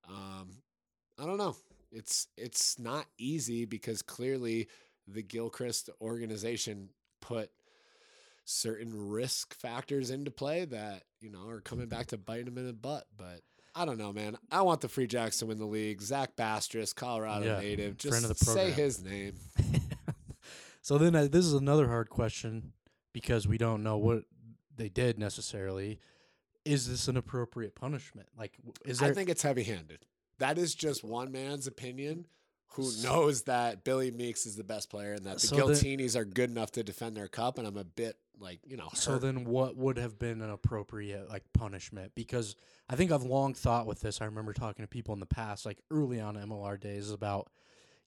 Um, 0.10 0.50
I 1.20 1.26
don't 1.26 1.38
know. 1.38 1.56
It's 1.92 2.28
it's 2.38 2.80
not 2.80 3.06
easy 3.18 3.66
because 3.66 4.02
clearly 4.02 4.68
the 5.08 5.22
Gilchrist 5.22 5.90
organization 6.00 6.90
put 7.22 7.50
certain 8.52 9.10
risk 9.10 9.54
factors 9.56 10.10
into 10.12 10.32
play 10.32 10.66
that 10.66 11.04
you 11.20 11.30
know 11.30 11.48
are 11.50 11.62
coming 11.62 11.88
back 11.88 12.08
to 12.08 12.18
bite 12.18 12.46
them 12.46 12.58
in 12.58 12.68
the 12.68 12.74
butt. 12.74 13.06
But 13.18 13.42
I 13.76 13.86
don't 13.86 13.98
know, 13.98 14.12
man. 14.12 14.38
I 14.52 14.62
want 14.62 14.82
the 14.82 14.90
Free 14.90 15.08
Jacks 15.08 15.38
to 15.40 15.46
win 15.46 15.58
the 15.58 15.66
league. 15.66 16.02
Zach 16.02 16.36
Bastress, 16.36 16.94
Colorado 16.94 17.46
Yeah, 17.46 17.60
native. 17.60 17.98
Just 17.98 18.12
friend 18.12 18.26
of 18.26 18.38
the 18.38 18.46
say 18.46 18.72
his 18.72 19.04
name. 19.04 19.34
so 20.82 20.98
then 20.98 21.16
uh, 21.16 21.28
this 21.32 21.46
is 21.46 21.54
another 21.54 21.88
hard 21.88 22.10
question 22.10 22.74
because 23.14 23.48
we 23.48 23.58
don't 23.58 23.84
know 23.84 23.98
what 23.98 24.24
they 24.76 24.90
did 24.90 25.20
necessarily 25.20 26.00
is 26.64 26.88
this 26.88 27.08
an 27.08 27.18
appropriate 27.18 27.76
punishment 27.76 28.28
like 28.38 28.54
is 28.86 29.00
there 29.00 29.10
I 29.10 29.14
think 29.14 29.30
it's 29.30 29.42
heavy 29.42 29.64
handed. 29.64 30.06
That 30.40 30.58
is 30.58 30.74
just 30.74 31.04
one 31.04 31.32
man's 31.32 31.68
opinion 31.68 32.26
who 32.74 32.90
knows 33.04 33.44
that 33.44 33.84
Billy 33.84 34.12
Meakes 34.12 34.46
is 34.46 34.56
the 34.56 34.64
best 34.64 34.90
player 34.90 35.14
and 35.14 35.26
that 35.26 35.40
the 35.40 35.48
So 35.48 35.68
then- 35.68 36.16
are 36.16 36.26
good 36.26 36.50
enough 36.50 36.72
to 36.72 36.84
defend 36.84 37.16
their 37.18 37.28
cup. 37.28 37.58
And 37.58 37.68
I'm 37.68 37.78
a 37.78 37.84
bit 37.84 38.18
like, 38.40 38.60
you 38.66 38.78
know, 38.78 38.90
So 38.94 39.20
then, 39.20 39.46
what 39.46 39.76
would 39.78 39.98
have 39.98 40.18
been 40.18 40.42
an 40.42 40.50
appropriate 40.50 41.30
like 41.30 41.44
punishment? 41.54 42.14
Because 42.16 42.56
I 42.90 42.96
think 42.96 43.12
I've 43.12 43.24
long 43.24 43.54
thought 43.54 43.86
with 43.86 44.02
this. 44.02 44.22
I 44.22 44.26
remember 44.26 44.54
talking 44.54 44.84
to 44.84 44.88
people 44.88 45.14
in 45.14 45.20
the 45.20 45.26
past, 45.26 45.66
like 45.66 45.80
early 45.92 46.20
on 46.20 46.36
MLR 46.36 46.80
days, 46.80 47.12
about 47.12 47.50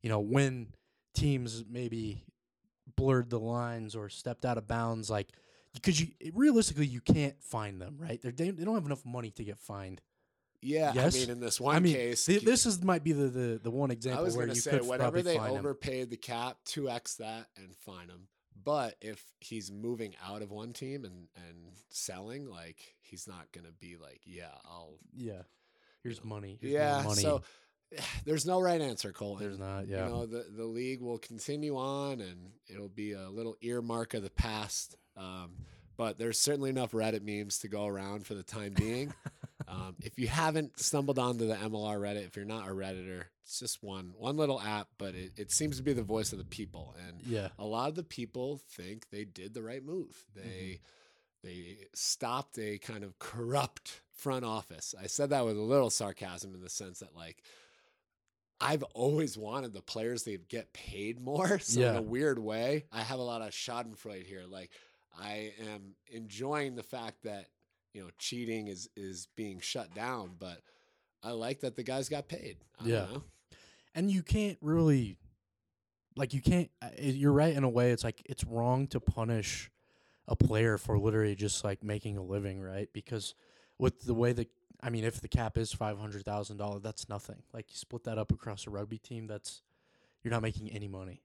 you 0.02 0.08
know 0.08 0.20
when 0.20 0.68
teams 1.14 1.64
maybe 1.68 2.24
blurred 2.96 3.30
the 3.30 3.40
lines 3.40 3.94
or 3.94 4.08
stepped 4.08 4.44
out 4.44 4.58
of 4.58 4.66
bounds, 4.66 5.08
like 5.10 5.28
because 5.72 6.00
you 6.00 6.08
realistically 6.32 6.86
you 6.86 7.00
can't 7.00 7.40
find 7.42 7.80
them, 7.80 7.96
right? 7.98 8.20
They're, 8.20 8.32
they 8.32 8.50
they 8.50 8.64
don't 8.64 8.74
have 8.74 8.86
enough 8.86 9.04
money 9.04 9.30
to 9.32 9.44
get 9.44 9.58
fined. 9.58 10.00
Yeah, 10.64 10.92
yes. 10.94 11.14
I 11.14 11.18
mean, 11.20 11.30
in 11.30 11.40
this 11.40 11.60
one 11.60 11.76
I 11.76 11.78
mean, 11.80 11.94
case, 11.94 12.24
thi- 12.26 12.38
this 12.38 12.66
is 12.66 12.82
might 12.82 13.04
be 13.04 13.12
the 13.12 13.28
the, 13.28 13.60
the 13.62 13.70
one 13.70 13.90
example. 13.90 14.20
I 14.20 14.24
was 14.24 14.36
where 14.36 14.46
going 14.46 14.54
to 14.54 14.70
you 14.72 14.80
say, 14.80 14.86
whatever 14.86 15.22
they 15.22 15.36
fine 15.36 15.50
him. 15.52 15.58
overpaid 15.58 16.10
the 16.10 16.16
cap, 16.16 16.58
2x 16.66 17.18
that 17.18 17.46
and 17.56 17.76
fine 17.76 18.08
him. 18.08 18.28
But 18.64 18.96
if 19.02 19.22
he's 19.40 19.70
moving 19.70 20.14
out 20.26 20.40
of 20.40 20.50
one 20.50 20.72
team 20.72 21.04
and, 21.04 21.28
and 21.36 21.56
selling, 21.90 22.46
like, 22.48 22.78
he's 23.02 23.28
not 23.28 23.52
going 23.52 23.66
to 23.66 23.72
be 23.72 23.96
like, 24.00 24.22
yeah, 24.24 24.52
I'll. 24.64 24.94
Yeah, 25.14 25.42
here's 26.02 26.24
money. 26.24 26.56
Here's 26.60 26.72
Yeah. 26.72 27.02
money. 27.04 27.20
So 27.20 27.42
there's 28.24 28.46
no 28.46 28.60
right 28.60 28.80
answer, 28.80 29.12
Cole. 29.12 29.36
there's 29.36 29.58
not. 29.58 29.86
Yeah, 29.86 30.04
You 30.06 30.10
know, 30.12 30.26
the, 30.26 30.46
the 30.50 30.64
league 30.64 31.02
will 31.02 31.18
continue 31.18 31.76
on 31.76 32.22
and 32.22 32.52
it'll 32.66 32.88
be 32.88 33.12
a 33.12 33.28
little 33.28 33.56
earmark 33.60 34.14
of 34.14 34.22
the 34.22 34.30
past. 34.30 34.96
Um, 35.16 35.56
but 35.98 36.16
there's 36.18 36.40
certainly 36.40 36.70
enough 36.70 36.92
Reddit 36.92 37.22
memes 37.22 37.58
to 37.60 37.68
go 37.68 37.86
around 37.86 38.26
for 38.26 38.32
the 38.34 38.42
time 38.42 38.72
being. 38.72 39.12
um, 39.68 39.96
if 40.00 40.18
you 40.18 40.28
haven't 40.28 40.78
stumbled 40.78 41.18
onto 41.18 41.46
the 41.46 41.54
MLR 41.54 41.98
Reddit, 41.98 42.26
if 42.26 42.36
you're 42.36 42.44
not 42.44 42.68
a 42.68 42.72
Redditor, 42.72 43.24
it's 43.42 43.58
just 43.58 43.82
one 43.82 44.12
one 44.16 44.36
little 44.36 44.60
app, 44.60 44.88
but 44.98 45.14
it, 45.14 45.32
it 45.36 45.52
seems 45.52 45.76
to 45.76 45.82
be 45.82 45.92
the 45.92 46.02
voice 46.02 46.32
of 46.32 46.38
the 46.38 46.44
people. 46.44 46.94
And 47.06 47.20
yeah. 47.26 47.48
a 47.58 47.64
lot 47.64 47.88
of 47.88 47.94
the 47.94 48.02
people 48.02 48.60
think 48.70 49.10
they 49.10 49.24
did 49.24 49.54
the 49.54 49.62
right 49.62 49.84
move. 49.84 50.24
They 50.34 50.80
they 51.42 51.76
stopped 51.94 52.58
a 52.58 52.78
kind 52.78 53.04
of 53.04 53.18
corrupt 53.18 54.00
front 54.12 54.44
office. 54.44 54.94
I 55.00 55.06
said 55.06 55.30
that 55.30 55.44
with 55.44 55.56
a 55.56 55.62
little 55.62 55.90
sarcasm 55.90 56.54
in 56.54 56.62
the 56.62 56.70
sense 56.70 57.00
that 57.00 57.14
like 57.14 57.42
I've 58.60 58.82
always 58.94 59.36
wanted 59.36 59.74
the 59.74 59.82
players 59.82 60.22
to 60.24 60.38
get 60.38 60.72
paid 60.72 61.20
more. 61.20 61.58
So 61.62 61.80
in 61.80 61.96
a 61.96 62.02
weird 62.02 62.38
way, 62.38 62.84
I 62.92 63.02
have 63.02 63.18
a 63.18 63.22
lot 63.22 63.42
of 63.42 63.50
Schadenfreude 63.50 64.26
here. 64.26 64.44
Like 64.48 64.70
I 65.18 65.52
am 65.72 65.94
enjoying 66.10 66.74
the 66.74 66.82
fact 66.82 67.24
that 67.24 67.46
you 67.94 68.02
know 68.02 68.10
cheating 68.18 68.66
is 68.68 68.88
is 68.96 69.28
being 69.36 69.60
shut 69.60 69.94
down, 69.94 70.32
but 70.38 70.60
I 71.22 71.30
like 71.30 71.60
that 71.60 71.74
the 71.76 71.82
guys 71.82 72.08
got 72.10 72.28
paid. 72.28 72.58
I 72.80 72.86
Yeah. 72.86 73.06
and 73.94 74.10
you 74.10 74.22
can't 74.22 74.58
really 74.60 75.16
like 76.16 76.34
you 76.34 76.42
can't 76.42 76.70
uh, 76.82 76.88
you're 76.98 77.32
right 77.32 77.54
in 77.56 77.64
a 77.64 77.68
way 77.68 77.90
it's 77.92 78.04
like 78.04 78.20
it's 78.26 78.44
wrong 78.44 78.86
to 78.88 79.00
punish 79.00 79.70
a 80.28 80.36
player 80.36 80.76
for 80.78 80.98
literally 80.98 81.34
just 81.34 81.64
like 81.64 81.82
making 81.82 82.16
a 82.16 82.22
living 82.22 82.60
right 82.60 82.88
because 82.92 83.34
with 83.78 84.00
the 84.02 84.14
way 84.14 84.32
that 84.32 84.48
i 84.80 84.90
mean 84.90 85.02
if 85.04 85.20
the 85.20 85.28
cap 85.28 85.58
is 85.58 85.74
$500000 85.74 86.82
that's 86.82 87.08
nothing 87.08 87.42
like 87.52 87.66
you 87.70 87.76
split 87.76 88.04
that 88.04 88.16
up 88.16 88.30
across 88.32 88.66
a 88.66 88.70
rugby 88.70 88.98
team 88.98 89.26
that's 89.26 89.62
you're 90.22 90.30
not 90.32 90.40
making 90.42 90.70
any 90.70 90.86
money 90.88 91.20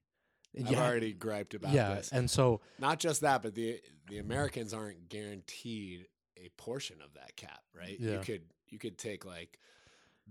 And 0.56 0.66
I've 0.68 0.74
have- 0.74 0.84
already 0.86 1.12
griped 1.12 1.54
about 1.54 1.72
yeah 1.72 1.94
this. 1.94 2.10
and 2.12 2.28
so 2.28 2.60
Not 2.80 2.98
just 2.98 3.20
that, 3.22 3.42
but 3.42 3.54
the 3.54 3.80
the 4.08 4.18
Americans 4.18 4.74
aren't 4.74 5.08
guaranteed 5.08 6.08
a 6.36 6.48
portion 6.56 6.96
of 7.02 7.14
that 7.14 7.36
cap, 7.36 7.60
right? 7.76 7.96
Yeah. 7.98 8.12
You 8.12 8.18
could 8.20 8.42
you 8.68 8.78
could 8.78 8.98
take 8.98 9.24
like 9.24 9.58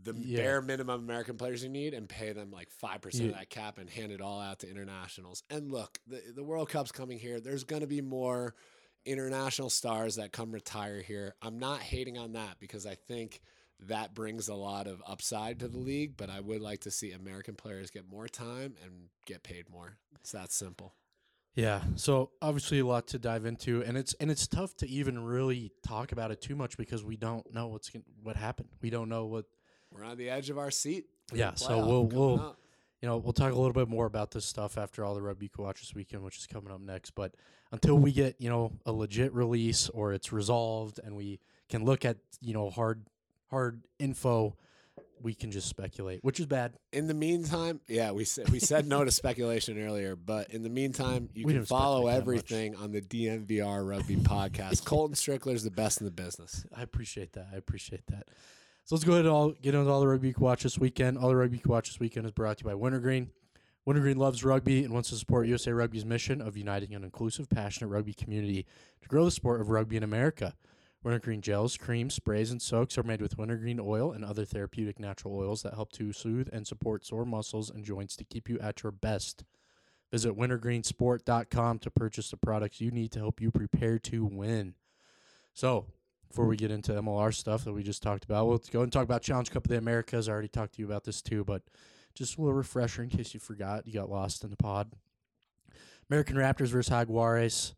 the 0.02 0.14
Yeah. 0.14 0.38
bare 0.38 0.62
minimum 0.62 1.02
American 1.02 1.38
players 1.38 1.62
you 1.62 1.70
need 1.70 1.94
and 1.94 2.08
pay 2.08 2.32
them 2.32 2.52
like 2.52 2.70
five 2.70 3.02
percent 3.02 3.26
Yeah. 3.26 3.32
of 3.32 3.38
that 3.40 3.50
cap 3.50 3.78
and 3.78 3.90
hand 3.90 4.12
it 4.12 4.22
all 4.22 4.40
out 4.40 4.60
to 4.60 4.70
internationals. 4.70 5.44
And 5.50 5.72
look, 5.72 6.00
the 6.08 6.22
the 6.36 6.44
World 6.44 6.70
Cup's 6.70 6.92
coming 6.92 7.20
here. 7.20 7.40
There's 7.40 7.64
going 7.64 7.82
to 7.82 7.88
be 7.88 8.02
more 8.02 8.56
international 9.06 9.70
stars 9.70 10.16
that 10.16 10.32
come 10.32 10.52
retire 10.52 11.02
here. 11.02 11.36
I'm 11.42 11.58
not 11.60 11.80
hating 11.82 12.18
on 12.18 12.34
that 12.34 12.60
because 12.60 12.86
I 12.86 12.96
think 12.96 13.42
that 13.88 14.14
brings 14.14 14.50
a 14.50 14.56
lot 14.56 14.88
of 14.88 15.02
upside 15.08 15.60
to 15.60 15.68
the 15.70 15.78
league, 15.78 16.18
but 16.18 16.30
I 16.30 16.42
would 16.42 16.62
like 16.62 16.82
to 16.82 16.92
see 16.92 17.12
American 17.14 17.56
players 17.56 17.92
get 17.92 18.10
more 18.10 18.28
time 18.28 18.76
and 18.84 19.10
get 19.26 19.42
paid 19.42 19.70
more. 19.70 19.98
It's 20.16 20.34
that 20.34 20.52
simple. 20.52 20.94
Yeah. 21.60 21.82
So 21.96 22.32
obviously 22.42 22.80
a 22.80 22.86
lot 22.86 23.08
to 23.08 23.20
dive 23.20 23.46
into, 23.46 23.84
and 23.84 23.98
it's 23.98 24.14
and 24.16 24.32
it's 24.32 24.48
tough 24.48 24.76
to 24.78 24.88
even 24.88 25.20
really 25.24 25.72
talk 25.86 26.12
about 26.12 26.32
it 26.32 26.42
too 26.42 26.56
much 26.56 26.78
because 26.78 27.04
we 27.04 27.18
don't 27.18 27.54
know 27.54 27.68
what's 27.68 27.92
what 28.24 28.36
happened. 28.36 28.70
We 28.82 28.90
don't 28.90 29.10
know 29.10 29.26
what 29.26 29.46
We're 29.92 30.04
on 30.06 30.18
the 30.18 30.30
edge 30.30 30.50
of 30.50 30.58
our 30.58 30.72
seat. 30.72 31.08
Yeah, 31.34 31.56
so 31.56 31.86
we'll- 31.86 32.06
we'll- 32.06 32.40
up. 32.40 32.60
you 33.02 33.08
know, 33.10 33.18
we'll 33.18 33.34
talk 33.34 33.52
a 33.52 33.56
little 33.56 33.74
bit 33.74 33.88
more 33.90 34.06
about 34.06 34.32
this 34.32 34.46
stuff 34.46 34.78
after 34.78 35.04
all 35.04 35.16
the 35.16 35.22
rugby 35.22 35.50
watch 35.58 35.82
this 35.82 35.94
weekend, 35.96 36.24
which 36.24 36.38
is 36.38 36.46
coming 36.48 36.72
up 36.72 36.80
next. 36.82 37.12
But 37.16 37.34
until 37.72 37.98
we 37.98 38.12
get, 38.12 38.36
you 38.40 38.50
know, 38.50 38.72
a 38.86 38.92
legit 38.92 39.34
release 39.34 39.90
or 39.90 40.14
it's 40.14 40.32
resolved 40.32 41.00
and 41.04 41.16
we 41.16 41.40
can 41.70 41.86
look 41.86 42.06
at, 42.06 42.18
you 42.42 42.54
know, 42.54 42.70
hard 42.70 43.06
hard 43.50 43.82
info, 43.98 44.56
we 45.22 45.34
can 45.34 45.52
just 45.52 45.68
speculate, 45.68 46.24
which 46.24 46.40
is 46.40 46.46
bad. 46.46 46.74
In 46.94 47.08
the 47.08 47.14
meantime, 47.14 47.80
yeah, 47.88 48.12
we 48.12 48.24
said 48.26 48.50
we 48.50 48.60
said 48.60 48.88
no 48.88 49.04
to 49.04 49.12
speculation 49.24 49.82
earlier, 49.84 50.16
but 50.16 50.52
in 50.52 50.64
the 50.64 50.70
meantime, 50.70 51.30
you 51.34 51.46
We 51.46 51.54
can 51.54 51.66
follow 51.66 52.08
speculate 52.08 52.14
that 52.14 52.20
much. 52.20 52.52
everything 52.52 52.76
on 52.76 52.92
the 52.92 53.02
DNVR 53.02 53.88
Rugby 53.88 54.16
podcast. 54.18 54.86
Colton 54.86 55.16
Strickler's 55.16 55.64
the 55.64 55.72
best 55.72 56.00
in 56.02 56.06
the 56.06 56.12
business. 56.12 56.66
I 56.76 56.82
appreciate 56.82 57.34
that. 57.34 57.48
I 57.54 57.58
appreciate 57.58 58.06
that. 58.08 58.28
So 58.86 58.96
let's 58.96 59.04
go 59.06 59.14
ahead 59.14 59.26
and 59.26 59.34
all 59.34 59.52
get 59.52 59.76
into 59.76 59.90
all 59.90 60.00
the 60.00 60.08
rugby 60.08 60.30
you 60.30 60.34
can 60.34 60.44
watch 60.44 60.64
this 60.64 60.80
weekend. 60.80 61.18
All 61.18 61.30
the 61.30 61.36
rugby 61.36 61.58
you 61.58 61.62
can 61.62 61.72
watch 61.72 61.90
this 61.90 62.00
weekend 62.00 62.26
is 62.26 62.32
brought 62.32 62.58
to 62.58 62.64
you 62.64 62.70
by 62.70 62.76
Wintergreen. 62.76 63.30
Wintergreen 63.86 64.18
loves 64.18 64.44
rugby 64.44 64.84
and 64.84 64.94
wants 64.94 65.10
to 65.10 65.16
support 65.16 65.48
USA 65.48 65.72
Rugby's 65.72 66.06
mission 66.06 66.42
of 66.42 66.58
uniting 66.58 66.94
an 66.94 67.04
inclusive, 67.04 67.50
passionate 67.50 67.88
rugby 67.88 68.14
community 68.14 68.66
to 69.02 69.08
grow 69.08 69.26
the 69.26 69.32
sport 69.32 69.62
of 69.62 69.70
rugby 69.70 69.96
in 69.98 70.04
America. 70.04 70.54
Wintergreen 71.02 71.42
gels, 71.42 71.78
creams, 71.78 72.14
sprays, 72.14 72.52
and 72.52 72.62
soaks 72.62 72.98
are 72.98 73.04
made 73.04 73.22
with 73.22 73.38
wintergreen 73.38 73.80
oil 73.80 74.12
and 74.12 74.26
other 74.26 74.44
therapeutic 74.44 75.00
natural 75.00 75.36
oils 75.36 75.64
that 75.64 75.74
help 75.74 75.94
to 75.94 76.12
soothe 76.12 76.50
and 76.52 76.68
support 76.68 77.06
sore 77.06 77.26
muscles 77.26 77.70
and 77.70 77.86
joints 77.86 78.18
to 78.18 78.26
keep 78.26 78.50
you 78.50 78.60
at 78.60 78.84
your 78.84 78.92
best. 78.92 79.46
Visit 80.12 80.36
wintergreensport.com 80.36 81.80
to 81.80 81.92
purchase 81.92 82.32
the 82.32 82.38
products 82.38 82.82
you 82.82 82.92
need 82.92 83.12
to 83.14 83.20
help 83.20 83.40
you 83.40 83.50
prepare 83.50 83.98
to 84.00 84.26
win. 84.26 84.74
So, 85.54 85.86
before 86.28 86.48
we 86.48 86.58
get 86.58 86.72
into 86.72 86.92
MLR 86.92 87.34
stuff 87.34 87.64
that 87.64 87.74
we 87.74 87.82
just 87.82 88.04
talked 88.04 88.26
about, 88.26 88.48
we'll 88.48 88.62
go 88.72 88.82
and 88.82 88.92
talk 88.92 89.04
about 89.04 89.22
Challenge 89.22 89.50
Cup 89.50 89.66
of 89.66 89.70
the 89.70 89.78
Americas. 89.78 90.28
I 90.28 90.34
already 90.34 90.48
talked 90.48 90.76
to 90.76 90.82
you 90.82 90.86
about 90.86 91.06
this 91.06 91.22
too, 91.22 91.44
but 91.44 91.64
just 92.14 92.38
a 92.38 92.42
little 92.42 92.56
refresher 92.56 93.04
in 93.04 93.10
case 93.10 93.34
you 93.34 93.40
forgot. 93.40 93.88
You 93.88 93.94
got 93.94 94.10
lost 94.10 94.44
in 94.44 94.50
the 94.50 94.58
pod. 94.58 94.92
American 96.10 96.36
Raptors 96.36 96.68
versus 96.68 96.92
Jaguares 96.92 97.74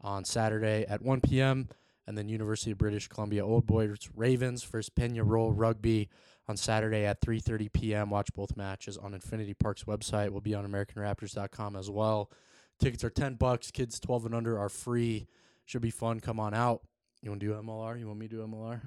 on 0.00 0.24
Saturday 0.24 0.84
at 0.88 1.02
1 1.02 1.20
p.m. 1.20 1.68
And 2.06 2.18
then 2.18 2.28
University 2.28 2.70
of 2.70 2.78
British 2.78 3.08
Columbia 3.08 3.46
Old 3.46 3.66
Boys 3.66 4.10
Ravens 4.14 4.62
versus 4.62 4.90
Peñarol 4.90 5.52
Rugby 5.54 6.10
on 6.48 6.56
Saturday 6.56 7.06
at 7.06 7.20
3:30 7.20 7.72
p.m. 7.72 8.10
Watch 8.10 8.32
both 8.34 8.56
matches 8.56 8.98
on 8.98 9.14
Infinity 9.14 9.54
Park's 9.54 9.84
website. 9.84 10.30
We'll 10.30 10.40
be 10.40 10.54
on 10.54 10.66
AmericanRaptors.com 10.66 11.76
as 11.76 11.90
well. 11.90 12.30
Tickets 12.78 13.04
are 13.04 13.10
10 13.10 13.34
bucks. 13.34 13.70
Kids 13.70 13.98
12 14.00 14.26
and 14.26 14.34
under 14.34 14.58
are 14.58 14.68
free. 14.68 15.28
Should 15.64 15.82
be 15.82 15.90
fun. 15.90 16.20
Come 16.20 16.38
on 16.38 16.52
out. 16.52 16.82
You 17.22 17.30
want 17.30 17.40
to 17.40 17.46
do 17.46 17.54
MLR? 17.54 17.98
You 17.98 18.06
want 18.06 18.18
me 18.18 18.28
to 18.28 18.36
do 18.36 18.46
MLR? 18.46 18.82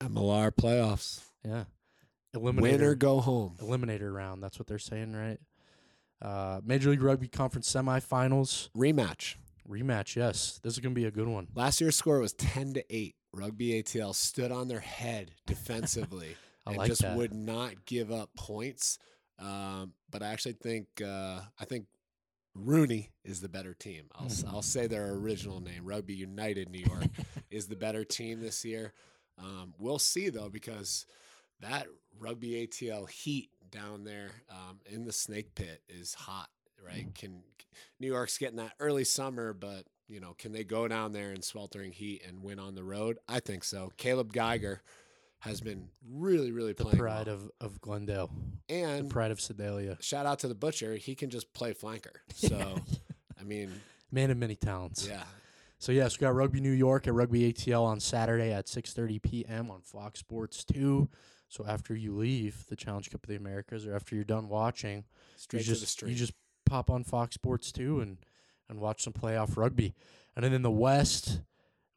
MLR 0.00 0.50
playoffs. 0.50 1.20
Yeah. 1.44 1.64
Eliminator. 2.34 2.60
Win 2.60 2.82
or 2.82 2.94
go 2.94 3.20
home. 3.20 3.56
Eliminator 3.60 4.12
round. 4.12 4.42
That's 4.42 4.58
what 4.58 4.66
they're 4.66 4.78
saying, 4.78 5.12
right? 5.12 5.38
Uh, 6.20 6.60
Major 6.64 6.90
League 6.90 7.02
Rugby 7.02 7.28
Conference 7.28 7.70
semifinals 7.70 8.70
Rematch. 8.76 9.36
Rematch. 9.68 10.16
Yes, 10.16 10.60
this 10.62 10.74
is 10.74 10.78
gonna 10.80 10.94
be 10.94 11.04
a 11.04 11.10
good 11.10 11.28
one. 11.28 11.48
Last 11.54 11.80
year's 11.80 11.96
score 11.96 12.18
was 12.18 12.32
10 12.34 12.74
to 12.74 12.84
8. 12.94 13.14
Rugby 13.34 13.82
ATL 13.82 14.14
stood 14.14 14.52
on 14.52 14.68
their 14.68 14.80
head 14.80 15.32
defensively 15.46 16.36
I 16.66 16.70
and 16.70 16.78
like 16.78 16.88
just 16.88 17.02
that. 17.02 17.16
would 17.16 17.32
not 17.32 17.86
give 17.86 18.12
up 18.12 18.30
points. 18.36 18.98
Um, 19.38 19.94
but 20.10 20.22
I 20.22 20.28
actually 20.28 20.52
think 20.54 20.86
uh, 21.04 21.40
I 21.58 21.64
think 21.64 21.86
RUNY 22.56 23.08
is 23.24 23.40
the 23.40 23.48
better 23.48 23.74
team. 23.74 24.04
I'll. 24.14 24.28
I'll 24.48 24.62
say 24.62 24.86
their 24.86 25.12
original 25.12 25.60
name, 25.60 25.84
Rugby 25.86 26.14
United 26.14 26.68
New 26.68 26.84
York, 26.86 27.06
is 27.50 27.66
the 27.66 27.76
better 27.76 28.04
team 28.04 28.40
this 28.40 28.64
year. 28.64 28.92
Um, 29.38 29.72
we'll 29.78 29.98
see 29.98 30.28
though 30.28 30.50
because 30.50 31.06
that 31.60 31.86
Rugby 32.20 32.66
ATL 32.66 33.08
heat 33.08 33.48
down 33.70 34.04
there 34.04 34.30
um, 34.50 34.80
in 34.84 35.04
the 35.04 35.12
Snake 35.12 35.54
Pit 35.54 35.82
is 35.88 36.12
hot, 36.14 36.50
right? 36.84 37.14
Can 37.14 37.42
New 38.00 38.08
York's 38.08 38.38
getting 38.38 38.56
that 38.56 38.72
early 38.80 39.04
summer, 39.04 39.52
but 39.52 39.84
you 40.08 40.20
know, 40.20 40.34
can 40.38 40.52
they 40.52 40.64
go 40.64 40.88
down 40.88 41.12
there 41.12 41.32
in 41.32 41.40
sweltering 41.42 41.92
heat 41.92 42.22
and 42.26 42.42
win 42.42 42.58
on 42.58 42.74
the 42.74 42.84
road? 42.84 43.18
I 43.28 43.40
think 43.40 43.64
so. 43.64 43.92
Caleb 43.96 44.32
Geiger 44.32 44.82
has 45.40 45.60
been 45.60 45.88
really, 46.08 46.52
really 46.52 46.72
The 46.72 46.84
pride 46.84 47.26
well. 47.26 47.34
of, 47.36 47.50
of 47.60 47.80
Glendale, 47.80 48.30
and 48.68 49.06
the 49.06 49.10
pride 49.12 49.30
of 49.30 49.40
Sedalia. 49.40 49.96
shout 50.00 50.24
out 50.26 50.38
to 50.40 50.48
the 50.48 50.54
butcher. 50.54 50.94
He 50.96 51.14
can 51.14 51.30
just 51.30 51.52
play 51.52 51.72
flanker. 51.74 52.16
So, 52.34 52.76
I 53.40 53.44
mean, 53.44 53.72
Man 54.12 54.30
of 54.30 54.36
many 54.36 54.54
talents. 54.54 55.06
yeah, 55.08 55.24
So 55.78 55.90
yes, 55.92 56.16
we 56.18 56.20
got 56.22 56.34
Rugby 56.34 56.60
New 56.60 56.70
York 56.70 57.08
at 57.08 57.14
Rugby 57.14 57.52
ATL 57.52 57.82
on 57.82 57.98
Saturday 57.98 58.52
at 58.52 58.66
6:30 58.66 59.20
p.m. 59.22 59.70
on 59.70 59.80
Fox 59.82 60.20
Sports 60.20 60.62
2. 60.64 61.08
So 61.48 61.64
after 61.66 61.94
you 61.94 62.14
leave 62.16 62.64
the 62.68 62.76
Challenge 62.76 63.10
Cup 63.10 63.24
of 63.24 63.28
the 63.28 63.36
Americas 63.36 63.86
or 63.86 63.94
after 63.94 64.14
you're 64.14 64.24
done 64.24 64.48
watching, 64.48 65.04
straight 65.36 65.60
you 65.60 65.64
to 65.64 65.70
just 65.70 65.80
the 65.80 65.86
street. 65.86 66.10
you 66.10 66.16
just 66.16 66.32
pop 66.72 66.88
on 66.90 67.04
Fox 67.04 67.34
Sports 67.34 67.70
2 67.72 68.00
and 68.00 68.16
and 68.68 68.80
watch 68.80 69.02
some 69.02 69.12
playoff 69.12 69.56
rugby. 69.58 69.94
And 70.34 70.42
then 70.42 70.54
in 70.54 70.62
the 70.62 70.70
West, 70.70 71.42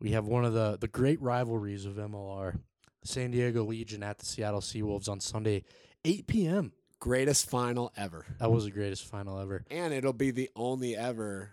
we 0.01 0.11
have 0.11 0.25
one 0.25 0.43
of 0.43 0.53
the 0.53 0.77
the 0.79 0.89
great 0.89 1.21
rivalries 1.21 1.85
of 1.85 1.93
MLR, 1.95 2.59
the 3.01 3.07
San 3.07 3.31
Diego 3.31 3.63
Legion 3.63 4.03
at 4.03 4.19
the 4.19 4.25
Seattle 4.25 4.59
Seawolves 4.59 5.07
on 5.07 5.21
Sunday, 5.21 5.63
8 6.03 6.27
p.m. 6.27 6.73
Greatest 6.99 7.49
final 7.49 7.93
ever, 7.95 8.25
That 8.39 8.51
was 8.51 8.65
the 8.65 8.71
greatest 8.71 9.05
final 9.05 9.39
ever. 9.39 9.63
and 9.71 9.93
it'll 9.93 10.11
be 10.13 10.31
the 10.31 10.49
only 10.55 10.95
ever 10.95 11.51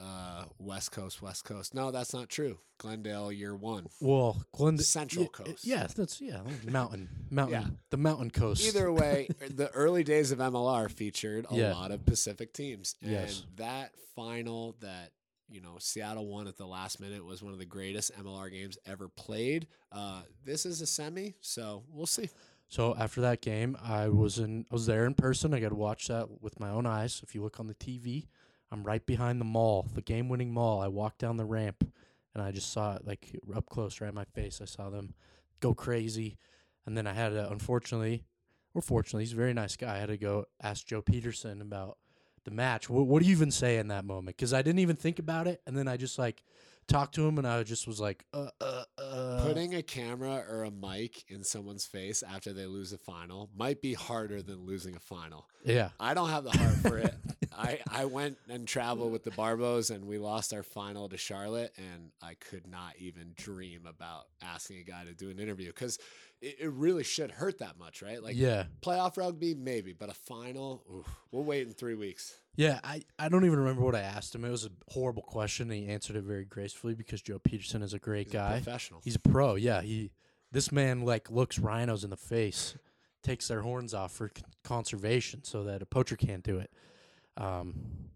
uh, 0.00 0.44
West 0.58 0.92
Coast, 0.92 1.20
West 1.22 1.44
Coast. 1.44 1.74
No, 1.74 1.90
that's 1.90 2.12
not 2.14 2.28
true. 2.28 2.58
Glendale, 2.78 3.30
year 3.30 3.54
one. 3.54 3.86
Well, 4.00 4.42
Glendale 4.52 4.84
Central 4.84 5.24
yeah, 5.24 5.44
Coast. 5.44 5.64
Yeah, 5.66 5.86
that's 5.94 6.20
yeah, 6.20 6.40
mountain, 6.64 7.08
mountain, 7.30 7.60
Yeah. 7.62 7.68
the 7.90 7.96
mountain 7.98 8.30
coast. 8.30 8.64
Either 8.66 8.90
way, 8.92 9.28
the 9.50 9.68
early 9.72 10.02
days 10.02 10.32
of 10.32 10.38
MLR 10.38 10.88
featured 10.90 11.46
a 11.50 11.54
Yeah. 11.56 11.74
lot 11.74 11.90
of 11.90 12.04
Pacific 12.06 12.52
teams, 12.54 12.94
and 13.02 13.10
Yes. 13.10 13.44
that 13.56 13.92
final 14.16 14.76
that 14.80 15.12
you 15.48 15.60
know 15.60 15.76
Seattle 15.78 16.26
won 16.26 16.46
at 16.46 16.56
the 16.56 16.66
last 16.66 17.00
minute 17.00 17.24
was 17.24 17.42
one 17.42 17.52
of 17.52 17.58
the 17.58 17.66
greatest 17.66 18.12
MLR 18.16 18.50
games 18.50 18.78
ever 18.86 19.08
played. 19.08 19.66
Uh, 19.92 20.22
this 20.44 20.64
is 20.64 20.80
a 20.80 20.86
semi, 20.86 21.34
so 21.40 21.82
we'll 21.92 22.06
see. 22.06 22.30
So 22.68 22.94
after 22.96 23.20
that 23.22 23.40
game, 23.42 23.76
I 23.82 24.08
was 24.08 24.38
in 24.38 24.64
I 24.70 24.74
was 24.74 24.86
there 24.86 25.04
in 25.04 25.14
person. 25.14 25.52
I 25.52 25.60
got 25.60 25.70
to 25.70 25.74
watch 25.74 26.06
that 26.08 26.40
with 26.40 26.58
my 26.60 26.70
own 26.70 26.86
eyes. 26.86 27.20
If 27.22 27.34
you 27.34 27.42
look 27.42 27.58
on 27.60 27.66
the 27.66 27.74
TV, 27.74 28.28
I'm 28.72 28.84
right 28.84 29.04
behind 29.04 29.40
the 29.40 29.44
mall, 29.44 29.88
the 29.94 30.02
game-winning 30.02 30.52
mall. 30.52 30.80
I 30.80 30.88
walked 30.88 31.18
down 31.18 31.36
the 31.36 31.44
ramp 31.44 31.84
and 32.34 32.42
I 32.42 32.52
just 32.52 32.72
saw 32.72 32.94
it 32.94 33.06
like 33.06 33.36
up 33.54 33.66
close 33.66 34.00
right 34.00 34.08
in 34.08 34.14
my 34.14 34.24
face. 34.24 34.60
I 34.62 34.66
saw 34.66 34.90
them 34.90 35.14
go 35.60 35.74
crazy. 35.74 36.38
And 36.86 36.96
then 36.96 37.06
I 37.06 37.12
had 37.12 37.30
to 37.30 37.50
unfortunately 37.50 38.24
or 38.72 38.80
fortunately, 38.80 39.24
he's 39.24 39.32
a 39.32 39.36
very 39.36 39.52
nice 39.52 39.76
guy. 39.76 39.96
I 39.96 39.98
had 39.98 40.10
to 40.10 40.16
go 40.16 40.44
ask 40.62 40.86
Joe 40.86 41.02
Pietersen 41.02 41.60
about 41.60 41.98
the 42.44 42.52
match. 42.52 42.88
What, 42.88 43.08
what 43.08 43.20
do 43.20 43.28
you 43.28 43.34
even 43.34 43.50
say 43.50 43.78
in 43.78 43.88
that 43.88 44.04
moment? 44.04 44.38
Cuz 44.38 44.52
I 44.52 44.62
didn't 44.62 44.78
even 44.78 44.96
think 44.96 45.18
about 45.18 45.48
it 45.48 45.60
and 45.66 45.76
then 45.76 45.88
I 45.88 45.96
just 45.96 46.18
like 46.18 46.44
talked 46.90 47.14
to 47.14 47.26
him 47.26 47.38
and 47.38 47.46
I 47.46 47.62
just 47.62 47.86
was 47.86 48.00
like 48.00 48.24
uh 48.34 48.48
uh 48.60 48.84
uh 48.98 49.44
Putting 49.44 49.74
a 49.74 49.82
camera 49.82 50.44
or 50.48 50.64
a 50.64 50.70
mic 50.70 51.24
in 51.28 51.44
someone's 51.44 51.86
face 51.86 52.22
after 52.22 52.52
they 52.52 52.66
lose 52.66 52.92
a 52.92 52.98
final 52.98 53.48
might 53.56 53.80
be 53.80 53.94
harder 53.94 54.42
than 54.42 54.66
losing 54.66 54.96
a 54.96 55.00
final. 55.00 55.46
Yeah. 55.64 55.90
I 55.98 56.14
don't 56.14 56.28
have 56.28 56.44
the 56.44 56.50
heart 56.50 56.74
for 56.76 56.98
it. 56.98 57.14
I, 57.56 57.78
I 57.90 58.04
went 58.06 58.38
and 58.48 58.66
traveled 58.66 59.12
with 59.12 59.22
the 59.22 59.30
Barbos 59.30 59.94
and 59.94 60.06
we 60.06 60.18
lost 60.18 60.54
our 60.54 60.62
final 60.62 61.08
to 61.08 61.16
Charlotte 61.16 61.72
and 61.76 62.10
I 62.22 62.34
could 62.34 62.66
not 62.66 62.94
even 62.98 63.32
dream 63.36 63.86
about 63.86 64.24
asking 64.42 64.78
a 64.78 64.84
guy 64.84 65.04
to 65.04 65.12
do 65.12 65.30
an 65.30 65.38
interview 65.38 65.66
because 65.66 65.98
it, 66.40 66.56
it 66.60 66.72
really 66.72 67.04
should 67.04 67.30
hurt 67.30 67.58
that 67.58 67.78
much, 67.78 68.02
right? 68.02 68.22
Like 68.22 68.36
yeah. 68.36 68.64
playoff 68.80 69.16
rugby, 69.16 69.54
maybe, 69.54 69.92
but 69.92 70.08
a 70.08 70.14
final, 70.14 70.82
oof, 70.92 71.06
we'll 71.30 71.44
wait 71.44 71.66
in 71.66 71.72
three 71.72 71.94
weeks. 71.94 72.34
Yeah, 72.56 72.80
I, 72.84 73.02
I 73.18 73.28
don't 73.28 73.44
even 73.44 73.58
remember 73.60 73.82
what 73.82 73.94
I 73.94 74.00
asked 74.00 74.34
him. 74.34 74.44
It 74.44 74.50
was 74.50 74.66
a 74.66 74.70
horrible 74.88 75.22
question. 75.22 75.70
And 75.70 75.80
he 75.80 75.88
answered 75.88 76.16
it 76.16 76.24
very 76.24 76.44
gracefully 76.44 76.94
because 76.94 77.22
Joe 77.22 77.38
Pietersen 77.38 77.82
is 77.82 77.94
a 77.94 77.98
great 77.98 78.26
He's 78.26 78.34
a 78.34 78.38
guy. 78.38 78.52
professional. 78.62 79.00
He's 79.04 79.14
a 79.16 79.20
pro. 79.20 79.54
Yeah, 79.54 79.80
he 79.82 80.10
this 80.52 80.72
man 80.72 81.02
like 81.02 81.30
looks 81.30 81.58
rhinos 81.58 82.02
in 82.04 82.10
the 82.10 82.16
face, 82.16 82.76
takes 83.22 83.48
their 83.48 83.62
horns 83.62 83.94
off 83.94 84.12
for 84.12 84.30
c- 84.36 84.42
conservation 84.64 85.44
so 85.44 85.62
that 85.64 85.80
a 85.80 85.86
poacher 85.86 86.16
can't 86.16 86.42
do 86.42 86.58
it. 86.58 86.70
Um, 87.36 87.74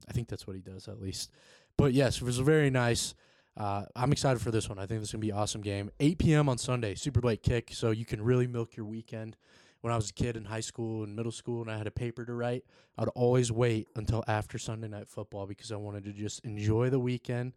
I 0.09 0.13
think 0.13 0.29
that's 0.29 0.47
what 0.47 0.57
he 0.57 0.63
does 0.63 0.89
at 0.89 1.01
least. 1.01 1.31
But 1.79 1.93
yes, 1.95 2.17
it 2.17 2.23
was 2.23 2.39
a 2.39 2.45
very 2.45 2.71
nice. 2.71 3.15
Uh, 3.57 3.85
I'm 3.95 4.11
excited 4.11 4.41
for 4.43 4.51
this 4.51 4.69
one. 4.69 4.81
I 4.81 4.87
think 4.87 5.01
this 5.01 5.11
is 5.11 5.13
gonna 5.13 5.21
be 5.21 5.31
an 5.31 5.37
awesome 5.37 5.61
game. 5.61 5.91
8 6.01 6.19
p.m. 6.19 6.49
on 6.49 6.59
Sunday, 6.59 6.97
super 6.97 7.21
late 7.21 7.43
kick, 7.43 7.71
so 7.73 7.93
you 7.93 8.05
can 8.05 8.21
really 8.21 8.49
milk 8.49 8.77
your 8.77 8.85
weekend. 8.85 9.37
When 9.85 9.93
I 9.93 9.97
was 9.97 10.09
a 10.09 10.15
kid 10.15 10.39
in 10.39 10.47
high 10.47 10.61
school 10.61 11.05
and 11.05 11.15
middle 11.15 11.31
school, 11.31 11.61
and 11.61 11.71
I 11.71 11.77
had 11.77 11.87
a 11.87 11.91
paper 11.91 12.25
to 12.25 12.33
write, 12.33 12.65
I'd 12.97 13.09
always 13.09 13.53
wait 13.53 13.89
until 13.95 14.25
after 14.27 14.57
Sunday 14.57 14.89
night 14.89 15.09
football 15.09 15.47
because 15.47 15.71
I 15.71 15.77
wanted 15.77 16.05
to 16.05 16.13
just 16.15 16.43
enjoy 16.43 16.89
the 16.89 16.99
weekend. 16.99 17.53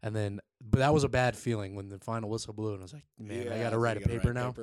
And 0.00 0.14
then, 0.14 0.38
but 0.60 0.78
that 0.78 0.94
was 0.94 1.02
a 1.02 1.08
bad 1.08 1.34
feeling 1.34 1.74
when 1.74 1.88
the 1.88 1.98
final 1.98 2.30
whistle 2.30 2.52
blew, 2.52 2.74
and 2.74 2.78
I 2.78 2.82
was 2.82 2.92
like, 2.92 3.02
man, 3.18 3.52
I 3.52 3.60
got 3.60 3.70
to 3.70 3.78
write 3.78 3.96
a 3.96 4.00
paper 4.00 4.32
now. 4.32 4.54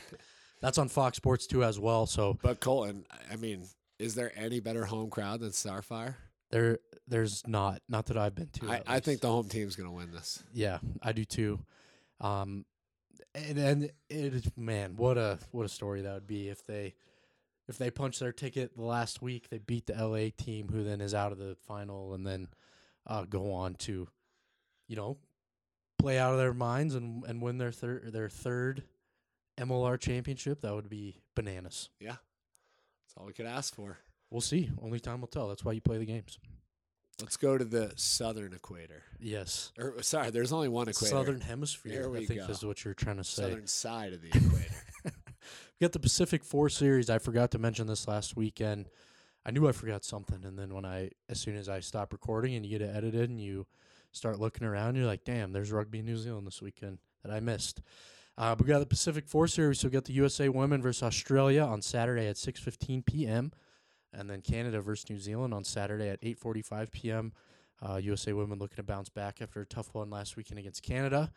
That's 0.60 0.76
on 0.76 0.88
Fox 0.88 1.16
Sports 1.16 1.46
too 1.46 1.64
as 1.64 1.80
well. 1.80 2.04
So 2.04 2.36
but 2.42 2.60
Colton, 2.60 3.06
I 3.32 3.36
mean, 3.36 3.64
is 3.98 4.14
there 4.14 4.30
any 4.36 4.60
better 4.60 4.84
home 4.84 5.08
crowd 5.08 5.40
than 5.40 5.52
Starfire? 5.52 6.16
there, 6.52 6.78
there's 7.08 7.42
not, 7.46 7.80
not 7.88 8.06
that 8.06 8.16
I've 8.16 8.34
been 8.34 8.50
to. 8.60 8.70
I, 8.70 8.82
I 8.86 9.00
think 9.00 9.22
the 9.22 9.28
home 9.28 9.48
team's 9.48 9.74
going 9.74 9.88
to 9.88 9.94
win 9.94 10.12
this. 10.12 10.44
Yeah, 10.52 10.78
I 11.02 11.12
do 11.12 11.24
too. 11.24 11.60
Um, 12.20 12.64
and 13.34 13.58
and 13.58 13.84
it 13.84 14.34
is 14.34 14.50
man, 14.56 14.96
what 14.96 15.18
a 15.18 15.38
what 15.50 15.66
a 15.66 15.68
story 15.68 16.02
that 16.02 16.14
would 16.14 16.26
be 16.26 16.48
if 16.48 16.64
they 16.66 16.94
if 17.68 17.78
they 17.78 17.90
punch 17.90 18.18
their 18.18 18.32
ticket 18.32 18.76
the 18.76 18.82
last 18.82 19.22
week, 19.22 19.48
they 19.48 19.58
beat 19.58 19.86
the 19.86 19.94
LA 19.94 20.28
team, 20.36 20.68
who 20.68 20.82
then 20.84 21.00
is 21.00 21.14
out 21.14 21.32
of 21.32 21.38
the 21.38 21.56
final, 21.66 22.14
and 22.14 22.26
then 22.26 22.48
uh, 23.06 23.24
go 23.24 23.52
on 23.52 23.74
to, 23.74 24.08
you 24.88 24.96
know, 24.96 25.16
play 25.98 26.18
out 26.18 26.32
of 26.32 26.38
their 26.38 26.54
minds 26.54 26.94
and 26.94 27.24
and 27.24 27.40
win 27.40 27.58
their 27.58 27.72
third 27.72 28.12
their 28.12 28.28
third 28.28 28.82
MLR 29.58 29.98
championship. 29.98 30.60
That 30.60 30.74
would 30.74 30.90
be 30.90 31.20
bananas. 31.34 31.88
Yeah. 32.00 32.16
That's 33.06 33.14
all 33.16 33.26
we 33.26 33.32
could 33.32 33.46
ask 33.46 33.74
for. 33.74 33.98
We'll 34.30 34.40
see. 34.40 34.70
Only 34.82 35.00
time 35.00 35.20
will 35.20 35.28
tell. 35.28 35.48
That's 35.48 35.64
why 35.64 35.72
you 35.72 35.80
play 35.80 35.98
the 35.98 36.06
games. 36.06 36.38
Let's 37.20 37.36
go 37.36 37.56
to 37.56 37.64
the 37.64 37.92
southern 37.96 38.52
equator. 38.52 39.02
Yes. 39.20 39.70
Or 39.78 40.02
sorry, 40.02 40.30
there's 40.30 40.52
only 40.52 40.68
one 40.68 40.88
equator. 40.88 41.14
Southern 41.14 41.40
hemisphere. 41.40 41.92
There 41.92 42.06
I 42.06 42.18
we 42.20 42.26
think 42.26 42.40
go. 42.40 42.46
is 42.46 42.64
what 42.64 42.84
you're 42.84 42.94
trying 42.94 43.18
to 43.18 43.24
say. 43.24 43.42
southern 43.42 43.66
side 43.66 44.12
of 44.12 44.22
the 44.22 44.28
equator. 44.34 44.74
We 45.04 45.84
got 45.84 45.92
the 45.92 46.00
Pacific 46.00 46.44
Four 46.44 46.68
Series. 46.68 47.10
I 47.10 47.18
forgot 47.18 47.50
to 47.52 47.58
mention 47.58 47.86
this 47.86 48.06
last 48.08 48.36
weekend. 48.36 48.88
I 49.44 49.50
knew 49.50 49.68
I 49.68 49.72
forgot 49.72 50.04
something, 50.04 50.44
and 50.44 50.56
then 50.56 50.72
when 50.72 50.84
I, 50.84 51.10
as 51.28 51.40
soon 51.40 51.56
as 51.56 51.68
I 51.68 51.80
stop 51.80 52.12
recording 52.12 52.54
and 52.54 52.64
you 52.64 52.78
get 52.78 52.86
it 52.88 52.94
edited 52.94 53.28
and 53.28 53.40
you 53.40 53.66
start 54.12 54.38
looking 54.38 54.66
around, 54.66 54.94
you're 54.94 55.06
like, 55.06 55.24
"Damn, 55.24 55.52
there's 55.52 55.72
rugby 55.72 55.98
in 55.98 56.06
New 56.06 56.16
Zealand 56.16 56.46
this 56.46 56.62
weekend 56.62 56.98
that 57.24 57.32
I 57.32 57.40
missed." 57.40 57.82
Uh, 58.38 58.54
we 58.58 58.66
got 58.66 58.78
the 58.78 58.86
Pacific 58.86 59.26
Four 59.26 59.48
Series. 59.48 59.80
So 59.80 59.88
we 59.88 59.92
got 59.92 60.04
the 60.04 60.12
USA 60.14 60.48
Women 60.48 60.80
versus 60.80 61.02
Australia 61.02 61.62
on 61.62 61.82
Saturday 61.82 62.28
at 62.28 62.36
6:15 62.36 63.04
p.m., 63.04 63.52
and 64.12 64.28
then 64.28 64.40
Canada 64.40 64.80
versus 64.80 65.08
New 65.10 65.18
Zealand 65.18 65.54
on 65.54 65.64
Saturday 65.64 66.08
at 66.08 66.20
8:45 66.22 66.90
p.m. 66.92 67.32
Uh, 67.80 67.96
USA 67.96 68.32
Women 68.32 68.58
looking 68.58 68.76
to 68.76 68.82
bounce 68.82 69.08
back 69.08 69.40
after 69.42 69.60
a 69.60 69.66
tough 69.66 69.94
one 69.94 70.10
last 70.10 70.36
weekend 70.36 70.58
against 70.58 70.82
Canada. 70.82 71.32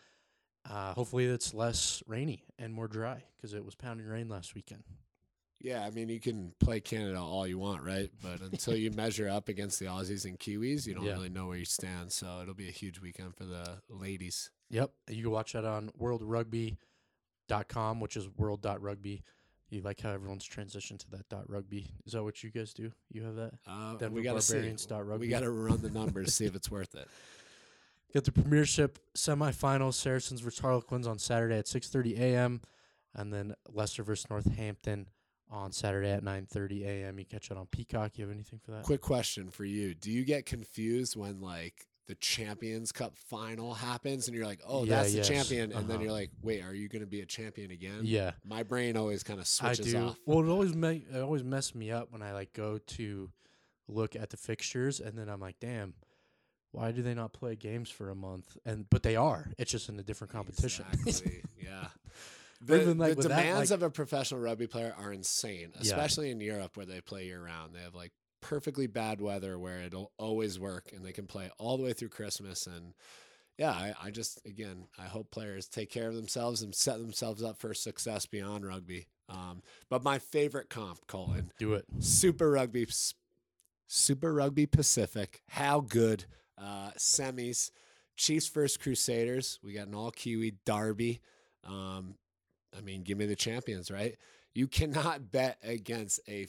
Uh, 0.70 0.94
hopefully, 0.94 1.26
it's 1.26 1.54
less 1.54 2.04
rainy 2.08 2.44
and 2.60 2.74
more 2.74 2.88
dry 2.88 3.24
because 3.38 3.54
it 3.54 3.64
was 3.66 3.76
pounding 3.76 4.06
rain 4.08 4.30
last 4.30 4.56
weekend. 4.56 4.84
yeah, 5.62 5.84
I 5.86 5.90
mean, 5.90 6.10
you 6.10 6.20
can 6.20 6.54
play 6.60 6.80
Canada 6.80 7.20
all 7.20 7.48
you 7.48 7.58
want, 7.58 7.84
right? 7.84 8.10
But 8.22 8.42
until 8.42 8.76
you 8.76 8.92
measure 8.96 9.28
up 9.30 9.48
against 9.50 9.80
the 9.80 9.86
Aussies 9.86 10.26
and 10.26 10.38
Kiwis, 10.40 10.86
you 10.86 10.94
don't 10.94 11.06
Yeah. 11.06 11.14
really 11.14 11.30
know 11.30 11.48
where 11.48 11.58
you 11.58 11.66
stand. 11.66 12.12
So 12.12 12.40
it'll 12.42 12.54
be 12.54 12.68
a 12.68 12.72
huge 12.72 13.00
weekend 13.00 13.36
for 13.36 13.46
the 13.46 13.82
ladies. 13.90 14.52
Yep. 14.70 14.92
You 15.10 15.24
can 15.24 15.32
watch 15.32 15.54
that 15.54 15.66
on 15.66 15.90
worldrugby.com, 16.00 18.00
which 18.00 18.18
is 18.18 18.28
world.rugby. 18.30 19.24
You 19.69 19.82
like 19.82 19.99
how 19.99 20.12
everyone's 20.12 20.47
transitioned 20.47 20.99
to 20.99 21.12
that 21.12 21.28
dot 21.30 21.49
rugby. 21.49 21.88
Is 22.06 22.13
that 22.13 22.23
what 22.23 22.43
you 22.43 22.51
guys 22.51 22.73
do? 22.73 22.91
You 23.12 23.23
have 23.23 23.36
that? 23.36 23.54
Uh, 23.67 23.95
Denver 23.97 24.15
we 24.15 24.21
got 24.21 24.34
to 24.34 24.41
see. 24.41 24.54
Barbarians 24.54 24.86
dot 24.86 25.08
rugby. 25.08 25.25
We 25.25 25.30
got 25.30 25.41
to 25.41 25.51
run 25.51 25.82
the 25.82 25.89
numbers, 25.89 26.34
see 26.34 26.45
if 26.45 26.56
it's 26.56 26.69
worth 26.69 26.95
it. 26.95 27.08
Got 28.13 28.23
the 28.23 28.32
Premiership 28.32 28.97
semifinals, 29.13 29.95
Saracens 29.95 30.39
versus 30.39 30.60
Harlequins 30.60 31.06
on 31.06 31.19
Saturday 31.19 31.58
at 31.58 31.65
6.30 31.65 32.17
a.m. 32.17 32.62
And 33.13 33.34
then 33.34 33.56
Leicester 33.69 34.04
versus 34.04 34.30
Northampton 34.30 35.08
on 35.51 35.73
Saturday 35.73 36.12
at 36.12 36.23
9.30 36.23 36.86
a.m. 36.86 37.19
You 37.19 37.25
catch 37.25 37.51
it 37.51 37.58
on 37.58 37.65
Peacock. 37.65 38.17
You 38.17 38.23
have 38.23 38.34
anything 38.34 38.60
for 38.63 38.71
that? 38.71 38.84
Quick 38.84 39.01
question 39.01 39.49
for 39.49 39.65
you: 39.65 39.93
Do 39.93 40.12
you 40.12 40.23
get 40.23 40.45
confused 40.45 41.17
when 41.17 41.41
like 41.41 41.88
the 42.08 42.15
Champions 42.15 42.91
Cup 42.91 43.18
final 43.18 43.74
happens 43.74 44.28
and 44.28 44.36
you're 44.38 44.46
like, 44.46 44.62
"Oh, 44.65 44.84
Yeah, 44.84 44.98
that's 44.98 45.12
the 45.12 45.18
yes. 45.18 45.28
champion," 45.28 45.72
and 45.72 45.88
then 45.88 45.96
Uh-huh. 45.98 46.04
you're 46.04 46.12
like, 46.12 46.32
"Wait, 46.41 46.62
are 46.62 46.74
you 46.74 46.88
going 46.88 47.02
to 47.02 47.08
be 47.08 47.22
a 47.22 47.26
champion 47.26 47.72
again?" 47.72 48.02
Yeah. 48.04 48.32
My 48.44 48.63
brain 48.63 48.96
always 48.98 49.24
kind 49.24 49.39
of 49.39 49.48
switches 49.48 49.94
off. 49.96 50.18
Well, 50.26 50.39
it 50.44 50.50
always 50.50 50.76
make 50.76 51.08
it 51.10 51.20
always 51.20 51.44
mess 51.44 51.74
me 51.74 51.91
up 51.91 52.12
when 52.12 52.22
I 52.22 52.34
like 52.34 52.54
go 52.54 52.78
to 52.78 53.32
look 53.88 54.15
at 54.15 54.30
the 54.30 54.38
fixtures 54.38 55.00
and 55.00 55.18
then 55.18 55.30
I'm 55.30 55.39
like, 55.39 55.60
damn, 55.60 55.94
why 56.72 56.91
do 56.91 57.02
they 57.04 57.13
not 57.13 57.34
play 57.34 57.56
games 57.56 57.89
for 57.89 58.10
a 58.10 58.15
month? 58.15 58.58
And 58.65 58.89
but 58.89 59.04
they 59.04 59.15
are. 59.15 59.52
It's 59.58 59.72
just 59.72 59.89
in 59.89 60.00
a 60.00 60.04
different 60.04 60.32
competition. 60.34 60.86
Exactly. 61.06 61.41
yeah. 61.63 61.88
But 62.62 62.86
The, 62.86 62.96
like, 62.96 63.12
the 63.12 63.15
with 63.18 63.28
that, 63.30 63.44
demands 63.44 63.72
like- 63.72 63.78
of 63.78 63.84
a 63.84 63.89
professional 63.89 64.39
rugby 64.41 64.65
player 64.68 64.94
are 64.98 65.12
insane, 65.13 65.72
Yeah. 65.76 65.82
especially 65.82 66.32
in 66.32 66.39
Europe 66.41 66.78
where 66.78 66.86
they 66.86 67.02
play 67.02 67.26
year 67.26 67.44
round. 67.44 67.76
They 67.76 67.82
have 67.82 67.94
like 67.96 68.12
perfectly 68.45 68.86
bad 68.86 69.19
weather 69.19 69.58
where 69.58 69.79
it'll 69.79 70.12
always 70.19 70.60
work 70.60 70.91
and 70.95 71.03
they 71.03 71.12
can 71.12 71.25
play 71.25 71.49
all 71.58 71.77
the 71.77 71.84
way 71.84 71.93
through 71.93 72.10
Christmas. 72.10 72.67
And 72.67 72.93
yeah, 73.58 73.71
I, 73.71 73.93
I 74.03 74.12
just, 74.12 74.39
again, 74.45 74.86
I 74.99 75.05
hope 75.05 75.31
players 75.31 75.67
take 75.67 75.89
care 75.89 76.08
of 76.08 76.15
themselves 76.15 76.62
and 76.62 76.75
set 76.75 76.99
themselves 76.99 77.41
up 77.41 77.58
for 77.58 77.73
success 77.73 78.27
beyond 78.27 78.63
rugby. 78.63 79.08
Um, 79.29 79.63
but 79.89 80.03
my 80.03 80.19
favorite 80.19 80.69
comp, 80.69 81.08
Colin, 81.08 81.51
do 81.58 81.73
it. 81.73 81.86
Super 81.99 82.51
Rugby, 82.51 82.88
Super 83.88 84.31
Rugby 84.31 84.67
Pacific. 84.67 85.41
How 85.49 85.79
good? 85.79 86.25
Uh, 86.55 86.91
semis, 86.99 87.71
Chiefs 88.15 88.47
versus 88.49 88.77
Crusaders. 88.77 89.60
We 89.63 89.73
got 89.73 89.88
an 89.88 89.95
all 89.95 90.12
Kiwi 90.12 90.58
derby. 90.67 91.19
Um, 91.67 92.15
I 92.77 92.81
mean, 92.81 93.01
give 93.01 93.17
me 93.17 93.25
the 93.25 93.36
champions, 93.36 93.89
right? 93.89 94.15
You 94.53 94.67
cannot 94.67 95.31
bet 95.31 95.58
against 95.63 96.19
a 96.27 96.45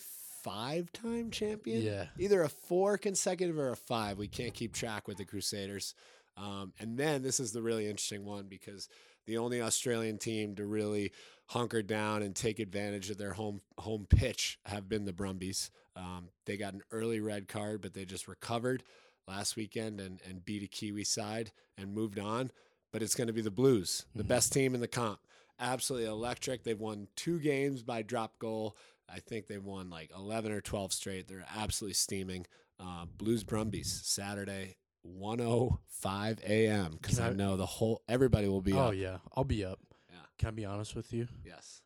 five-time 0.47 1.31
champion. 1.31 1.83
Yeah. 1.83 2.07
either 2.19 2.43
a 2.43 2.49
four 2.49 2.97
consecutive 2.99 3.59
or 3.59 3.71
a 3.71 3.77
five. 3.77 4.17
We 4.19 4.29
can't 4.29 4.55
keep 4.55 4.73
track 4.73 5.09
with 5.09 5.19
the 5.19 5.25
Crusaders. 5.25 5.95
Um, 6.37 6.73
and 6.79 6.97
then 6.97 7.23
this 7.23 7.41
is 7.41 7.53
the 7.53 7.63
really 7.63 7.87
interesting 7.87 8.25
one 8.25 8.47
because 8.49 8.89
the 9.27 9.39
only 9.39 9.61
Australian 9.61 10.19
team 10.19 10.55
to 10.57 10.67
really 10.67 11.13
hunker 11.47 11.83
down 11.83 12.23
and 12.23 12.35
take 12.35 12.59
advantage 12.59 13.11
of 13.11 13.19
their 13.19 13.33
home 13.33 13.61
home 13.79 14.07
pitch 14.09 14.59
have 14.67 14.89
been 14.89 15.05
the 15.05 15.13
Brumbies. 15.13 15.71
Um, 15.97 16.29
they 16.45 16.57
got 16.57 16.75
an 16.75 16.83
early 16.91 17.21
red 17.21 17.49
card, 17.49 17.81
but 17.81 17.95
they 17.95 18.05
just 18.05 18.29
recovered 18.29 18.85
last 19.27 19.57
weekend 19.57 20.01
and, 20.01 20.21
and 20.29 20.45
beat 20.45 20.63
a 20.63 20.67
Kiwi 20.67 21.05
side 21.05 21.53
and 21.79 21.95
moved 21.95 22.19
on. 22.19 22.51
But 22.93 23.03
it's 23.03 23.15
going 23.15 23.27
to 23.27 23.33
be 23.33 23.43
the 23.43 23.51
Blues, 23.51 24.07
the 24.15 24.25
best 24.25 24.53
team 24.53 24.75
in 24.75 24.81
the 24.81 24.89
comp. 24.89 25.19
Absolutely 25.59 26.07
electric. 26.07 26.63
They've 26.63 26.79
won 26.79 27.09
two 27.17 27.41
games 27.41 27.83
by 27.83 28.03
drop 28.03 28.39
goal. 28.39 28.77
I 29.09 29.21
think 29.21 29.47
they've 29.47 29.65
won 29.65 29.89
like 29.91 30.11
11 30.17 30.53
or 30.53 30.61
12 30.61 30.93
straight. 30.93 31.29
They're 31.29 31.45
absolutely 31.57 31.95
steaming. 31.95 32.47
Uh, 32.81 33.07
Blues 33.17 33.45
Brumbies, 33.45 34.01
Saturday, 34.05 34.77
105 35.03 36.41
a.m. 36.47 36.93
Because 37.01 37.19
I 37.21 37.29
I- 37.29 37.33
know 37.33 37.57
the 37.57 37.67
whole, 37.67 38.03
everybody 38.09 38.49
will 38.49 38.61
be 38.63 38.73
oh 38.73 38.89
up. 38.89 38.95
yeah, 38.95 39.19
I'll 39.35 39.45
be 39.45 39.65
up. 39.65 39.79
Yeah. 40.11 40.17
Can 40.39 40.49
I 40.49 40.51
be 40.53 40.65
honest 40.65 40.95
with 40.95 41.13
you? 41.13 41.29
Yes. 41.45 41.83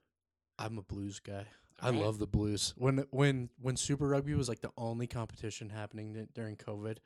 I'm 0.59 0.79
a 0.79 0.83
blues 0.83 1.21
guy. 1.21 1.47
I 1.81 1.87
All 1.87 1.93
right. 1.93 2.03
love 2.03 2.19
the 2.19 2.27
blues. 2.27 2.75
When 2.77 3.07
when 3.11 3.49
when 3.61 3.77
Super 3.77 4.07
Rugby 4.09 4.35
was 4.35 4.49
like 4.49 4.61
the 4.61 4.71
only 4.77 5.07
competition 5.07 5.71
happening 5.71 6.29
during 6.35 6.57
COVID, 6.57 6.99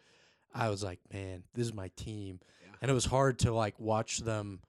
I 0.53 0.69
was 0.69 0.83
like, 0.83 0.99
man, 1.13 1.45
this 1.55 1.67
is 1.67 1.73
my 1.75 1.91
team. 1.97 2.41
Yeah. 2.65 2.73
And 2.83 2.91
it 2.91 2.95
was 2.95 3.05
hard 3.05 3.39
to 3.41 3.53
like 3.53 3.79
watch 3.79 4.19
them, 4.19 4.61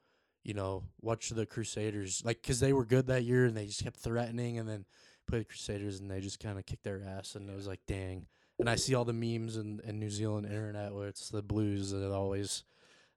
you 0.43 0.53
know, 0.53 0.83
watch 1.01 1.29
the 1.29 1.45
Crusaders 1.47 2.21
like 2.23 2.43
cuz 2.43 2.59
they 2.59 2.73
were 2.73 2.85
good 2.85 3.07
that 3.07 3.23
year 3.23 3.45
and 3.45 3.57
they 3.57 3.65
just 3.65 3.83
kept 3.83 3.97
threatening 3.97 4.59
and 4.59 4.69
then 4.69 4.85
play 5.27 5.39
the 5.39 5.45
Crusaders 5.45 5.99
and 5.99 6.09
they 6.09 6.21
just 6.21 6.39
kind 6.39 6.57
of 6.57 6.65
kicked 6.65 6.83
their 6.83 7.01
ass 7.03 7.35
and 7.35 7.49
it 7.49 7.55
was 7.55 7.67
like, 7.67 7.81
dang. 7.87 8.25
And 8.59 8.69
I 8.69 8.75
see 8.75 8.95
all 8.95 9.05
the 9.05 9.13
memes 9.13 9.57
in, 9.57 9.81
in 9.85 9.99
New 9.99 10.09
Zealand 10.09 10.45
internet 10.45 10.93
where 10.93 11.07
it's 11.07 11.29
the 11.29 11.41
blues 11.41 11.91
that 11.91 12.11
always 12.13 12.63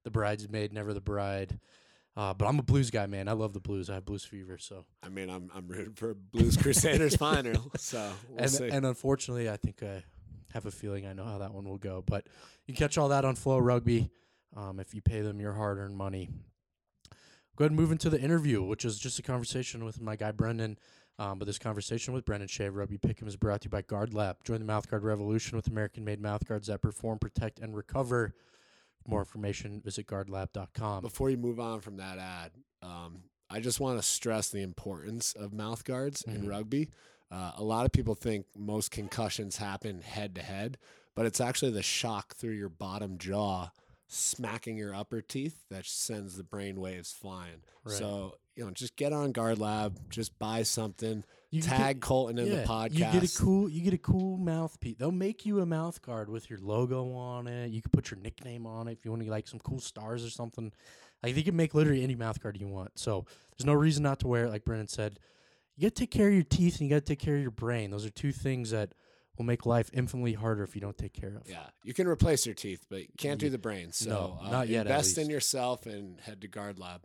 the 0.05 0.11
bridesmaid, 0.11 0.73
never 0.73 0.93
the 0.93 1.01
bride. 1.01 1.61
Uh, 2.17 2.35
but 2.35 2.47
I'm 2.47 2.59
a 2.59 2.63
blues 2.65 2.91
guy, 2.91 3.07
man. 3.07 3.29
I 3.29 3.33
love 3.33 3.53
the 3.53 3.61
blues. 3.61 3.89
I 3.89 3.95
have 3.95 4.05
blues 4.05 4.25
fever, 4.25 4.59
so 4.59 4.85
I 5.05 5.09
mean, 5.09 5.31
I'm 5.31 5.53
I'm 5.55 5.69
rooting 5.69 5.95
for 5.95 6.15
Blues 6.15 6.57
Crusaders 6.57 7.15
final. 7.29 7.71
So 7.77 8.11
we'll 8.29 8.41
and 8.41 8.51
see. 8.51 8.69
and 8.69 8.85
unfortunately, 8.85 9.49
I 9.49 9.57
think 9.57 9.85
I 9.85 10.03
have 10.53 10.67
a 10.67 10.73
feeling 10.73 11.07
I 11.07 11.13
know 11.13 11.25
how 11.25 11.39
that 11.39 11.55
one 11.55 11.69
will 11.69 11.79
go. 11.79 12.03
But 12.05 12.27
you 12.67 12.75
catch 12.75 12.99
all 12.99 13.11
that 13.11 13.25
on 13.25 13.37
FloRugby 13.37 14.11
um, 14.57 14.81
if 14.81 14.95
you 14.95 15.01
pay 15.01 15.21
them 15.21 15.41
your 15.41 15.53
hard-earned 15.53 15.97
money. 15.97 16.29
Go 17.55 17.65
ahead 17.65 17.71
and 17.71 17.81
move 17.81 17.93
into 17.93 18.11
the 18.11 18.21
interview, 18.21 18.65
which 18.65 18.85
is 18.85 18.99
just 18.99 19.21
a 19.21 19.23
conversation 19.23 19.85
with 19.85 20.01
my 20.01 20.17
guy 20.17 20.33
Brendan. 20.33 20.77
Um, 21.19 21.39
but 21.39 21.47
this 21.47 21.59
conversation 21.59 22.15
with 22.15 22.25
Brendan 22.25 22.49
Shea 22.49 22.67
of 22.67 22.77
Rugby 22.77 22.99
Pick'em 22.99 23.27
is 23.27 23.37
brought 23.37 23.63
to 23.63 23.67
you 23.67 23.71
by 23.71 23.83
GuardLab. 23.83 24.37
Join 24.45 24.65
the 24.65 24.73
mouthguard 24.73 25.03
revolution 25.03 25.57
with 25.57 25.67
American-made 25.67 26.23
mouthguards 26.23 26.67
that 26.67 26.81
perform, 26.81 27.19
protect, 27.19 27.59
and 27.59 27.75
recover. 27.77 28.35
For 29.03 29.11
more 29.11 29.21
information, 29.21 29.81
visit 29.85 30.07
guardlab.com. 30.07 31.03
Before 31.03 31.29
you 31.29 31.37
move 31.37 31.59
on 31.59 31.81
from 31.81 31.97
that 31.97 32.19
ad, 32.19 32.53
um, 32.83 33.23
I 33.51 33.59
just 33.61 33.81
want 33.81 33.99
to 33.99 34.03
stress 34.03 34.51
the 34.51 34.63
importance 34.63 35.33
of 35.33 35.53
mouth 35.53 35.85
guards 35.85 36.23
in 36.23 36.49
rugby. 36.49 36.91
Uh, 37.31 37.53
a 37.57 37.65
lot 37.65 37.85
of 37.85 37.93
people 37.93 38.15
think 38.15 38.47
most 38.57 38.91
concussions 38.91 39.57
happen 39.57 40.01
head 40.01 40.35
to 40.37 40.43
head, 40.43 40.79
but 41.17 41.27
it's 41.27 41.41
actually 41.41 41.73
the 41.73 41.83
shock 41.83 42.37
through 42.37 42.53
your 42.53 42.69
bottom 42.69 43.19
jaw 43.19 43.71
smacking 44.09 44.77
your 44.77 44.95
upper 44.95 45.21
teeth 45.21 45.65
that 45.71 45.85
sends 45.85 46.37
the 46.37 46.43
brain 46.43 46.81
waves 46.81 47.13
flying. 47.13 47.63
Right. 47.85 47.97
So, 47.97 48.37
you 48.59 48.65
know, 48.65 48.73
just 48.73 48.97
get 48.97 49.13
on 49.13 49.33
GuardLab, 49.33 50.09
just 50.11 50.37
buy 50.41 50.65
something, 50.65 51.23
You 51.51 51.63
tag 51.63 51.97
get- 51.97 52.03
Colton 52.03 52.39
in 52.39 52.49
yeah, 52.49 52.63
the 52.63 52.67
podcast. 52.67 52.93
You 52.95 53.21
get 53.21 53.23
a 53.23 53.39
cool 53.39 53.69
you 53.69 53.83
get 53.83 53.95
a 53.95 53.99
cool 53.99 54.37
mouthpiece. 54.37 54.97
They'll 54.99 55.13
make 55.13 55.47
you 55.47 55.61
a 55.61 55.67
mouth 55.67 56.03
guard 56.03 56.29
with 56.29 56.51
your 56.51 56.59
logo 56.59 57.13
on 57.13 57.47
it. 57.47 57.69
You 57.71 57.81
can 57.81 57.93
put 57.93 58.11
your 58.11 58.19
nickname 58.19 58.67
on 58.67 58.89
it 58.89 58.93
if 58.95 59.05
you 59.05 59.13
want 59.13 59.23
to 59.23 59.31
like 59.31 59.47
some 59.47 59.61
cool 59.61 59.79
stars 59.79 60.25
or 60.25 60.31
something. 60.31 60.73
Like 61.23 61.37
you 61.37 61.45
can 61.45 61.55
make 61.55 61.73
literally 61.73 62.03
any 62.03 62.17
mouth 62.17 62.43
guard 62.43 62.61
you 62.61 62.67
want. 62.67 62.99
So 62.99 63.27
there's 63.57 63.65
no 63.65 63.75
reason 63.75 64.03
not 64.03 64.19
to 64.21 64.27
wear 64.27 64.47
it. 64.47 64.51
Like 64.51 64.65
Brennan 64.65 64.89
said, 64.89 65.21
you 65.77 65.89
got 65.89 65.95
to 65.95 66.03
take 66.03 66.11
care 66.11 66.27
of 66.27 66.35
your 66.35 66.43
teeth 66.43 66.81
and 66.81 66.91
you 66.91 66.97
got 66.97 67.07
to 67.07 67.13
take 67.13 67.21
care 67.21 67.37
of 67.37 67.41
your 67.43 67.53
brain. 67.53 67.93
Those 67.93 68.05
are 68.07 68.11
two 68.11 68.33
things 68.33 68.71
that 68.73 68.93
will 69.37 69.45
make 69.45 69.67
life 69.67 69.89
infinitely 69.93 70.33
harder 70.33 70.65
if 70.65 70.75
you 70.75 70.81
don't 70.81 70.99
take 70.99 71.13
care 71.13 71.37
of. 71.37 71.49
Yeah, 71.49 71.59
you 71.85 71.95
can 71.95 72.09
replace 72.09 72.45
your 72.45 72.57
teeth, 72.57 72.87
but 72.91 73.03
you 73.03 73.09
can't 73.17 73.39
do 73.39 73.51
the 73.51 73.59
brain. 73.59 73.93
So, 73.93 74.11
No, 74.11 74.39
uh, 74.43 74.51
not 74.51 74.67
yet, 74.69 74.89
at 74.89 74.91
Invest 74.91 75.17
in 75.19 75.31
yourself 75.31 75.87
and 75.87 76.19
head 76.21 76.41
to 76.41 76.49
GuardLab. 76.49 77.05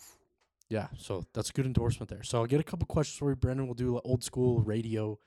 Yeah, 0.70 0.88
so 0.98 1.26
that's 1.34 1.50
a 1.50 1.54
good 1.54 1.66
endorsement 1.66 2.10
there. 2.10 2.24
So 2.24 2.40
I'll 2.40 2.48
get 2.48 2.60
a 2.60 2.64
couple 2.64 2.86
questions 2.88 3.18
for 3.18 3.30
you, 3.30 3.36
Brendan. 3.36 3.68
We'll 3.68 3.76
do 3.76 4.00
old 4.04 4.24
school 4.24 4.60
radio. 4.62 5.20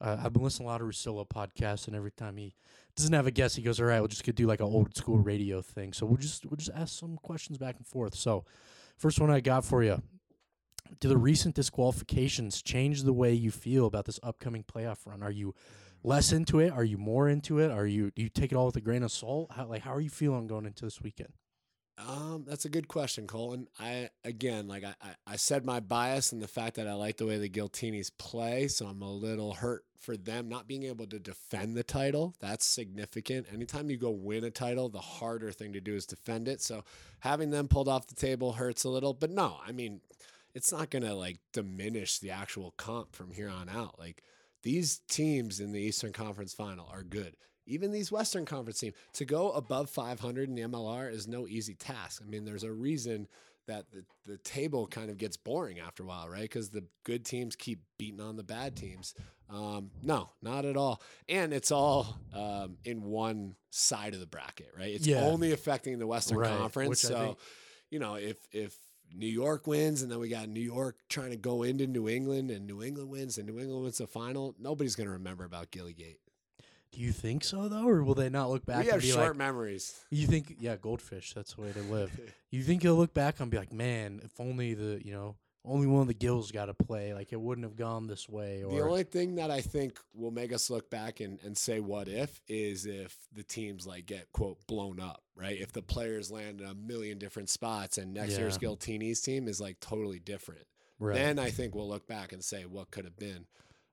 Uh, 0.00 0.18
I've 0.22 0.32
been 0.32 0.42
listening 0.42 0.66
to 0.66 0.70
a 0.70 0.72
lot 0.72 0.80
of 0.80 0.88
Russillo 0.88 1.26
podcasts, 1.28 1.86
and 1.86 1.96
every 1.96 2.10
time 2.10 2.36
he 2.36 2.54
doesn't 2.96 3.12
have 3.12 3.26
a 3.26 3.30
guest, 3.30 3.56
he 3.56 3.62
goes, 3.62 3.80
"All 3.80 3.86
right, 3.86 4.00
we'll 4.00 4.08
just 4.08 4.24
do 4.34 4.46
like 4.46 4.60
an 4.60 4.66
old 4.66 4.96
school 4.96 5.18
radio 5.18 5.62
thing." 5.62 5.92
So 5.92 6.04
we'll 6.06 6.16
just 6.16 6.44
we'll 6.44 6.56
just 6.56 6.72
ask 6.74 6.98
some 6.98 7.16
questions 7.16 7.58
back 7.58 7.76
and 7.76 7.86
forth. 7.86 8.14
So, 8.14 8.44
first 8.98 9.20
one 9.20 9.30
I 9.30 9.40
got 9.40 9.64
for 9.64 9.82
you: 9.82 10.02
Do 11.00 11.08
the 11.08 11.16
recent 11.16 11.54
disqualifications 11.54 12.60
change 12.60 13.04
the 13.04 13.12
way 13.12 13.32
you 13.32 13.50
feel 13.50 13.86
about 13.86 14.04
this 14.06 14.20
upcoming 14.22 14.64
playoff 14.64 15.06
run? 15.06 15.22
Are 15.22 15.30
you 15.30 15.54
less 16.02 16.32
into 16.32 16.58
it? 16.58 16.72
Are 16.72 16.84
you 16.84 16.98
more 16.98 17.28
into 17.28 17.60
it? 17.60 17.70
Are 17.70 17.86
you 17.86 18.10
do 18.10 18.22
you 18.22 18.28
take 18.28 18.52
it 18.52 18.56
all 18.56 18.66
with 18.66 18.76
a 18.76 18.80
grain 18.80 19.04
of 19.04 19.12
salt? 19.12 19.52
How 19.52 19.66
like 19.66 19.82
how 19.82 19.94
are 19.94 20.00
you 20.00 20.10
feeling 20.10 20.48
going 20.48 20.66
into 20.66 20.84
this 20.84 21.00
weekend? 21.00 21.32
Um, 21.98 22.44
that's 22.46 22.64
a 22.64 22.70
good 22.70 22.88
question, 22.88 23.26
Colin. 23.26 23.68
I 23.78 24.10
again, 24.24 24.66
like 24.66 24.82
I, 24.84 24.94
I, 25.26 25.36
said, 25.36 25.64
my 25.64 25.78
bias 25.78 26.32
and 26.32 26.42
the 26.42 26.48
fact 26.48 26.76
that 26.76 26.88
I 26.88 26.94
like 26.94 27.18
the 27.18 27.26
way 27.26 27.38
the 27.38 27.50
Giltinis 27.50 28.10
play, 28.16 28.68
so 28.68 28.86
I'm 28.86 29.02
a 29.02 29.12
little 29.12 29.54
hurt 29.54 29.84
for 29.98 30.16
them 30.16 30.48
not 30.48 30.66
being 30.66 30.84
able 30.84 31.06
to 31.06 31.18
defend 31.18 31.76
the 31.76 31.84
title. 31.84 32.34
That's 32.40 32.66
significant. 32.66 33.46
Anytime 33.52 33.90
you 33.90 33.98
go 33.98 34.10
win 34.10 34.42
a 34.42 34.50
title, 34.50 34.88
the 34.88 35.00
harder 35.00 35.52
thing 35.52 35.72
to 35.74 35.80
do 35.80 35.94
is 35.94 36.06
defend 36.06 36.48
it. 36.48 36.60
So 36.60 36.82
having 37.20 37.50
them 37.50 37.68
pulled 37.68 37.88
off 37.88 38.08
the 38.08 38.14
table 38.14 38.52
hurts 38.52 38.84
a 38.84 38.88
little. 38.88 39.12
But 39.14 39.30
no, 39.30 39.58
I 39.64 39.70
mean, 39.72 40.00
it's 40.54 40.72
not 40.72 40.90
gonna 40.90 41.14
like 41.14 41.38
diminish 41.52 42.18
the 42.18 42.30
actual 42.30 42.72
comp 42.76 43.14
from 43.14 43.32
here 43.32 43.50
on 43.50 43.68
out. 43.68 43.98
Like 43.98 44.22
these 44.62 44.98
teams 45.08 45.60
in 45.60 45.72
the 45.72 45.80
Eastern 45.80 46.12
Conference 46.12 46.54
Final 46.54 46.88
are 46.92 47.02
good. 47.02 47.36
Even 47.66 47.92
these 47.92 48.10
Western 48.10 48.44
Conference 48.44 48.80
teams 48.80 48.94
to 49.14 49.24
go 49.24 49.50
above 49.52 49.88
500 49.90 50.48
in 50.48 50.54
the 50.54 50.62
MLR 50.62 51.10
is 51.12 51.28
no 51.28 51.46
easy 51.46 51.74
task. 51.74 52.22
I 52.24 52.28
mean, 52.28 52.44
there's 52.44 52.64
a 52.64 52.72
reason 52.72 53.28
that 53.68 53.90
the, 53.92 54.04
the 54.26 54.38
table 54.38 54.88
kind 54.88 55.08
of 55.10 55.18
gets 55.18 55.36
boring 55.36 55.78
after 55.78 56.02
a 56.02 56.06
while, 56.06 56.28
right? 56.28 56.42
Because 56.42 56.70
the 56.70 56.84
good 57.04 57.24
teams 57.24 57.54
keep 57.54 57.80
beating 57.98 58.20
on 58.20 58.36
the 58.36 58.42
bad 58.42 58.74
teams. 58.76 59.14
Um, 59.48 59.90
no, 60.02 60.30
not 60.42 60.64
at 60.64 60.76
all. 60.76 61.00
And 61.28 61.52
it's 61.52 61.70
all 61.70 62.18
um, 62.34 62.78
in 62.84 63.02
one 63.04 63.54
side 63.70 64.14
of 64.14 64.20
the 64.20 64.26
bracket, 64.26 64.70
right? 64.76 64.92
It's 64.92 65.06
Yeah. 65.06 65.20
only 65.20 65.52
affecting 65.52 65.98
the 66.00 66.06
Western 66.08 66.38
Right, 66.38 66.50
Conference. 66.50 66.88
which 66.88 66.98
So, 66.98 67.14
think- 67.26 67.38
you 67.90 67.98
know, 68.00 68.14
if 68.16 68.38
if 68.50 68.76
New 69.14 69.26
York 69.28 69.66
wins 69.66 70.00
and 70.02 70.10
then 70.10 70.18
we 70.18 70.28
got 70.30 70.48
New 70.48 70.60
York 70.60 70.96
trying 71.10 71.30
to 71.30 71.36
go 71.36 71.62
into 71.62 71.86
New 71.86 72.08
England 72.08 72.50
and 72.50 72.66
New 72.66 72.82
England 72.82 73.10
wins 73.10 73.36
and 73.38 73.46
New 73.46 73.58
England 73.60 73.82
wins 73.84 73.98
the 73.98 74.06
final, 74.06 74.54
nobody's 74.58 74.96
going 74.96 75.06
to 75.06 75.12
remember 75.12 75.44
about 75.44 75.70
Gillygate. 75.70 76.16
Do 76.92 77.00
you 77.00 77.12
think 77.12 77.42
so 77.42 77.68
though, 77.68 77.88
or 77.88 78.02
will 78.02 78.14
they 78.14 78.28
not 78.28 78.50
look 78.50 78.66
back 78.66 78.78
we 78.78 78.82
and 78.82 78.92
have 78.92 79.00
be 79.00 79.10
short 79.10 79.28
like, 79.28 79.36
memories. 79.36 80.04
You 80.10 80.26
think, 80.26 80.56
yeah, 80.60 80.76
goldfish. 80.76 81.32
That's 81.32 81.54
the 81.54 81.62
way 81.62 81.72
they 81.72 81.80
live. 81.80 82.10
you 82.50 82.62
think 82.62 82.82
he'll 82.82 82.96
look 82.96 83.14
back 83.14 83.40
and 83.40 83.50
be 83.50 83.56
like, 83.56 83.72
man, 83.72 84.20
if 84.22 84.38
only 84.38 84.74
the, 84.74 85.00
you 85.02 85.12
know, 85.12 85.36
only 85.64 85.86
one 85.86 86.02
of 86.02 86.08
the 86.08 86.14
gills 86.14 86.50
got 86.50 86.66
to 86.66 86.74
play. 86.74 87.14
Like 87.14 87.32
it 87.32 87.40
wouldn't 87.40 87.64
have 87.64 87.76
gone 87.76 88.06
this 88.06 88.28
way. 88.28 88.62
Or 88.62 88.72
The 88.72 88.82
only 88.82 89.04
thing 89.04 89.36
that 89.36 89.50
I 89.50 89.60
think 89.60 89.98
will 90.12 90.30
make 90.30 90.52
us 90.52 90.68
look 90.70 90.90
back 90.90 91.20
and, 91.20 91.38
and 91.44 91.56
say 91.56 91.80
what 91.80 92.08
if 92.08 92.40
is 92.48 92.84
if 92.84 93.16
the 93.32 93.44
teams 93.44 93.86
like 93.86 94.06
get 94.06 94.30
quote 94.32 94.58
blown 94.66 95.00
up, 95.00 95.22
right? 95.34 95.58
If 95.58 95.72
the 95.72 95.82
players 95.82 96.30
land 96.30 96.60
in 96.60 96.66
a 96.66 96.74
million 96.74 97.18
different 97.18 97.48
spots 97.48 97.96
and 97.96 98.12
next 98.12 98.36
year's 98.38 98.58
Yeah. 98.60 98.68
Giltini's 98.68 99.20
team 99.20 99.48
is 99.48 99.60
like 99.60 99.80
totally 99.80 100.18
different. 100.18 100.66
right. 100.98 101.14
Then 101.14 101.38
I 101.38 101.50
think 101.50 101.74
we'll 101.74 101.88
look 101.88 102.06
back 102.06 102.32
and 102.32 102.42
say 102.44 102.64
what 102.64 102.90
could 102.90 103.04
have 103.04 103.16
been. 103.16 103.46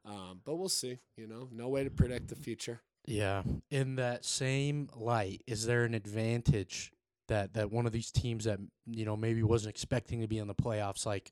Um, 0.05 0.41
but 0.43 0.55
we'll 0.55 0.69
see. 0.69 0.97
You 1.17 1.27
know, 1.27 1.49
no 1.51 1.69
way 1.69 1.83
to 1.83 1.91
predict 1.91 2.29
the 2.29 2.35
future. 2.35 2.81
Yeah. 3.10 3.41
In 3.72 3.95
that 3.95 4.24
same 4.24 4.88
light, 4.95 5.41
is 5.47 5.66
there 5.66 5.84
an 5.84 5.95
advantage 5.95 6.91
that 7.28 7.53
that 7.55 7.72
one 7.72 7.86
of 7.86 7.91
these 7.91 8.12
teams 8.12 8.45
that 8.45 8.60
you 8.86 9.03
know 9.03 9.18
maybe 9.18 9.41
wasn't 9.41 9.72
expecting 9.72 10.22
to 10.22 10.28
be 10.28 10.38
in 10.38 10.47
the 10.47 10.55
playoffs, 10.55 11.05
like 11.05 11.32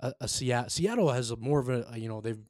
uh, 0.00 0.12
a, 0.20 0.24
a 0.24 0.28
Seattle? 0.28 0.70
Seattle 0.70 1.12
has 1.12 1.30
a 1.30 1.36
more 1.36 1.58
of 1.58 1.68
a 1.68 1.86
you 1.96 2.08
know 2.08 2.22
they've 2.22 2.40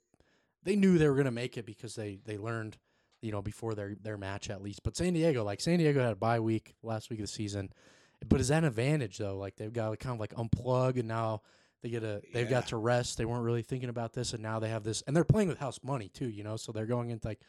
they 0.63 0.77
knew 0.77 0.97
they 0.97 1.09
were 1.09 1.15
going 1.15 1.25
to 1.25 1.33
make 1.33 1.57
it 1.59 1.67
because 1.67 1.97
they 1.97 2.21
they 2.25 2.39
learned 2.39 2.79
you 3.21 3.33
know 3.33 3.43
before 3.43 3.75
their 3.75 3.97
their 4.01 4.17
match 4.17 4.49
at 4.49 4.63
least. 4.63 4.85
But 4.85 4.97
San 4.97 5.13
Diego, 5.13 5.43
like 5.43 5.61
San 5.61 5.79
Diego 5.79 6.01
had 6.01 6.13
a 6.13 6.17
bye 6.17 6.39
week 6.39 6.77
last 6.85 7.11
week 7.11 7.19
of 7.19 7.25
the 7.25 7.33
season, 7.33 7.71
but 8.29 8.41
is 8.41 8.49
that 8.49 8.59
an 8.59 8.65
advantage 8.65 9.19
though? 9.19 9.37
Like 9.37 9.57
they've 9.57 9.73
got 9.73 9.91
to 9.91 9.97
kind 9.97 10.15
of 10.15 10.21
like 10.21 10.35
unplug 10.35 10.99
and 11.01 11.09
now 11.09 11.43
they 11.83 11.91
get 11.91 12.05
a 12.05 12.23
they've 12.33 12.49
got 12.49 12.69
to 12.69 12.77
rest. 12.77 13.19
They 13.19 13.25
weren't 13.25 13.45
really 13.45 13.63
thinking 13.63 13.89
about 13.89 14.13
this 14.13 14.35
and 14.35 14.43
now 14.43 14.61
they 14.61 14.69
have 14.69 14.85
this 14.85 15.03
and 15.09 15.17
they're 15.17 15.25
playing 15.25 15.49
with 15.49 15.59
house 15.59 15.81
money 15.83 16.09
too, 16.09 16.29
you 16.29 16.45
know. 16.45 16.57
So 16.57 16.71
they're 16.71 16.87
going 16.87 17.11
into 17.11 17.27
like 17.27 17.41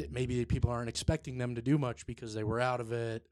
th- 0.00 0.10
maybe 0.10 0.44
people 0.44 0.70
aren't 0.70 0.88
expecting 0.88 1.38
them 1.38 1.54
to 1.54 1.62
do 1.62 1.78
much 1.78 2.06
because 2.06 2.34
they 2.34 2.44
were 2.44 2.60
out 2.60 2.80
of 2.80 2.92
it. 2.92 3.26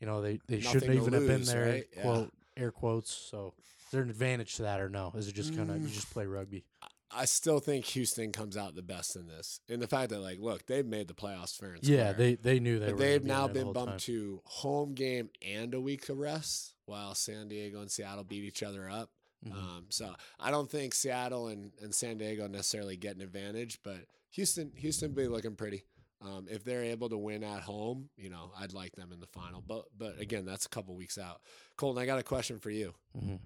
You 0.00 0.06
know, 0.06 0.20
they 0.22 0.38
they 0.48 0.56
Nothing 0.58 0.70
shouldn't 0.72 0.94
even 0.94 1.12
have 1.12 1.26
been 1.26 1.44
there. 1.44 1.66
right? 1.66 1.84
Yeah. 1.96 2.02
Quote 2.02 2.32
air 2.56 2.70
quotes. 2.70 3.10
So 3.12 3.54
is 3.58 3.90
there 3.92 4.02
an 4.02 4.10
advantage 4.10 4.56
to 4.56 4.62
that 4.62 4.80
or 4.80 4.88
no? 4.88 5.12
Is 5.16 5.28
it 5.28 5.34
just 5.34 5.54
kind 5.56 5.70
of 5.70 5.80
you 5.80 5.88
Mm. 5.88 5.92
just 5.92 6.10
play 6.10 6.26
rugby? 6.26 6.64
I 7.12 7.24
still 7.24 7.58
think 7.58 7.84
Houston 7.86 8.30
comes 8.30 8.56
out 8.56 8.76
the 8.76 8.82
best 8.82 9.16
in 9.16 9.26
this. 9.26 9.60
In 9.68 9.80
the 9.80 9.88
fact 9.88 10.10
that, 10.10 10.20
like, 10.20 10.38
look, 10.38 10.66
they've 10.66 10.86
made 10.86 11.08
the 11.08 11.14
playoffs 11.14 11.56
fair 11.58 11.72
and 11.72 11.84
Yeah, 11.84 12.12
square. 12.12 12.14
they 12.14 12.34
they 12.36 12.60
knew 12.60 12.78
they 12.78 12.86
but 12.90 12.98
they've 12.98 13.24
now 13.24 13.48
been 13.48 13.72
bumped 13.72 13.90
time. 13.92 13.98
to 14.00 14.40
home 14.44 14.94
game 14.94 15.28
and 15.42 15.74
a 15.74 15.80
week 15.80 16.08
of 16.08 16.18
rest, 16.18 16.74
while 16.86 17.14
San 17.16 17.48
Diego 17.48 17.80
and 17.80 17.90
Seattle 17.90 18.22
beat 18.24 18.44
each 18.44 18.62
other 18.62 18.88
up. 18.88 19.10
Mhm. 19.44 19.52
Um, 19.54 19.86
so 19.88 20.14
I 20.38 20.50
don't 20.52 20.70
think 20.70 20.94
Seattle 20.94 21.48
and, 21.48 21.72
and 21.82 21.92
San 21.94 22.18
Diego 22.18 22.46
necessarily 22.46 22.96
get 22.96 23.16
an 23.16 23.22
advantage, 23.22 23.80
but 23.82 24.06
Houston 24.30 24.70
Houston 24.76 25.12
be 25.12 25.26
looking 25.26 25.56
pretty. 25.56 25.82
Um, 26.22 26.46
if 26.50 26.64
they're 26.64 26.82
able 26.84 27.08
to 27.08 27.16
win 27.16 27.42
at 27.42 27.62
home, 27.62 28.10
you 28.16 28.28
know, 28.28 28.52
I'd 28.58 28.74
like 28.74 28.94
them 28.94 29.10
in 29.12 29.20
the 29.20 29.26
final. 29.26 29.62
But 29.66 29.86
but 29.96 30.20
again, 30.20 30.44
that's 30.44 30.66
a 30.66 30.68
couple 30.68 30.94
weeks 30.94 31.16
out. 31.16 31.40
Colton, 31.76 32.02
I 32.02 32.06
got 32.06 32.18
a 32.18 32.22
question 32.22 32.58
for 32.58 32.70
you. 32.70 32.94
Mhm. 33.16 33.40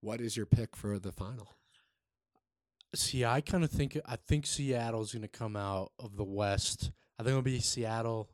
What 0.00 0.20
is 0.20 0.36
your 0.36 0.46
pick 0.46 0.74
for 0.76 0.98
the 0.98 1.12
final? 1.12 1.54
See, 2.96 3.24
I 3.24 3.40
kind 3.40 3.62
of 3.62 3.70
think 3.70 3.96
I 4.06 4.16
think 4.16 4.46
Seattle's 4.46 5.12
going 5.12 5.22
to 5.22 5.28
come 5.28 5.54
out 5.56 5.92
of 6.00 6.16
the 6.16 6.24
West. 6.24 6.90
I 7.18 7.22
think 7.22 7.30
it'll 7.30 7.42
be 7.42 7.60
Seattle, 7.60 8.28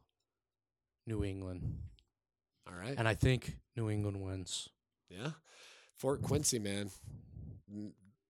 New 1.06 1.22
England, 1.24 1.80
All 2.66 2.74
right. 2.74 2.94
and 2.96 3.06
I 3.06 3.14
think 3.14 3.58
New 3.76 3.90
England 3.90 4.22
wins. 4.22 4.70
Yeah. 5.10 5.32
Fort 5.98 6.22
Quincy, 6.22 6.58
man. 6.58 6.90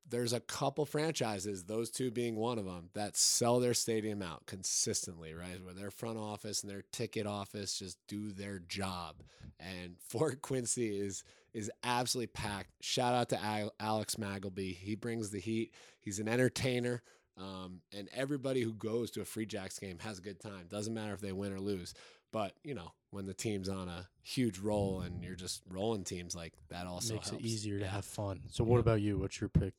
There's 0.09 0.33
a 0.33 0.41
couple 0.41 0.87
franchises, 0.87 1.65
those 1.65 1.91
two 1.91 2.11
being 2.11 2.37
one 2.37 2.59
of 2.59 2.65
them, 2.65 2.91
that 2.95 3.17
sell 3.17 3.59
their 3.59 3.75
stadium 3.75 4.23
out 4.23 4.47
consistently, 4.47 5.35
right? 5.35 5.63
Where 5.65 5.75
their 5.75 5.91
front 5.91 6.19
office 6.19 6.63
and 6.63 6.71
their 6.71 6.85
ticket 6.93 7.27
office 7.27 7.79
just 7.79 7.99
do 8.07 8.31
their 8.31 8.61
job. 8.61 9.17
And 9.59 9.97
Fort 10.09 10.43
Quincy 10.43 10.99
is 10.99 11.25
is 11.55 11.71
absolutely 11.83 12.29
packed. 12.29 12.71
Shout 12.83 13.15
out 13.15 13.31
to 13.31 13.71
Alex 13.81 14.17
Magleby. 14.17 14.77
He 14.77 14.95
brings 14.95 15.31
the 15.31 15.41
heat. 15.41 15.73
He's 16.01 16.19
an 16.19 16.29
entertainer. 16.29 17.03
Um, 17.39 17.81
and 17.97 18.09
everybody 18.15 18.63
who 18.63 18.73
goes 18.73 19.11
to 19.13 19.21
a 19.21 19.25
Free 19.25 19.47
Jacks 19.47 19.79
game 19.79 19.99
has 20.01 20.19
a 20.19 20.23
good 20.23 20.41
time. 20.41 20.67
Doesn't 20.69 20.95
matter 20.95 21.13
if 21.13 21.21
they 21.21 21.33
win 21.33 21.53
or 21.53 21.61
lose. 21.61 21.95
But, 22.37 22.53
you 22.62 22.74
know, 22.74 22.93
when 23.12 23.24
the 23.24 23.32
team's 23.32 23.66
on 23.70 23.89
a 23.89 24.07
huge 24.22 24.59
roll 24.59 25.01
and 25.01 25.24
you're 25.24 25.37
just 25.37 25.62
rolling 25.70 26.05
teams 26.05 26.37
like 26.37 26.53
that 26.68 26.87
also 26.87 27.14
Makes 27.14 27.30
helps. 27.30 27.43
it 27.43 27.49
easier 27.49 27.78
to 27.78 27.87
have 27.87 28.05
fun. 28.05 28.41
So, 28.51 28.62
what 28.62 28.78
about 28.78 29.01
you? 29.01 29.16
What's 29.16 29.41
your 29.41 29.49
pick? 29.49 29.72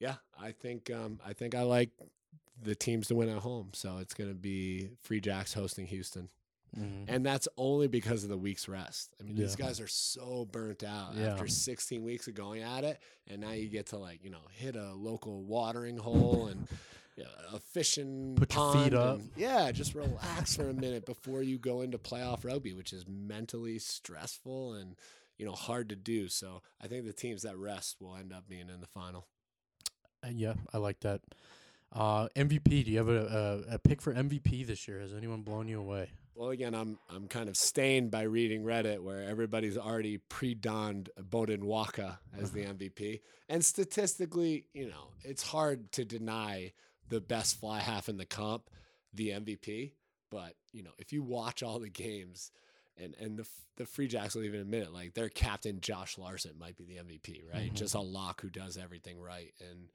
Yeah, 0.00 0.16
I 0.36 0.50
think 0.50 0.90
um, 0.90 1.20
I 1.24 1.32
think 1.32 1.54
I 1.54 1.62
like 1.62 1.90
the 2.60 2.74
teams 2.74 3.06
to 3.06 3.14
win 3.14 3.28
at 3.28 3.38
home. 3.38 3.68
So 3.72 3.98
it's 3.98 4.14
going 4.14 4.30
to 4.30 4.34
be 4.34 4.88
Free 5.02 5.20
Jacks 5.20 5.54
hosting 5.54 5.86
Houston. 5.86 6.28
Mhm. 6.76 7.04
And 7.06 7.24
that's 7.24 7.46
only 7.56 7.86
because 7.86 8.24
of 8.24 8.30
the 8.30 8.36
week's 8.36 8.66
rest. 8.68 9.14
I 9.20 9.22
mean, 9.22 9.36
these 9.36 9.54
guys 9.54 9.80
are 9.80 9.86
so 9.86 10.44
burnt 10.50 10.82
out 10.82 11.14
Yeah. 11.14 11.34
after 11.34 11.46
16 11.46 12.02
weeks 12.02 12.26
of 12.26 12.34
going 12.34 12.62
at 12.62 12.82
it. 12.82 12.98
And 13.28 13.40
now 13.42 13.52
you 13.52 13.68
get 13.68 13.86
to, 13.86 13.96
like, 13.98 14.24
you 14.24 14.30
know, 14.30 14.42
hit 14.50 14.74
a 14.74 14.92
local 14.92 15.44
watering 15.44 15.98
hole 15.98 16.48
and 16.48 16.66
yeah, 16.68 16.76
a 17.52 17.58
fishing 17.58 18.34
Put 18.36 18.54
your 18.54 18.72
feet 18.74 18.94
up. 18.94 19.18
and- 19.20 19.30
yeah, 19.36 19.70
just 19.72 19.94
relax 19.94 20.56
for 20.56 20.68
a 20.68 20.74
minute 20.74 21.06
before 21.06 21.42
you 21.42 21.58
go 21.58 21.80
into 21.80 21.98
playoff 21.98 22.44
rugby, 22.44 22.72
which 22.74 22.92
is 22.92 23.04
mentally 23.08 23.78
stressful 23.78 24.74
and, 24.74 24.96
you 25.38 25.46
know, 25.46 25.52
hard 25.52 25.88
to 25.90 25.96
do. 25.96 26.28
So 26.28 26.62
I 26.80 26.86
think 26.86 27.06
the 27.06 27.12
teams 27.12 27.42
that 27.42 27.56
rest 27.56 27.96
will 28.00 28.16
end 28.16 28.32
up 28.32 28.48
being 28.48 28.68
in 28.68 28.80
the 28.80 28.86
final. 28.86 29.26
Uh, 30.24 30.28
yeah, 30.32 30.54
I 30.72 30.78
like 30.78 31.00
that. 31.00 31.22
Uh, 31.92 32.28
MVP. 32.36 32.84
Do 32.84 32.90
you 32.90 32.98
have 32.98 33.08
a, 33.08 33.64
a, 33.70 33.74
a 33.74 33.78
pick 33.78 34.02
for 34.02 34.12
MVP 34.12 34.66
this 34.66 34.86
year? 34.88 35.00
Has 35.00 35.14
anyone 35.14 35.42
blown 35.42 35.68
you 35.68 35.80
away? 35.80 36.10
Well, 36.34 36.50
again, 36.50 36.74
I'm 36.74 36.98
I'm 37.08 37.28
kind 37.28 37.48
of 37.48 37.56
stained 37.56 38.10
by 38.10 38.22
reading 38.22 38.64
Reddit 38.64 39.00
where 39.00 39.22
everybody's 39.22 39.78
already 39.78 40.18
pre-donned 40.18 41.08
Beaudein 41.18 41.60
Waaka 41.62 42.18
as 42.38 42.50
the 42.52 42.64
MVP, 42.64 43.20
and 43.48 43.64
statistically, 43.64 44.66
you 44.74 44.86
know, 44.88 45.12
it's 45.22 45.42
hard 45.42 45.90
to 45.92 46.04
deny 46.04 46.72
the 47.08 47.20
best 47.20 47.58
fly 47.60 47.80
half 47.80 48.08
in 48.08 48.16
the 48.16 48.26
comp 48.26 48.70
the 49.14 49.30
MVP. 49.30 49.92
But 50.30 50.54
you 50.72 50.82
know, 50.82 50.90
if 50.98 51.12
you 51.12 51.22
watch 51.22 51.62
all 51.62 51.78
the 51.78 51.88
games, 51.88 52.50
and 52.96 53.14
and 53.20 53.38
the 53.38 53.46
the 53.76 53.86
Free 53.86 54.08
Jacks 54.08 54.34
will 54.34 54.44
even 54.44 54.60
admit 54.60 54.84
it, 54.84 54.92
like 54.92 55.14
their 55.14 55.28
captain 55.28 55.80
Josh 55.80 56.18
Larson 56.18 56.52
might 56.58 56.76
be 56.76 56.84
the 56.84 56.96
MVP, 56.96 57.42
right? 57.52 57.72
Just 57.74 57.94
a 57.94 58.00
lock 58.00 58.40
who 58.40 58.50
does 58.50 58.76
everything 58.76 59.20
right, 59.20 59.52
and 59.60 59.90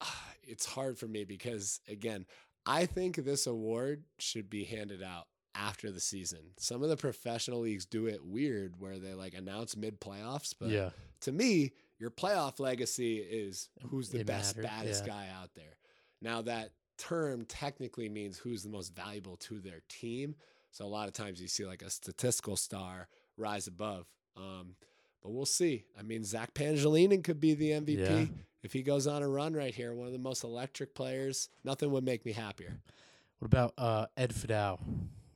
ah, 0.00 0.24
it's 0.42 0.66
hard 0.66 0.98
for 0.98 1.06
me 1.06 1.24
because 1.24 1.80
again, 1.88 2.26
I 2.66 2.86
think 2.86 3.16
this 3.16 3.46
award 3.46 4.04
should 4.18 4.48
be 4.48 4.64
handed 4.64 5.02
out 5.02 5.26
after 5.54 5.90
the 5.90 6.00
season. 6.00 6.40
Some 6.58 6.82
of 6.82 6.88
the 6.88 6.96
professional 6.96 7.60
leagues 7.60 7.84
do 7.84 8.06
it 8.06 8.24
weird 8.24 8.74
where 8.78 8.98
they 8.98 9.14
like 9.14 9.34
announce 9.34 9.76
mid 9.76 10.00
playoffs, 10.00 10.54
but 10.58 10.70
yeah, 10.70 10.90
to 11.22 11.32
me, 11.32 11.72
your 11.98 12.10
playoff 12.10 12.58
legacy 12.60 13.18
is 13.18 13.68
who's 13.90 14.08
the 14.08 14.20
It 14.20 14.26
best, 14.26 14.60
baddest 14.60 15.04
yeah. 15.06 15.12
guy 15.12 15.28
out 15.40 15.50
there. 15.54 15.76
Now 16.22 16.42
that 16.42 16.70
term 16.98 17.44
technically 17.46 18.08
means 18.08 18.38
who's 18.38 18.62
the 18.62 18.68
most 18.68 18.94
valuable 18.94 19.36
to 19.36 19.58
their 19.60 19.80
team. 19.88 20.34
So 20.70 20.84
a 20.84 20.86
lot 20.88 21.08
of 21.08 21.14
times 21.14 21.40
you 21.40 21.48
see 21.48 21.64
like 21.64 21.82
a 21.82 21.90
statistical 21.90 22.56
star 22.56 23.08
rise 23.36 23.66
above. 23.66 24.06
Um, 24.36 24.76
but 25.22 25.30
we'll 25.32 25.46
see. 25.46 25.84
I 25.98 26.02
mean, 26.02 26.24
Zach 26.24 26.54
Pangelinan 26.54 27.24
could 27.24 27.40
be 27.40 27.54
the 27.54 27.70
MVP 27.72 27.98
Yeah. 28.08 28.24
if 28.62 28.72
he 28.72 28.82
goes 28.82 29.06
on 29.06 29.22
a 29.22 29.28
run 29.28 29.54
right 29.54 29.74
here. 29.74 29.92
One 29.94 30.06
of 30.06 30.12
the 30.12 30.18
most 30.18 30.44
electric 30.44 30.94
players. 30.94 31.48
Nothing 31.64 31.90
would 31.92 32.04
make 32.04 32.24
me 32.24 32.32
happier. 32.32 32.78
What 33.38 33.46
about 33.46 33.74
uh, 33.78 34.06
Ed 34.16 34.34
Fidel? 34.34 34.78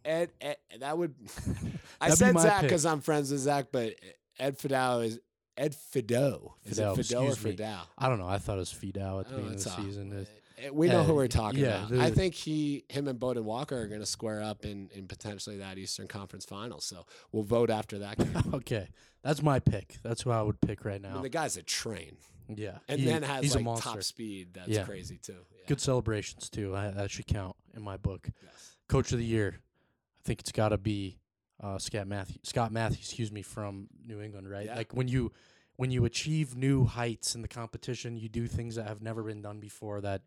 Ed, 0.04 0.30
Ed 0.40 0.56
that 0.80 0.96
would. 0.98 1.14
I 2.00 2.10
be 2.10 2.16
said 2.16 2.38
Zach 2.38 2.62
because 2.62 2.84
I'm 2.84 3.00
friends 3.00 3.30
with 3.30 3.40
Zach, 3.40 3.66
but 3.72 3.94
Ed 4.38 4.58
Fidel 4.58 5.00
is 5.00 5.18
Ed 5.56 5.74
Fido. 5.74 6.54
Is 6.64 6.76
Fidel, 6.76 6.92
it 6.98 7.06
Fido 7.06 7.26
or. 7.26 7.34
Fidel? 7.34 7.88
I 7.96 8.08
don't 8.10 8.18
know. 8.18 8.28
I 8.28 8.38
thought 8.38 8.56
it 8.56 8.60
was 8.60 8.72
Fidel 8.72 9.20
at 9.20 9.28
the 9.28 9.34
Oh, 9.34 9.36
beginning 9.38 9.58
of 9.58 9.64
the 9.64 9.70
season. 9.70 10.12
It- 10.12 10.28
We 10.72 10.88
know 10.88 11.02
who 11.02 11.14
we're 11.14 11.26
talking 11.26 11.60
yeah, 11.60 11.86
about. 11.86 11.98
I 11.98 12.10
think 12.10 12.34
he, 12.34 12.84
him, 12.88 13.08
and 13.08 13.18
Beaudein 13.18 13.44
Waaka 13.44 13.72
are 13.72 13.86
going 13.86 14.00
to 14.00 14.06
square 14.06 14.42
up 14.42 14.64
in, 14.64 14.88
in 14.94 15.06
potentially 15.08 15.58
that 15.58 15.78
Eastern 15.78 16.06
Conference 16.06 16.44
final. 16.44 16.80
So 16.80 17.06
we'll 17.32 17.42
vote 17.42 17.70
after 17.70 17.98
that 17.98 18.18
game. 18.18 18.36
okay, 18.54 18.88
that's 19.22 19.42
my 19.42 19.58
pick. 19.58 19.96
That's 20.02 20.22
who 20.22 20.30
I 20.30 20.42
would 20.42 20.60
pick 20.60 20.84
right 20.84 21.00
I 21.04 21.08
now. 21.08 21.14
mean, 21.14 21.22
the 21.22 21.28
guy's 21.28 21.56
a 21.56 21.62
train, 21.62 22.16
yeah, 22.48 22.78
and 22.88 23.00
he- 23.00 23.06
then 23.06 23.22
has 23.22 23.54
like 23.54 23.66
a 23.66 23.80
top 23.80 24.02
speed. 24.02 24.48
That's 24.54 24.68
Yeah. 24.68 24.84
crazy 24.84 25.18
too. 25.18 25.32
Yeah. 25.32 25.64
Good 25.66 25.80
celebrations 25.80 26.48
too. 26.48 26.74
I, 26.76 26.90
that 26.90 27.10
should 27.10 27.26
count 27.26 27.56
in 27.74 27.82
my 27.82 27.96
book. 27.96 28.28
Yes. 28.42 28.76
Coach 28.88 29.12
of 29.12 29.18
the 29.18 29.24
year, 29.24 29.56
I 29.58 30.22
think 30.24 30.40
it's 30.40 30.52
got 30.52 30.68
to 30.68 30.78
be 30.78 31.18
uh, 31.62 31.78
Scott 31.78 32.06
Matthews. 32.06 32.38
Scott 32.42 32.70
Matthews, 32.72 33.00
excuse 33.00 33.32
me, 33.32 33.42
from 33.42 33.88
New 34.06 34.20
England, 34.20 34.48
right? 34.48 34.68
Like 34.68 34.94
when 34.94 35.08
you 35.08 35.32
when 35.76 35.90
you 35.90 36.04
achieve 36.04 36.56
new 36.56 36.84
heights 36.84 37.34
in 37.34 37.42
the 37.42 37.48
competition, 37.48 38.16
you 38.16 38.28
do 38.28 38.46
things 38.46 38.76
that 38.76 38.86
have 38.86 39.02
never 39.02 39.22
been 39.22 39.42
done 39.42 39.58
before. 39.60 40.00
That 40.00 40.22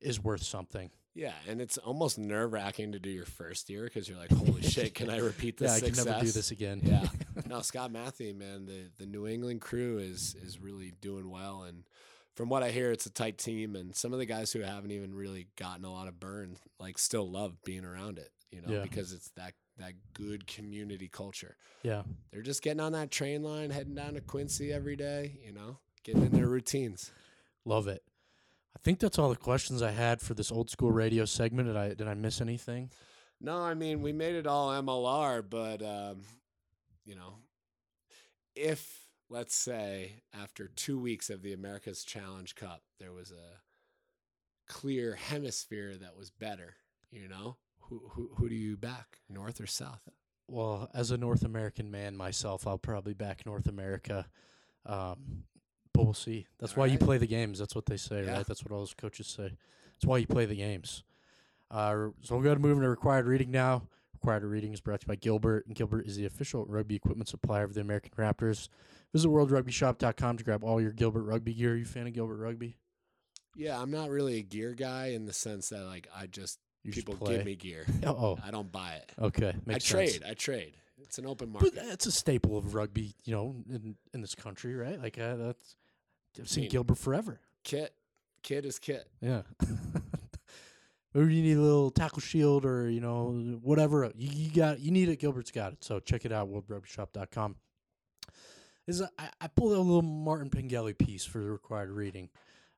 is 0.00 0.22
worth 0.22 0.42
something. 0.42 0.90
Yeah, 1.14 1.32
and 1.48 1.60
it's 1.60 1.76
almost 1.76 2.18
nerve 2.18 2.52
wracking 2.52 2.92
to 2.92 3.00
do 3.00 3.10
your 3.10 3.24
first 3.26 3.68
year 3.68 3.82
because 3.84 4.08
you're 4.08 4.16
like, 4.18 4.30
holy 4.30 4.62
shit, 4.74 4.94
can 4.94 5.10
I 5.10 5.18
repeat 5.18 5.56
this 5.56 5.70
yeah, 5.70 5.76
I 5.88 5.90
can 5.90 6.04
never 6.04 6.20
do 6.24 6.30
this 6.30 6.50
again. 6.50 6.80
yeah. 6.84 7.06
No, 7.48 7.62
Scott 7.62 7.90
Matthew, 7.90 8.32
man, 8.34 8.66
the 8.66 8.90
the 8.98 9.06
New 9.06 9.26
England 9.26 9.60
crew 9.60 9.98
is 9.98 10.36
is 10.40 10.60
really 10.60 10.92
doing 11.00 11.28
well, 11.30 11.64
and 11.64 11.82
from 12.36 12.48
what 12.48 12.62
I 12.62 12.70
hear, 12.70 12.92
it's 12.92 13.06
a 13.06 13.10
tight 13.10 13.38
team, 13.38 13.74
and 13.74 13.94
some 13.94 14.12
of 14.12 14.20
the 14.20 14.26
guys 14.26 14.52
who 14.52 14.60
haven't 14.60 14.92
even 14.92 15.14
really 15.14 15.48
gotten 15.56 15.84
a 15.84 15.90
lot 15.92 16.06
of 16.06 16.20
burn, 16.20 16.56
like, 16.78 16.96
still 16.96 17.28
love 17.28 17.60
being 17.64 17.84
around 17.84 18.18
it, 18.18 18.30
you 18.52 18.62
know, 18.62 18.72
Yeah. 18.72 18.82
because 18.82 19.12
it's 19.12 19.30
that 19.30 19.54
that 19.78 19.94
good 20.14 20.46
community 20.46 21.08
culture. 21.08 21.56
yeah. 21.82 22.02
They're 22.30 22.42
just 22.42 22.62
getting 22.62 22.80
on 22.80 22.92
that 22.92 23.10
train 23.10 23.42
line, 23.42 23.70
heading 23.70 23.94
down 23.94 24.14
to 24.14 24.20
Quincy 24.20 24.72
every 24.72 24.94
day, 24.94 25.38
you 25.44 25.52
know, 25.52 25.78
getting 26.04 26.22
in 26.24 26.32
their 26.32 26.46
routines. 26.48 27.10
Love 27.64 27.88
it. 27.88 28.02
I 28.76 28.78
think 28.82 28.98
that's 28.98 29.18
all 29.18 29.28
the 29.28 29.36
questions 29.36 29.82
I 29.82 29.90
had 29.90 30.20
for 30.20 30.34
this 30.34 30.52
old 30.52 30.70
school 30.70 30.92
radio 30.92 31.24
segment. 31.24 31.68
Did 31.68 31.76
I 31.76 31.88
did 31.94 32.08
I 32.08 32.14
miss 32.14 32.40
anything? 32.40 32.90
No, 33.40 33.58
I 33.58 33.74
mean 33.74 34.02
we 34.02 34.12
made 34.12 34.34
it 34.34 34.46
all 34.46 34.70
MLR, 34.70 35.42
but 35.48 35.82
um, 35.82 36.22
you 37.04 37.14
know, 37.16 37.34
if 38.54 39.06
let's 39.28 39.54
say 39.54 40.22
after 40.40 40.68
two 40.68 40.98
weeks 40.98 41.30
of 41.30 41.42
the 41.42 41.52
America's 41.52 42.04
Challenge 42.04 42.54
Cup, 42.54 42.82
there 42.98 43.12
was 43.12 43.30
a 43.30 44.70
clear 44.70 45.14
hemisphere 45.14 45.96
that 45.96 46.16
was 46.16 46.30
better, 46.30 46.76
you 47.10 47.28
know, 47.28 47.56
who 47.80 48.02
who 48.10 48.30
who 48.36 48.48
do 48.48 48.54
you 48.54 48.76
back, 48.76 49.18
North 49.28 49.60
or 49.60 49.66
South? 49.66 50.08
Well, 50.46 50.90
as 50.94 51.10
a 51.10 51.16
North 51.16 51.44
American 51.44 51.90
man 51.90 52.16
myself, 52.16 52.66
I'll 52.66 52.78
probably 52.78 53.14
back 53.14 53.46
North 53.46 53.68
America. 53.68 54.26
Um, 54.84 55.44
but 56.00 56.04
we'll 56.06 56.14
see. 56.14 56.46
That's 56.58 56.72
All 56.72 56.80
why 56.80 56.86
you 56.86 56.98
play 56.98 57.18
the 57.18 57.26
games. 57.26 57.58
That's 57.58 57.74
what 57.74 57.86
they 57.86 57.96
say, 57.96 58.24
Yeah. 58.24 58.32
right? 58.38 58.46
That's 58.46 58.64
what 58.64 58.72
all 58.72 58.80
those 58.80 58.94
coaches 58.94 59.26
say. 59.26 59.52
That's 59.94 60.06
why 60.06 60.18
you 60.18 60.26
play 60.26 60.46
the 60.46 60.56
games. 60.56 61.02
Uh, 61.70 62.08
so 62.22 62.36
we're 62.36 62.42
going 62.42 62.56
to 62.56 62.62
move 62.62 62.76
into 62.78 62.88
required 62.88 63.26
reading 63.26 63.50
now. 63.50 63.82
Required 64.14 64.44
reading 64.44 64.72
is 64.72 64.80
brought 64.80 65.00
to 65.00 65.04
you 65.04 65.08
by 65.08 65.14
Gilbert, 65.16 65.66
and 65.66 65.74
Gilbert 65.74 66.06
is 66.06 66.16
the 66.16 66.26
official 66.26 66.66
rugby 66.66 66.96
equipment 66.96 67.28
supplier 67.28 67.64
of 67.64 67.74
the 67.74 67.80
American 67.80 68.10
Raptors. 68.18 68.68
Visit 69.12 69.28
worldrugbyshop.com 69.28 70.36
to 70.38 70.44
grab 70.44 70.62
all 70.64 70.80
your 70.80 70.92
Gilbert 70.92 71.22
rugby 71.22 71.54
gear. 71.54 71.72
Are 71.72 71.76
you 71.76 71.84
a 71.84 71.86
fan 71.86 72.06
of 72.06 72.12
Gilbert 72.12 72.36
rugby? 72.36 72.76
Yeah, 73.56 73.80
I'm 73.80 73.90
not 73.90 74.10
really 74.10 74.38
a 74.38 74.42
gear 74.42 74.74
guy 74.74 75.08
in 75.08 75.26
the 75.26 75.32
sense 75.32 75.70
that 75.70 75.84
like 75.84 76.06
I 76.14 76.26
just 76.26 76.58
You 76.84 76.92
people 76.92 77.14
give 77.26 77.44
me 77.44 77.56
gear. 77.56 77.84
Oh, 78.06 78.38
I 78.44 78.50
don't 78.50 78.70
buy 78.70 78.92
it. 78.94 79.12
okay. 79.20 79.50
I 79.56 79.60
Makes 79.66 79.86
trade. 79.86 80.22
I 80.28 80.34
trade. 80.34 80.74
It's 81.02 81.18
an 81.18 81.26
open 81.26 81.50
But 81.50 81.74
market. 81.74 81.92
it's 81.92 82.06
a 82.06 82.12
staple 82.12 82.56
of 82.58 82.74
rugby, 82.74 83.14
you 83.24 83.34
know, 83.34 83.56
in, 83.68 83.96
in 84.14 84.20
this 84.20 84.34
country, 84.34 84.74
right? 84.76 85.00
Like 85.00 85.18
uh, 85.18 85.34
that's 85.36 85.76
I've 86.38 86.48
seen 86.48 86.62
mean- 86.62 86.70
Gilbert 86.70 86.98
forever. 86.98 87.40
Kit, 87.64 87.94
kit 88.42 88.64
is 88.64 88.78
kit. 88.78 89.06
Yeah. 89.20 89.42
or 91.14 91.24
you 91.24 91.42
need 91.42 91.56
a 91.56 91.60
little 91.60 91.90
tackle 91.90 92.20
shield 92.20 92.64
or, 92.64 92.88
you 92.88 93.00
know, 93.00 93.58
whatever. 93.62 94.10
You, 94.16 94.30
you 94.32 94.50
got 94.50 94.80
you 94.80 94.90
need 94.90 95.08
it, 95.08 95.16
Gilbert's 95.20 95.50
got 95.50 95.72
it. 95.72 95.84
So 95.84 96.00
check 96.00 96.24
it 96.24 96.32
out, 96.32 96.48
worldrugbyshop.com. 96.50 97.56
Is 98.86 99.00
a- 99.00 99.10
I, 99.18 99.28
I 99.42 99.46
pulled 99.48 99.72
a 99.72 99.78
little 99.78 100.02
Martin 100.02 100.50
Pengelly 100.50 100.94
piece 100.94 101.24
for 101.24 101.38
the 101.38 101.50
required 101.50 101.90
reading. 101.90 102.30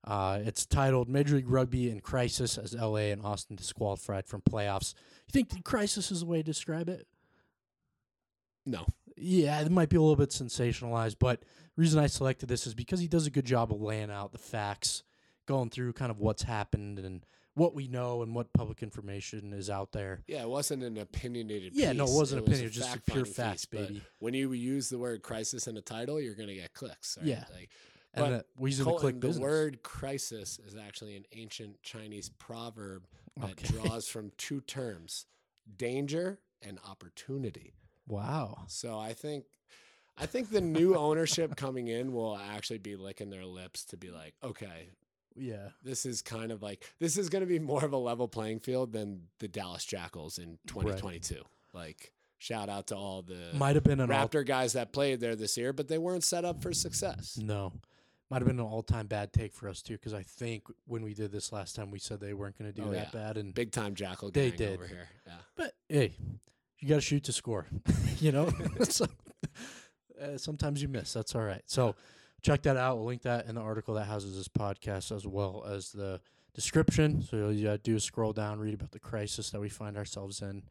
Uh, 0.04 0.40
it's 0.44 0.66
titled 0.66 1.08
Major 1.08 1.36
League 1.36 1.48
Rugby 1.48 1.88
in 1.88 2.00
Crisis 2.00 2.58
as 2.58 2.74
LA 2.74 3.12
and 3.12 3.24
Austin 3.24 3.54
disqualified 3.54 4.26
from 4.26 4.40
playoffs. 4.40 4.94
You 5.28 5.32
think 5.32 5.50
the 5.50 5.62
crisis 5.62 6.10
is 6.10 6.20
the 6.20 6.26
way 6.26 6.38
to 6.38 6.42
describe 6.42 6.88
it? 6.88 7.06
No. 8.66 8.86
Yeah, 9.16 9.60
it 9.60 9.70
might 9.70 9.88
be 9.88 9.96
a 9.96 10.00
little 10.00 10.16
bit 10.16 10.30
sensationalized, 10.30 11.16
but 11.18 11.42
reason 11.76 12.00
I 12.00 12.06
selected 12.06 12.48
this 12.48 12.66
is 12.66 12.74
because 12.74 13.00
he 13.00 13.08
does 13.08 13.26
a 13.26 13.30
good 13.30 13.44
job 13.44 13.72
of 13.72 13.80
laying 13.80 14.10
out 14.10 14.32
the 14.32 14.38
facts, 14.38 15.02
going 15.46 15.70
through 15.70 15.92
kind 15.92 16.10
of 16.10 16.18
what's 16.18 16.42
happened 16.44 16.98
and 16.98 17.24
what 17.54 17.74
we 17.74 17.86
know 17.86 18.22
and 18.22 18.34
what 18.34 18.52
public 18.54 18.82
information 18.82 19.52
is 19.52 19.68
out 19.68 19.92
there. 19.92 20.22
Yeah, 20.26 20.42
it 20.42 20.48
wasn't 20.48 20.82
an 20.82 20.96
opinionated 20.96 21.72
piece. 21.74 21.82
Yeah, 21.82 21.92
no, 21.92 22.04
it 22.04 22.10
wasn't 22.12 22.42
was 22.42 22.48
opinion, 22.48 22.60
it 22.60 22.68
was 22.68 22.76
just 22.76 22.96
a 22.96 23.00
pure 23.00 23.24
facts, 23.26 23.66
piece, 23.66 23.80
baby. 23.80 24.02
When 24.20 24.32
you 24.32 24.52
use 24.52 24.88
the 24.88 24.98
word 24.98 25.22
crisis 25.22 25.66
in 25.66 25.76
a 25.76 25.82
title, 25.82 26.18
you're 26.20 26.34
going 26.34 26.48
to 26.48 26.54
get 26.54 26.72
clicks. 26.72 27.18
Right? 27.18 27.26
Yeah. 27.26 27.44
Like, 27.52 27.68
And 28.14 28.24
But 28.24 28.32
uh, 28.32 28.42
we 28.56 28.70
use 28.70 28.78
in 28.78 28.84
the 28.86 28.90
Colton, 28.90 29.20
click 29.20 29.34
the 29.34 29.40
word 29.40 29.82
crisis 29.82 30.58
is 30.66 30.74
actually 30.76 31.14
an 31.16 31.24
ancient 31.32 31.82
Chinese 31.82 32.30
proverb 32.30 33.04
that 33.38 33.50
Okay. 33.50 33.68
draws 33.68 34.08
from 34.08 34.32
two 34.38 34.60
terms 34.62 35.26
danger 35.76 36.38
and 36.62 36.78
opportunity. 36.88 37.74
Wow. 38.06 38.64
So 38.68 38.98
I 38.98 39.12
think. 39.12 39.44
I 40.18 40.26
think 40.26 40.50
the 40.50 40.60
new 40.60 40.94
ownership 40.94 41.56
coming 41.56 41.88
in 41.88 42.12
will 42.12 42.36
actually 42.36 42.78
be 42.78 42.96
licking 42.96 43.30
their 43.30 43.46
lips 43.46 43.86
to 43.86 43.96
be 43.96 44.10
like, 44.10 44.34
okay, 44.44 44.90
Yeah. 45.34 45.70
this 45.82 46.04
is 46.04 46.20
kind 46.20 46.52
of 46.52 46.62
like 46.62 46.84
this 47.00 47.16
is 47.16 47.30
going 47.30 47.40
to 47.40 47.46
be 47.48 47.58
more 47.58 47.82
of 47.82 47.94
a 47.94 47.96
level 47.96 48.28
playing 48.28 48.60
field 48.60 48.92
than 48.92 49.28
the 49.38 49.48
Dallas 49.48 49.86
Jackals 49.86 50.36
in 50.38 50.58
2022. 50.66 51.42
Like 51.72 52.12
shout 52.36 52.68
out 52.68 52.88
to 52.88 52.94
all 52.96 53.22
the 53.22 53.52
Might 53.54 53.74
have 53.74 53.84
been 53.84 54.00
an 54.00 54.12
all- 54.12 54.28
Raptor 54.28 54.44
guys 54.46 54.74
that 54.74 54.92
played 54.92 55.18
there 55.18 55.34
this 55.34 55.56
year, 55.56 55.72
but 55.72 55.88
they 55.88 55.96
weren't 55.98 56.24
set 56.24 56.44
up 56.44 56.60
for 56.62 56.74
success. 56.74 57.38
no. 57.42 57.72
Might 58.30 58.40
have 58.42 58.46
been 58.48 58.60
an 58.60 58.64
all-time 58.66 59.06
bad 59.08 59.32
take 59.32 59.52
for 59.54 59.68
us 59.68 59.80
too, 59.82 59.94
because 59.94 60.12
I 60.14 60.22
think 60.22 60.64
when 60.86 61.02
we 61.02 61.12
did 61.14 61.32
this 61.32 61.52
last 61.52 61.74
time, 61.76 61.90
we 61.90 61.98
said 61.98 62.18
they 62.20 62.32
weren't 62.34 62.56
going 62.58 62.70
to 62.72 62.78
do 62.80 62.88
Oh, 62.88 62.90
that 62.92 63.10
yeah. 63.14 63.18
bad, 63.20 63.36
and 63.38 63.52
Big 63.54 63.72
time 63.72 63.94
Jackal 63.94 64.30
They 64.30 64.50
did. 64.50 64.74
over 64.78 64.86
here. 64.86 65.08
Yeah. 65.26 65.32
But 65.56 65.72
hey, 65.88 66.14
you 66.82 66.88
got 66.88 66.96
to 66.96 67.00
shoot 67.00 67.24
to 67.24 67.32
score. 67.32 67.66
you 68.18 68.32
know, 68.32 68.52
so, 68.82 69.06
uh, 70.20 70.36
sometimes 70.36 70.82
you 70.82 70.88
miss. 70.88 71.12
That's 71.12 71.34
all 71.34 71.42
right. 71.42 71.62
So 71.66 71.94
check 72.42 72.62
that 72.62 72.76
out. 72.76 72.96
We'll 72.96 73.06
link 73.06 73.22
that 73.22 73.46
in 73.46 73.54
the 73.54 73.60
article 73.60 73.94
that 73.94 74.04
houses 74.04 74.36
this 74.36 74.48
podcast 74.48 75.14
as 75.14 75.26
well 75.26 75.64
as 75.66 75.92
the 75.92 76.20
description. 76.54 77.22
So 77.22 77.50
you 77.50 77.70
uh, 77.70 77.78
do 77.82 77.98
scroll 78.00 78.32
down, 78.32 78.58
read 78.58 78.74
about 78.74 78.90
the 78.90 78.98
crisis 78.98 79.50
that 79.50 79.60
we 79.60 79.68
find 79.68 79.96
ourselves 79.96 80.42
in. 80.42 80.64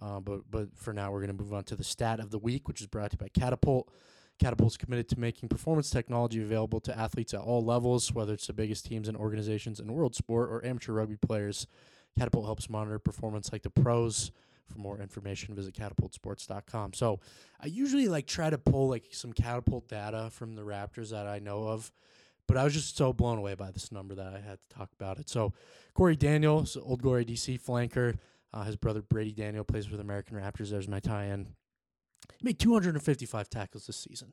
Uh, 0.00 0.20
but 0.20 0.42
but 0.50 0.76
for 0.76 0.92
now, 0.92 1.10
we're 1.10 1.24
going 1.24 1.34
to 1.34 1.42
move 1.42 1.54
on 1.54 1.64
to 1.64 1.74
the 1.74 1.84
stat 1.84 2.20
of 2.20 2.30
the 2.30 2.38
week, 2.38 2.68
which 2.68 2.82
is 2.82 2.86
brought 2.86 3.10
to 3.10 3.14
you 3.14 3.26
by 3.26 3.28
Catapult. 3.28 3.90
Catapult 4.38 4.72
is 4.72 4.76
committed 4.76 5.08
to 5.08 5.18
making 5.18 5.48
performance 5.48 5.88
technology 5.88 6.42
available 6.42 6.80
to 6.80 6.98
athletes 6.98 7.32
at 7.32 7.40
all 7.40 7.64
levels, 7.64 8.12
whether 8.12 8.34
it's 8.34 8.46
the 8.46 8.52
biggest 8.52 8.84
teams 8.84 9.08
and 9.08 9.16
organizations 9.16 9.80
in 9.80 9.90
world 9.90 10.14
sport 10.14 10.50
or 10.50 10.62
amateur 10.66 10.92
rugby 10.92 11.16
players. 11.16 11.66
Catapult 12.18 12.44
helps 12.44 12.68
monitor 12.68 12.98
performance 12.98 13.50
like 13.50 13.62
the 13.62 13.70
pros 13.70 14.30
For 14.66 14.78
more 14.78 14.98
information, 14.98 15.54
visit 15.54 15.74
catapultsports.com. 15.74 16.92
So 16.94 17.20
I 17.60 17.66
usually 17.66 18.08
like 18.08 18.26
try 18.26 18.50
to 18.50 18.58
pull 18.58 18.88
like 18.88 19.04
some 19.12 19.32
catapult 19.32 19.88
data 19.88 20.28
from 20.32 20.54
the 20.54 20.62
Raptors 20.62 21.10
that 21.10 21.26
I 21.26 21.38
know 21.38 21.68
of, 21.68 21.92
but 22.48 22.56
I 22.56 22.64
was 22.64 22.74
just 22.74 22.96
so 22.96 23.12
blown 23.12 23.38
away 23.38 23.54
by 23.54 23.70
this 23.70 23.92
number 23.92 24.14
that 24.14 24.34
I 24.34 24.40
had 24.40 24.60
to 24.60 24.68
talk 24.68 24.90
about 24.98 25.18
it. 25.18 25.28
So 25.28 25.52
Corey 25.94 26.16
Daniel, 26.16 26.66
so 26.66 26.80
old 26.80 27.02
Glory 27.02 27.24
DC 27.24 27.60
flanker, 27.60 28.18
uh, 28.52 28.64
his 28.64 28.76
brother 28.76 29.02
Brady 29.02 29.32
Daniel 29.32 29.64
plays 29.64 29.86
for 29.86 29.96
the 29.96 30.02
American 30.02 30.36
Raptors. 30.36 30.70
There's 30.70 30.88
my 30.88 31.00
tie-in. 31.00 31.48
He 32.38 32.44
made 32.44 32.58
255 32.58 33.48
tackles 33.48 33.86
this 33.86 33.96
season. 33.96 34.32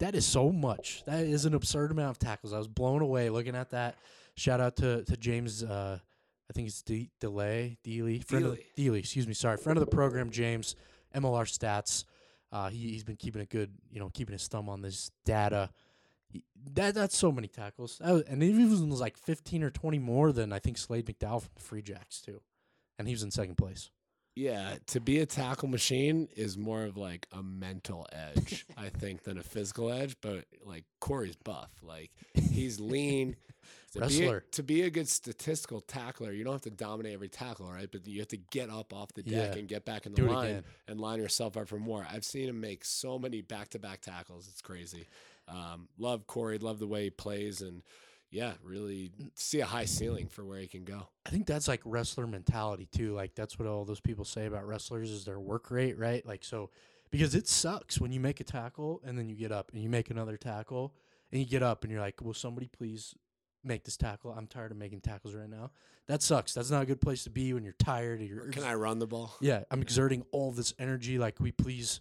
That 0.00 0.14
is 0.14 0.26
so 0.26 0.50
much. 0.50 1.04
That 1.06 1.20
is 1.20 1.44
an 1.44 1.54
absurd 1.54 1.90
amount 1.90 2.10
of 2.10 2.18
tackles. 2.18 2.52
I 2.52 2.58
was 2.58 2.68
blown 2.68 3.00
away 3.00 3.30
looking 3.30 3.54
at 3.54 3.70
that. 3.70 3.96
Shout 4.36 4.60
out 4.60 4.76
to 4.76 5.04
to 5.04 5.16
James. 5.16 5.62
Uh, 5.62 6.00
I 6.50 6.52
think 6.52 6.68
it's 6.68 6.82
De- 6.82 7.10
Delay 7.20 7.78
Dealey, 7.84 8.22
friend 8.24 8.46
of 8.46 8.58
the, 8.76 8.88
Dealey. 8.88 8.98
Excuse 8.98 9.26
me, 9.26 9.34
sorry, 9.34 9.56
friend 9.56 9.78
of 9.78 9.84
the 9.84 9.90
program. 9.90 10.30
James 10.30 10.76
MLR 11.14 11.44
stats. 11.46 12.04
Uh, 12.52 12.68
he 12.68 12.90
he's 12.90 13.04
been 13.04 13.16
keeping 13.16 13.42
a 13.42 13.46
good, 13.46 13.72
you 13.90 13.98
know, 13.98 14.10
keeping 14.12 14.32
his 14.34 14.46
thumb 14.46 14.68
on 14.68 14.82
this 14.82 15.10
data. 15.24 15.70
He- 16.28 16.44
That 16.74 16.94
that's 16.94 17.16
so 17.16 17.32
many 17.32 17.48
tackles, 17.48 17.98
was- 18.00 18.22
and 18.22 18.42
he 18.42 18.52
was 18.64 18.80
like 19.00 19.16
15 19.16 19.62
or 19.62 19.70
20 19.70 19.98
more 19.98 20.32
than 20.32 20.52
I 20.52 20.58
think 20.58 20.78
Slade 20.78 21.06
McDowell 21.06 21.42
from 21.42 21.50
the 21.54 21.62
Free 21.62 21.82
Jacks 21.82 22.20
too, 22.20 22.40
and 22.98 23.08
he 23.08 23.14
was 23.14 23.22
in 23.22 23.30
second 23.30 23.56
place. 23.56 23.90
Yeah, 24.36 24.78
to 24.88 24.98
be 25.00 25.20
a 25.20 25.26
tackle 25.26 25.68
machine 25.68 26.26
is 26.36 26.58
more 26.58 26.82
of 26.84 26.96
like 26.96 27.28
a 27.30 27.40
mental 27.40 28.04
edge, 28.12 28.66
I 28.76 28.88
think, 28.88 29.22
than 29.22 29.38
a 29.38 29.44
physical 29.44 29.92
edge. 29.92 30.16
But 30.20 30.44
like 30.64 30.84
Corey's 31.00 31.36
buff, 31.36 31.70
like 31.82 32.10
he's 32.34 32.80
lean. 32.80 33.36
To 33.94 34.00
be, 34.08 34.24
a, 34.26 34.40
to 34.52 34.62
be 34.62 34.82
a 34.82 34.90
good 34.90 35.08
statistical 35.08 35.80
tackler, 35.80 36.32
you 36.32 36.44
don't 36.44 36.52
have 36.54 36.62
to 36.62 36.70
dominate 36.70 37.14
every 37.14 37.28
tackle, 37.28 37.70
right? 37.70 37.88
But 37.90 38.06
you 38.06 38.18
have 38.20 38.28
to 38.28 38.36
get 38.36 38.68
up 38.70 38.92
off 38.92 39.12
the 39.14 39.22
deck 39.22 39.52
Yeah. 39.54 39.58
and 39.58 39.68
get 39.68 39.84
back 39.84 40.06
in 40.06 40.12
the 40.14 40.22
Do 40.22 40.28
line 40.28 40.64
and 40.88 41.00
line 41.00 41.18
yourself 41.20 41.56
up 41.56 41.68
for 41.68 41.78
more. 41.78 42.06
I've 42.10 42.24
seen 42.24 42.48
him 42.48 42.60
make 42.60 42.84
so 42.84 43.18
many 43.18 43.40
back-to-back 43.40 44.00
tackles; 44.00 44.48
it's 44.50 44.60
crazy. 44.62 45.06
Um, 45.48 45.88
love 45.98 46.26
Corey, 46.26 46.58
love 46.58 46.78
the 46.78 46.86
way 46.86 47.04
he 47.04 47.10
plays, 47.10 47.60
and 47.62 47.82
yeah, 48.30 48.54
really 48.64 49.12
see 49.36 49.60
a 49.60 49.66
high 49.66 49.84
ceiling 49.84 50.26
for 50.26 50.44
where 50.44 50.58
he 50.58 50.66
can 50.66 50.84
go. 50.84 51.06
I 51.24 51.30
think 51.30 51.46
that's 51.46 51.68
like 51.68 51.80
wrestler 51.84 52.26
mentality 52.26 52.86
too. 52.90 53.14
Like 53.14 53.34
that's 53.34 53.58
what 53.58 53.68
all 53.68 53.84
those 53.84 54.00
people 54.00 54.24
say 54.24 54.46
about 54.46 54.66
wrestlers 54.66 55.10
is 55.10 55.24
their 55.24 55.38
work 55.38 55.70
rate, 55.70 55.96
right? 55.98 56.26
Like 56.26 56.42
so 56.44 56.70
because 57.10 57.36
it 57.36 57.46
sucks 57.46 58.00
when 58.00 58.10
you 58.10 58.18
make 58.18 58.40
a 58.40 58.44
tackle 58.44 59.00
and 59.04 59.16
then 59.16 59.28
you 59.28 59.36
get 59.36 59.52
up 59.52 59.70
and 59.72 59.80
you 59.80 59.88
make 59.88 60.10
another 60.10 60.36
tackle 60.36 60.94
and 61.30 61.40
you 61.40 61.46
get 61.46 61.62
up 61.62 61.84
and 61.84 61.92
you're 61.92 62.00
like, 62.00 62.20
"Will 62.20 62.34
somebody 62.34 62.66
please 62.66 63.14
make 63.64 63.84
this 63.84 63.96
tackle? 63.96 64.32
I'm 64.36 64.46
tired 64.46 64.70
of 64.70 64.76
making 64.76 65.00
tackles 65.00 65.34
right 65.34 65.48
now." 65.48 65.70
That 66.06 66.22
sucks. 66.22 66.52
That's 66.52 66.70
not 66.70 66.82
a 66.82 66.86
good 66.86 67.00
place 67.00 67.24
to 67.24 67.30
be 67.30 67.52
when 67.54 67.64
you're 67.64 67.72
tired 67.78 68.20
or 68.20 68.24
you're 68.24 68.48
Can 68.48 68.62
I 68.64 68.74
run 68.74 68.98
the 68.98 69.06
ball? 69.06 69.34
yeah, 69.40 69.64
I'm 69.70 69.80
exerting 69.80 70.24
all 70.32 70.52
this 70.52 70.74
energy. 70.78 71.18
Like, 71.18 71.40
we 71.40 71.50
please, 71.50 72.00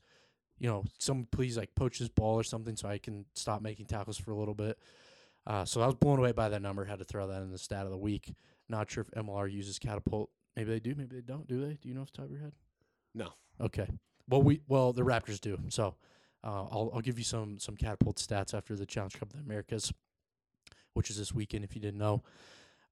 you 0.59 0.67
know, 0.69 0.83
some 0.99 1.27
please 1.31 1.57
like 1.57 1.73
poach 1.75 1.99
this 1.99 2.09
ball 2.09 2.35
or 2.35 2.43
something 2.43 2.75
so 2.75 2.89
I 2.89 2.97
can 2.97 3.25
stop 3.33 3.61
making 3.61 3.85
tackles 3.85 4.17
for 4.17 4.31
a 4.31 4.35
little 4.35 4.53
bit. 4.55 4.77
Uh, 5.47 5.65
so 5.65 5.81
I 5.81 5.85
was 5.85 5.95
blown 5.95 6.19
away 6.19 6.31
by 6.33 6.49
that 6.49 6.61
number. 6.61 6.85
Had 6.85 6.99
to 6.99 7.05
throw 7.05 7.27
that 7.27 7.41
in 7.41 7.51
the 7.51 7.57
stat 7.57 7.85
of 7.85 7.91
the 7.91 7.97
week. 7.97 8.33
Not 8.69 8.89
sure 8.91 9.01
if 9.01 9.11
MLR 9.11 9.51
uses 9.51 9.79
catapult. 9.79 10.29
Maybe 10.55 10.69
they 10.71 10.79
do. 10.79 10.95
Maybe 10.95 11.15
they 11.15 11.21
don't. 11.21 11.47
Do 11.47 11.59
they? 11.65 11.73
Do 11.81 11.87
you 11.89 11.93
know 11.93 12.01
off 12.01 12.11
the 12.11 12.17
top 12.17 12.25
of 12.25 12.31
your 12.31 12.41
head? 12.41 12.53
No. 13.13 13.29
Okay. 13.59 13.87
Well, 14.27 14.41
we 14.41 14.61
well 14.67 14.93
the 14.93 15.01
Raptors 15.03 15.39
do. 15.41 15.57
So 15.69 15.95
uh, 16.43 16.47
I'll 16.71 16.91
I'll 16.93 17.01
give 17.01 17.17
you 17.17 17.23
some 17.25 17.57
some 17.59 17.75
catapult 17.75 18.17
stats 18.17 18.53
after 18.53 18.75
the 18.75 18.85
Challenge 18.85 19.13
Cup 19.19 19.29
of 19.33 19.37
the 19.37 19.43
Americas, 19.43 19.91
which 20.93 21.09
is 21.09 21.17
this 21.17 21.33
weekend. 21.33 21.63
If 21.63 21.75
you 21.75 21.81
didn't 21.81 21.99
know, 21.99 22.23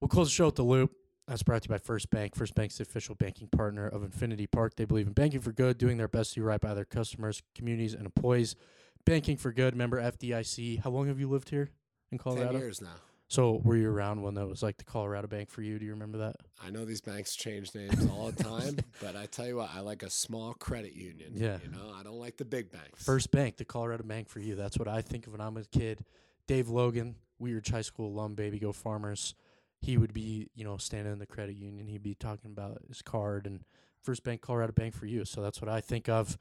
we'll 0.00 0.08
close 0.08 0.28
the 0.28 0.34
show 0.34 0.46
with 0.46 0.56
the 0.56 0.62
loop. 0.62 0.92
That's 1.28 1.42
brought 1.42 1.62
to 1.62 1.68
you 1.68 1.74
by 1.74 1.78
First 1.78 2.10
Bank. 2.10 2.34
First 2.34 2.54
Bank's 2.54 2.78
the 2.78 2.82
official 2.82 3.14
banking 3.14 3.48
partner 3.48 3.86
of 3.86 4.02
Infinity 4.02 4.46
Park. 4.46 4.74
They 4.74 4.84
believe 4.84 5.06
in 5.06 5.12
banking 5.12 5.40
for 5.40 5.52
good, 5.52 5.78
doing 5.78 5.96
their 5.96 6.08
best 6.08 6.34
to 6.34 6.40
do 6.40 6.44
right 6.44 6.60
by 6.60 6.74
their 6.74 6.84
customers, 6.84 7.42
communities, 7.54 7.94
and 7.94 8.04
employees. 8.04 8.56
Banking 9.04 9.36
for 9.36 9.52
good. 9.52 9.76
Member 9.76 10.00
FDIC. 10.00 10.82
How 10.82 10.90
long 10.90 11.06
have 11.06 11.20
you 11.20 11.28
lived 11.28 11.48
here 11.50 11.70
in 12.10 12.18
Colorado? 12.18 12.52
Ten 12.52 12.60
years 12.60 12.80
now. 12.80 12.94
So 13.32 13.62
were 13.64 13.76
you 13.76 13.88
around 13.88 14.20
when 14.20 14.34
that 14.34 14.46
was 14.46 14.62
like 14.62 14.76
the 14.76 14.84
Colorado 14.84 15.26
Bank 15.26 15.48
for 15.48 15.62
you? 15.62 15.78
Do 15.78 15.86
you 15.86 15.92
remember 15.92 16.18
that? 16.18 16.36
I 16.62 16.68
know 16.68 16.84
these 16.84 17.00
banks 17.00 17.34
change 17.34 17.74
names 17.74 18.06
all 18.10 18.30
the 18.30 18.44
time, 18.44 18.76
but 19.00 19.16
I 19.16 19.24
tell 19.24 19.46
you 19.46 19.56
what, 19.56 19.70
I 19.74 19.80
like 19.80 20.02
a 20.02 20.10
small 20.10 20.52
credit 20.52 20.92
union. 20.92 21.32
Yeah. 21.34 21.56
You 21.64 21.70
know, 21.70 21.94
I 21.98 22.02
don't 22.02 22.18
like 22.18 22.36
the 22.36 22.44
big 22.44 22.70
banks. 22.70 23.02
First 23.02 23.30
Bank, 23.30 23.56
the 23.56 23.64
Colorado 23.64 24.02
Bank 24.02 24.28
for 24.28 24.40
you. 24.40 24.54
That's 24.54 24.78
what 24.78 24.86
I 24.86 25.00
think 25.00 25.26
of 25.26 25.32
when 25.32 25.40
I'm 25.40 25.56
a 25.56 25.64
kid. 25.64 26.04
Dave 26.46 26.68
Logan, 26.68 27.14
Wheat 27.42 27.54
Ridge 27.54 27.70
High 27.70 27.82
School 27.82 28.08
alum, 28.08 28.34
baby, 28.34 28.58
go 28.58 28.72
Farmers. 28.72 29.34
He 29.80 29.98
would 29.98 30.14
be, 30.14 30.48
you 30.54 30.64
know, 30.64 30.76
standing 30.76 31.12
in 31.12 31.18
the 31.18 31.26
credit 31.26 31.56
union. 31.56 31.88
He'd 31.88 32.02
be 32.02 32.14
talking 32.14 32.52
about 32.52 32.82
his 32.86 33.02
card 33.02 33.46
and 33.46 33.64
First 34.00 34.22
Bank, 34.22 34.40
Colorado 34.40 34.72
Bank 34.72 34.94
for 34.94 35.06
you. 35.06 35.24
So 35.24 35.42
that's 35.42 35.60
what 35.60 35.68
I 35.68 35.80
think 35.80 36.08
of. 36.08 36.38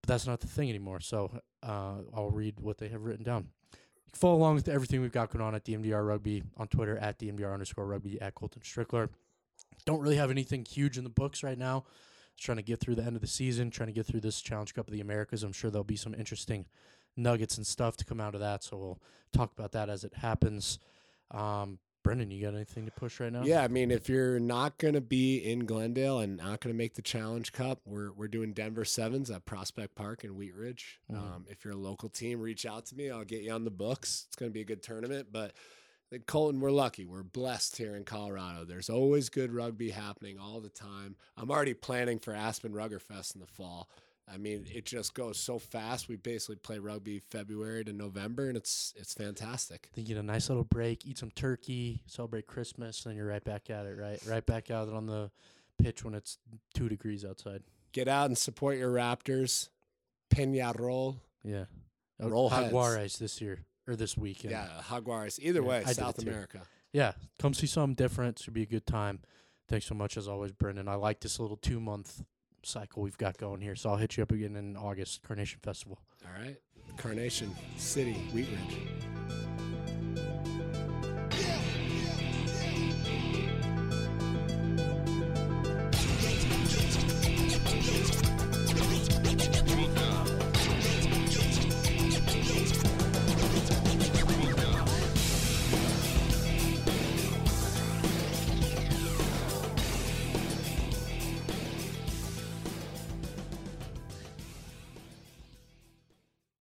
But 0.00 0.08
that's 0.08 0.26
not 0.26 0.40
the 0.40 0.48
thing 0.48 0.68
anymore. 0.68 1.00
So 1.00 1.30
uh, 1.62 1.98
I'll 2.12 2.30
read 2.30 2.60
what 2.60 2.78
they 2.78 2.88
have 2.88 3.04
written 3.04 3.24
down. 3.24 3.48
You 3.72 4.12
can 4.12 4.18
follow 4.18 4.36
along 4.36 4.56
with 4.56 4.68
everything 4.68 5.00
we've 5.00 5.12
got 5.12 5.30
going 5.30 5.44
on 5.44 5.54
at 5.54 5.64
DMDR 5.64 6.06
Rugby 6.06 6.42
on 6.56 6.66
Twitter 6.66 6.98
at 6.98 7.18
DMDR 7.18 7.52
underscore 7.52 7.86
rugby 7.86 8.20
at 8.20 8.34
Colton 8.34 8.62
Strickler. 8.62 9.08
Don't 9.86 10.00
really 10.00 10.16
have 10.16 10.30
anything 10.30 10.64
huge 10.64 10.98
in 10.98 11.04
the 11.04 11.10
books 11.10 11.42
right 11.42 11.58
now. 11.58 11.84
Just 12.36 12.46
trying 12.46 12.56
to 12.56 12.62
get 12.62 12.80
through 12.80 12.96
the 12.96 13.04
end 13.04 13.16
of 13.16 13.22
the 13.22 13.28
season, 13.28 13.70
trying 13.70 13.86
to 13.86 13.92
get 13.92 14.06
through 14.06 14.20
this 14.20 14.40
Challenge 14.40 14.74
Cup 14.74 14.88
of 14.88 14.92
the 14.92 15.00
Americas. 15.00 15.42
I'm 15.44 15.52
sure 15.52 15.70
there'll 15.70 15.84
be 15.84 15.96
some 15.96 16.14
interesting 16.14 16.66
nuggets 17.16 17.56
and 17.56 17.66
stuff 17.66 17.96
to 17.98 18.04
come 18.04 18.20
out 18.20 18.34
of 18.34 18.40
that. 18.40 18.62
So 18.62 18.76
we'll 18.76 19.02
talk 19.32 19.52
about 19.52 19.72
that 19.72 19.88
as 19.88 20.04
it 20.04 20.14
happens. 20.14 20.78
Um, 21.30 21.78
Brendan, 22.02 22.30
you 22.30 22.42
got 22.44 22.54
anything 22.54 22.84
to 22.84 22.92
push 22.92 23.18
right 23.18 23.32
now? 23.32 23.44
Yeah, 23.44 23.62
I 23.62 23.68
mean, 23.68 23.90
if 23.90 24.10
you're 24.10 24.38
not 24.38 24.76
going 24.76 24.92
to 24.92 25.00
be 25.00 25.38
in 25.38 25.60
Glendale 25.60 26.18
and 26.18 26.36
not 26.36 26.60
going 26.60 26.72
to 26.74 26.76
make 26.76 26.94
the 26.94 27.02
Challenge 27.02 27.50
Cup, 27.50 27.80
we're 27.86 28.12
we're 28.12 28.28
doing 28.28 28.52
Denver 28.52 28.84
Sevens 28.84 29.30
at 29.30 29.46
Prospect 29.46 29.94
Park 29.94 30.22
in 30.22 30.36
Wheat 30.36 30.54
Ridge. 30.54 31.00
Mhm. 31.10 31.16
Um, 31.16 31.46
if 31.48 31.64
you're 31.64 31.72
a 31.72 31.78
local 31.78 32.10
team, 32.10 32.40
reach 32.40 32.66
out 32.66 32.84
to 32.86 32.94
me. 32.94 33.10
I'll 33.10 33.24
get 33.24 33.42
you 33.42 33.52
on 33.52 33.64
the 33.64 33.70
books. 33.70 34.24
It's 34.26 34.36
going 34.36 34.50
to 34.50 34.54
be 34.54 34.60
a 34.60 34.66
good 34.66 34.82
tournament. 34.82 35.28
But 35.32 35.52
I 35.52 36.10
think 36.10 36.26
Colton, 36.26 36.60
we're 36.60 36.70
lucky. 36.70 37.06
We're 37.06 37.22
blessed 37.22 37.78
here 37.78 37.96
in 37.96 38.04
Colorado. 38.04 38.66
There's 38.66 38.90
always 38.90 39.30
good 39.30 39.50
rugby 39.50 39.90
happening 39.90 40.38
all 40.38 40.60
the 40.60 40.68
time. 40.68 41.16
I'm 41.38 41.50
already 41.50 41.72
planning 41.72 42.18
for 42.18 42.34
Aspen 42.34 42.74
Rugger 42.74 42.98
Fest 42.98 43.34
in 43.34 43.40
the 43.40 43.46
fall. 43.46 43.88
I 44.32 44.38
mean, 44.38 44.66
it 44.72 44.86
just 44.86 45.12
goes 45.14 45.38
so 45.38 45.58
fast. 45.58 46.08
We 46.08 46.16
basically 46.16 46.56
play 46.56 46.78
rugby 46.78 47.20
February 47.30 47.84
to 47.84 47.92
November, 47.92 48.48
and 48.48 48.56
it's 48.56 48.94
it's 48.96 49.12
fantastic. 49.12 49.90
Then 49.94 50.06
you 50.06 50.14
get 50.14 50.20
a 50.20 50.26
nice 50.26 50.48
little 50.48 50.64
break, 50.64 51.04
eat 51.06 51.18
some 51.18 51.30
turkey, 51.30 52.02
celebrate 52.06 52.46
Christmas, 52.46 53.04
and 53.04 53.10
then 53.10 53.16
you're 53.18 53.26
right 53.28 53.44
back 53.44 53.68
at 53.68 53.84
it, 53.86 53.98
right? 53.98 54.18
Right 54.26 54.44
back 54.44 54.70
out 54.70 54.88
on 54.88 55.06
the 55.06 55.30
pitch 55.78 56.04
when 56.04 56.14
it's 56.14 56.38
two 56.72 56.88
degrees 56.88 57.24
outside. 57.24 57.62
Get 57.92 58.08
out 58.08 58.26
and 58.26 58.38
support 58.38 58.78
your 58.78 58.92
Raptors. 58.92 59.68
Peñarol. 60.34 61.16
Yeah. 61.42 61.64
Oh, 62.20 62.28
Roll. 62.28 62.50
Jaguares 62.50 63.18
this 63.18 63.40
year 63.40 63.64
or 63.86 63.96
this 63.96 64.16
weekend. 64.16 64.52
Yeah, 64.52 64.68
Jaguares. 64.88 65.38
Either 65.40 65.60
Yeah, 65.60 65.66
way, 65.68 65.82
I 65.86 65.92
South 65.92 66.16
too. 66.16 66.28
America. 66.28 66.62
Yeah, 66.92 67.12
come 67.38 67.54
see 67.54 67.66
something 67.66 67.94
different. 67.94 68.38
Should 68.38 68.54
be 68.54 68.62
a 68.62 68.66
good 68.66 68.86
time. 68.86 69.20
Thanks 69.68 69.86
so 69.86 69.94
much 69.94 70.16
as 70.16 70.28
always, 70.28 70.52
Brendan. 70.52 70.88
I 70.88 70.94
like 70.94 71.20
this 71.20 71.38
little 71.40 71.56
two 71.56 71.80
month 71.80 72.22
cycle 72.64 73.02
we've 73.02 73.18
got 73.18 73.36
going 73.38 73.60
here. 73.60 73.76
So 73.76 73.90
I'll 73.90 73.96
hit 73.96 74.16
you 74.16 74.22
up 74.22 74.32
again 74.32 74.56
in 74.56 74.76
August, 74.76 75.22
Carnation 75.22 75.60
Festival. 75.62 75.98
All 76.24 76.42
right. 76.42 76.56
Carnation 76.96 77.54
City, 77.76 78.14
Wheat 78.32 78.48
Ridge. 78.48 79.13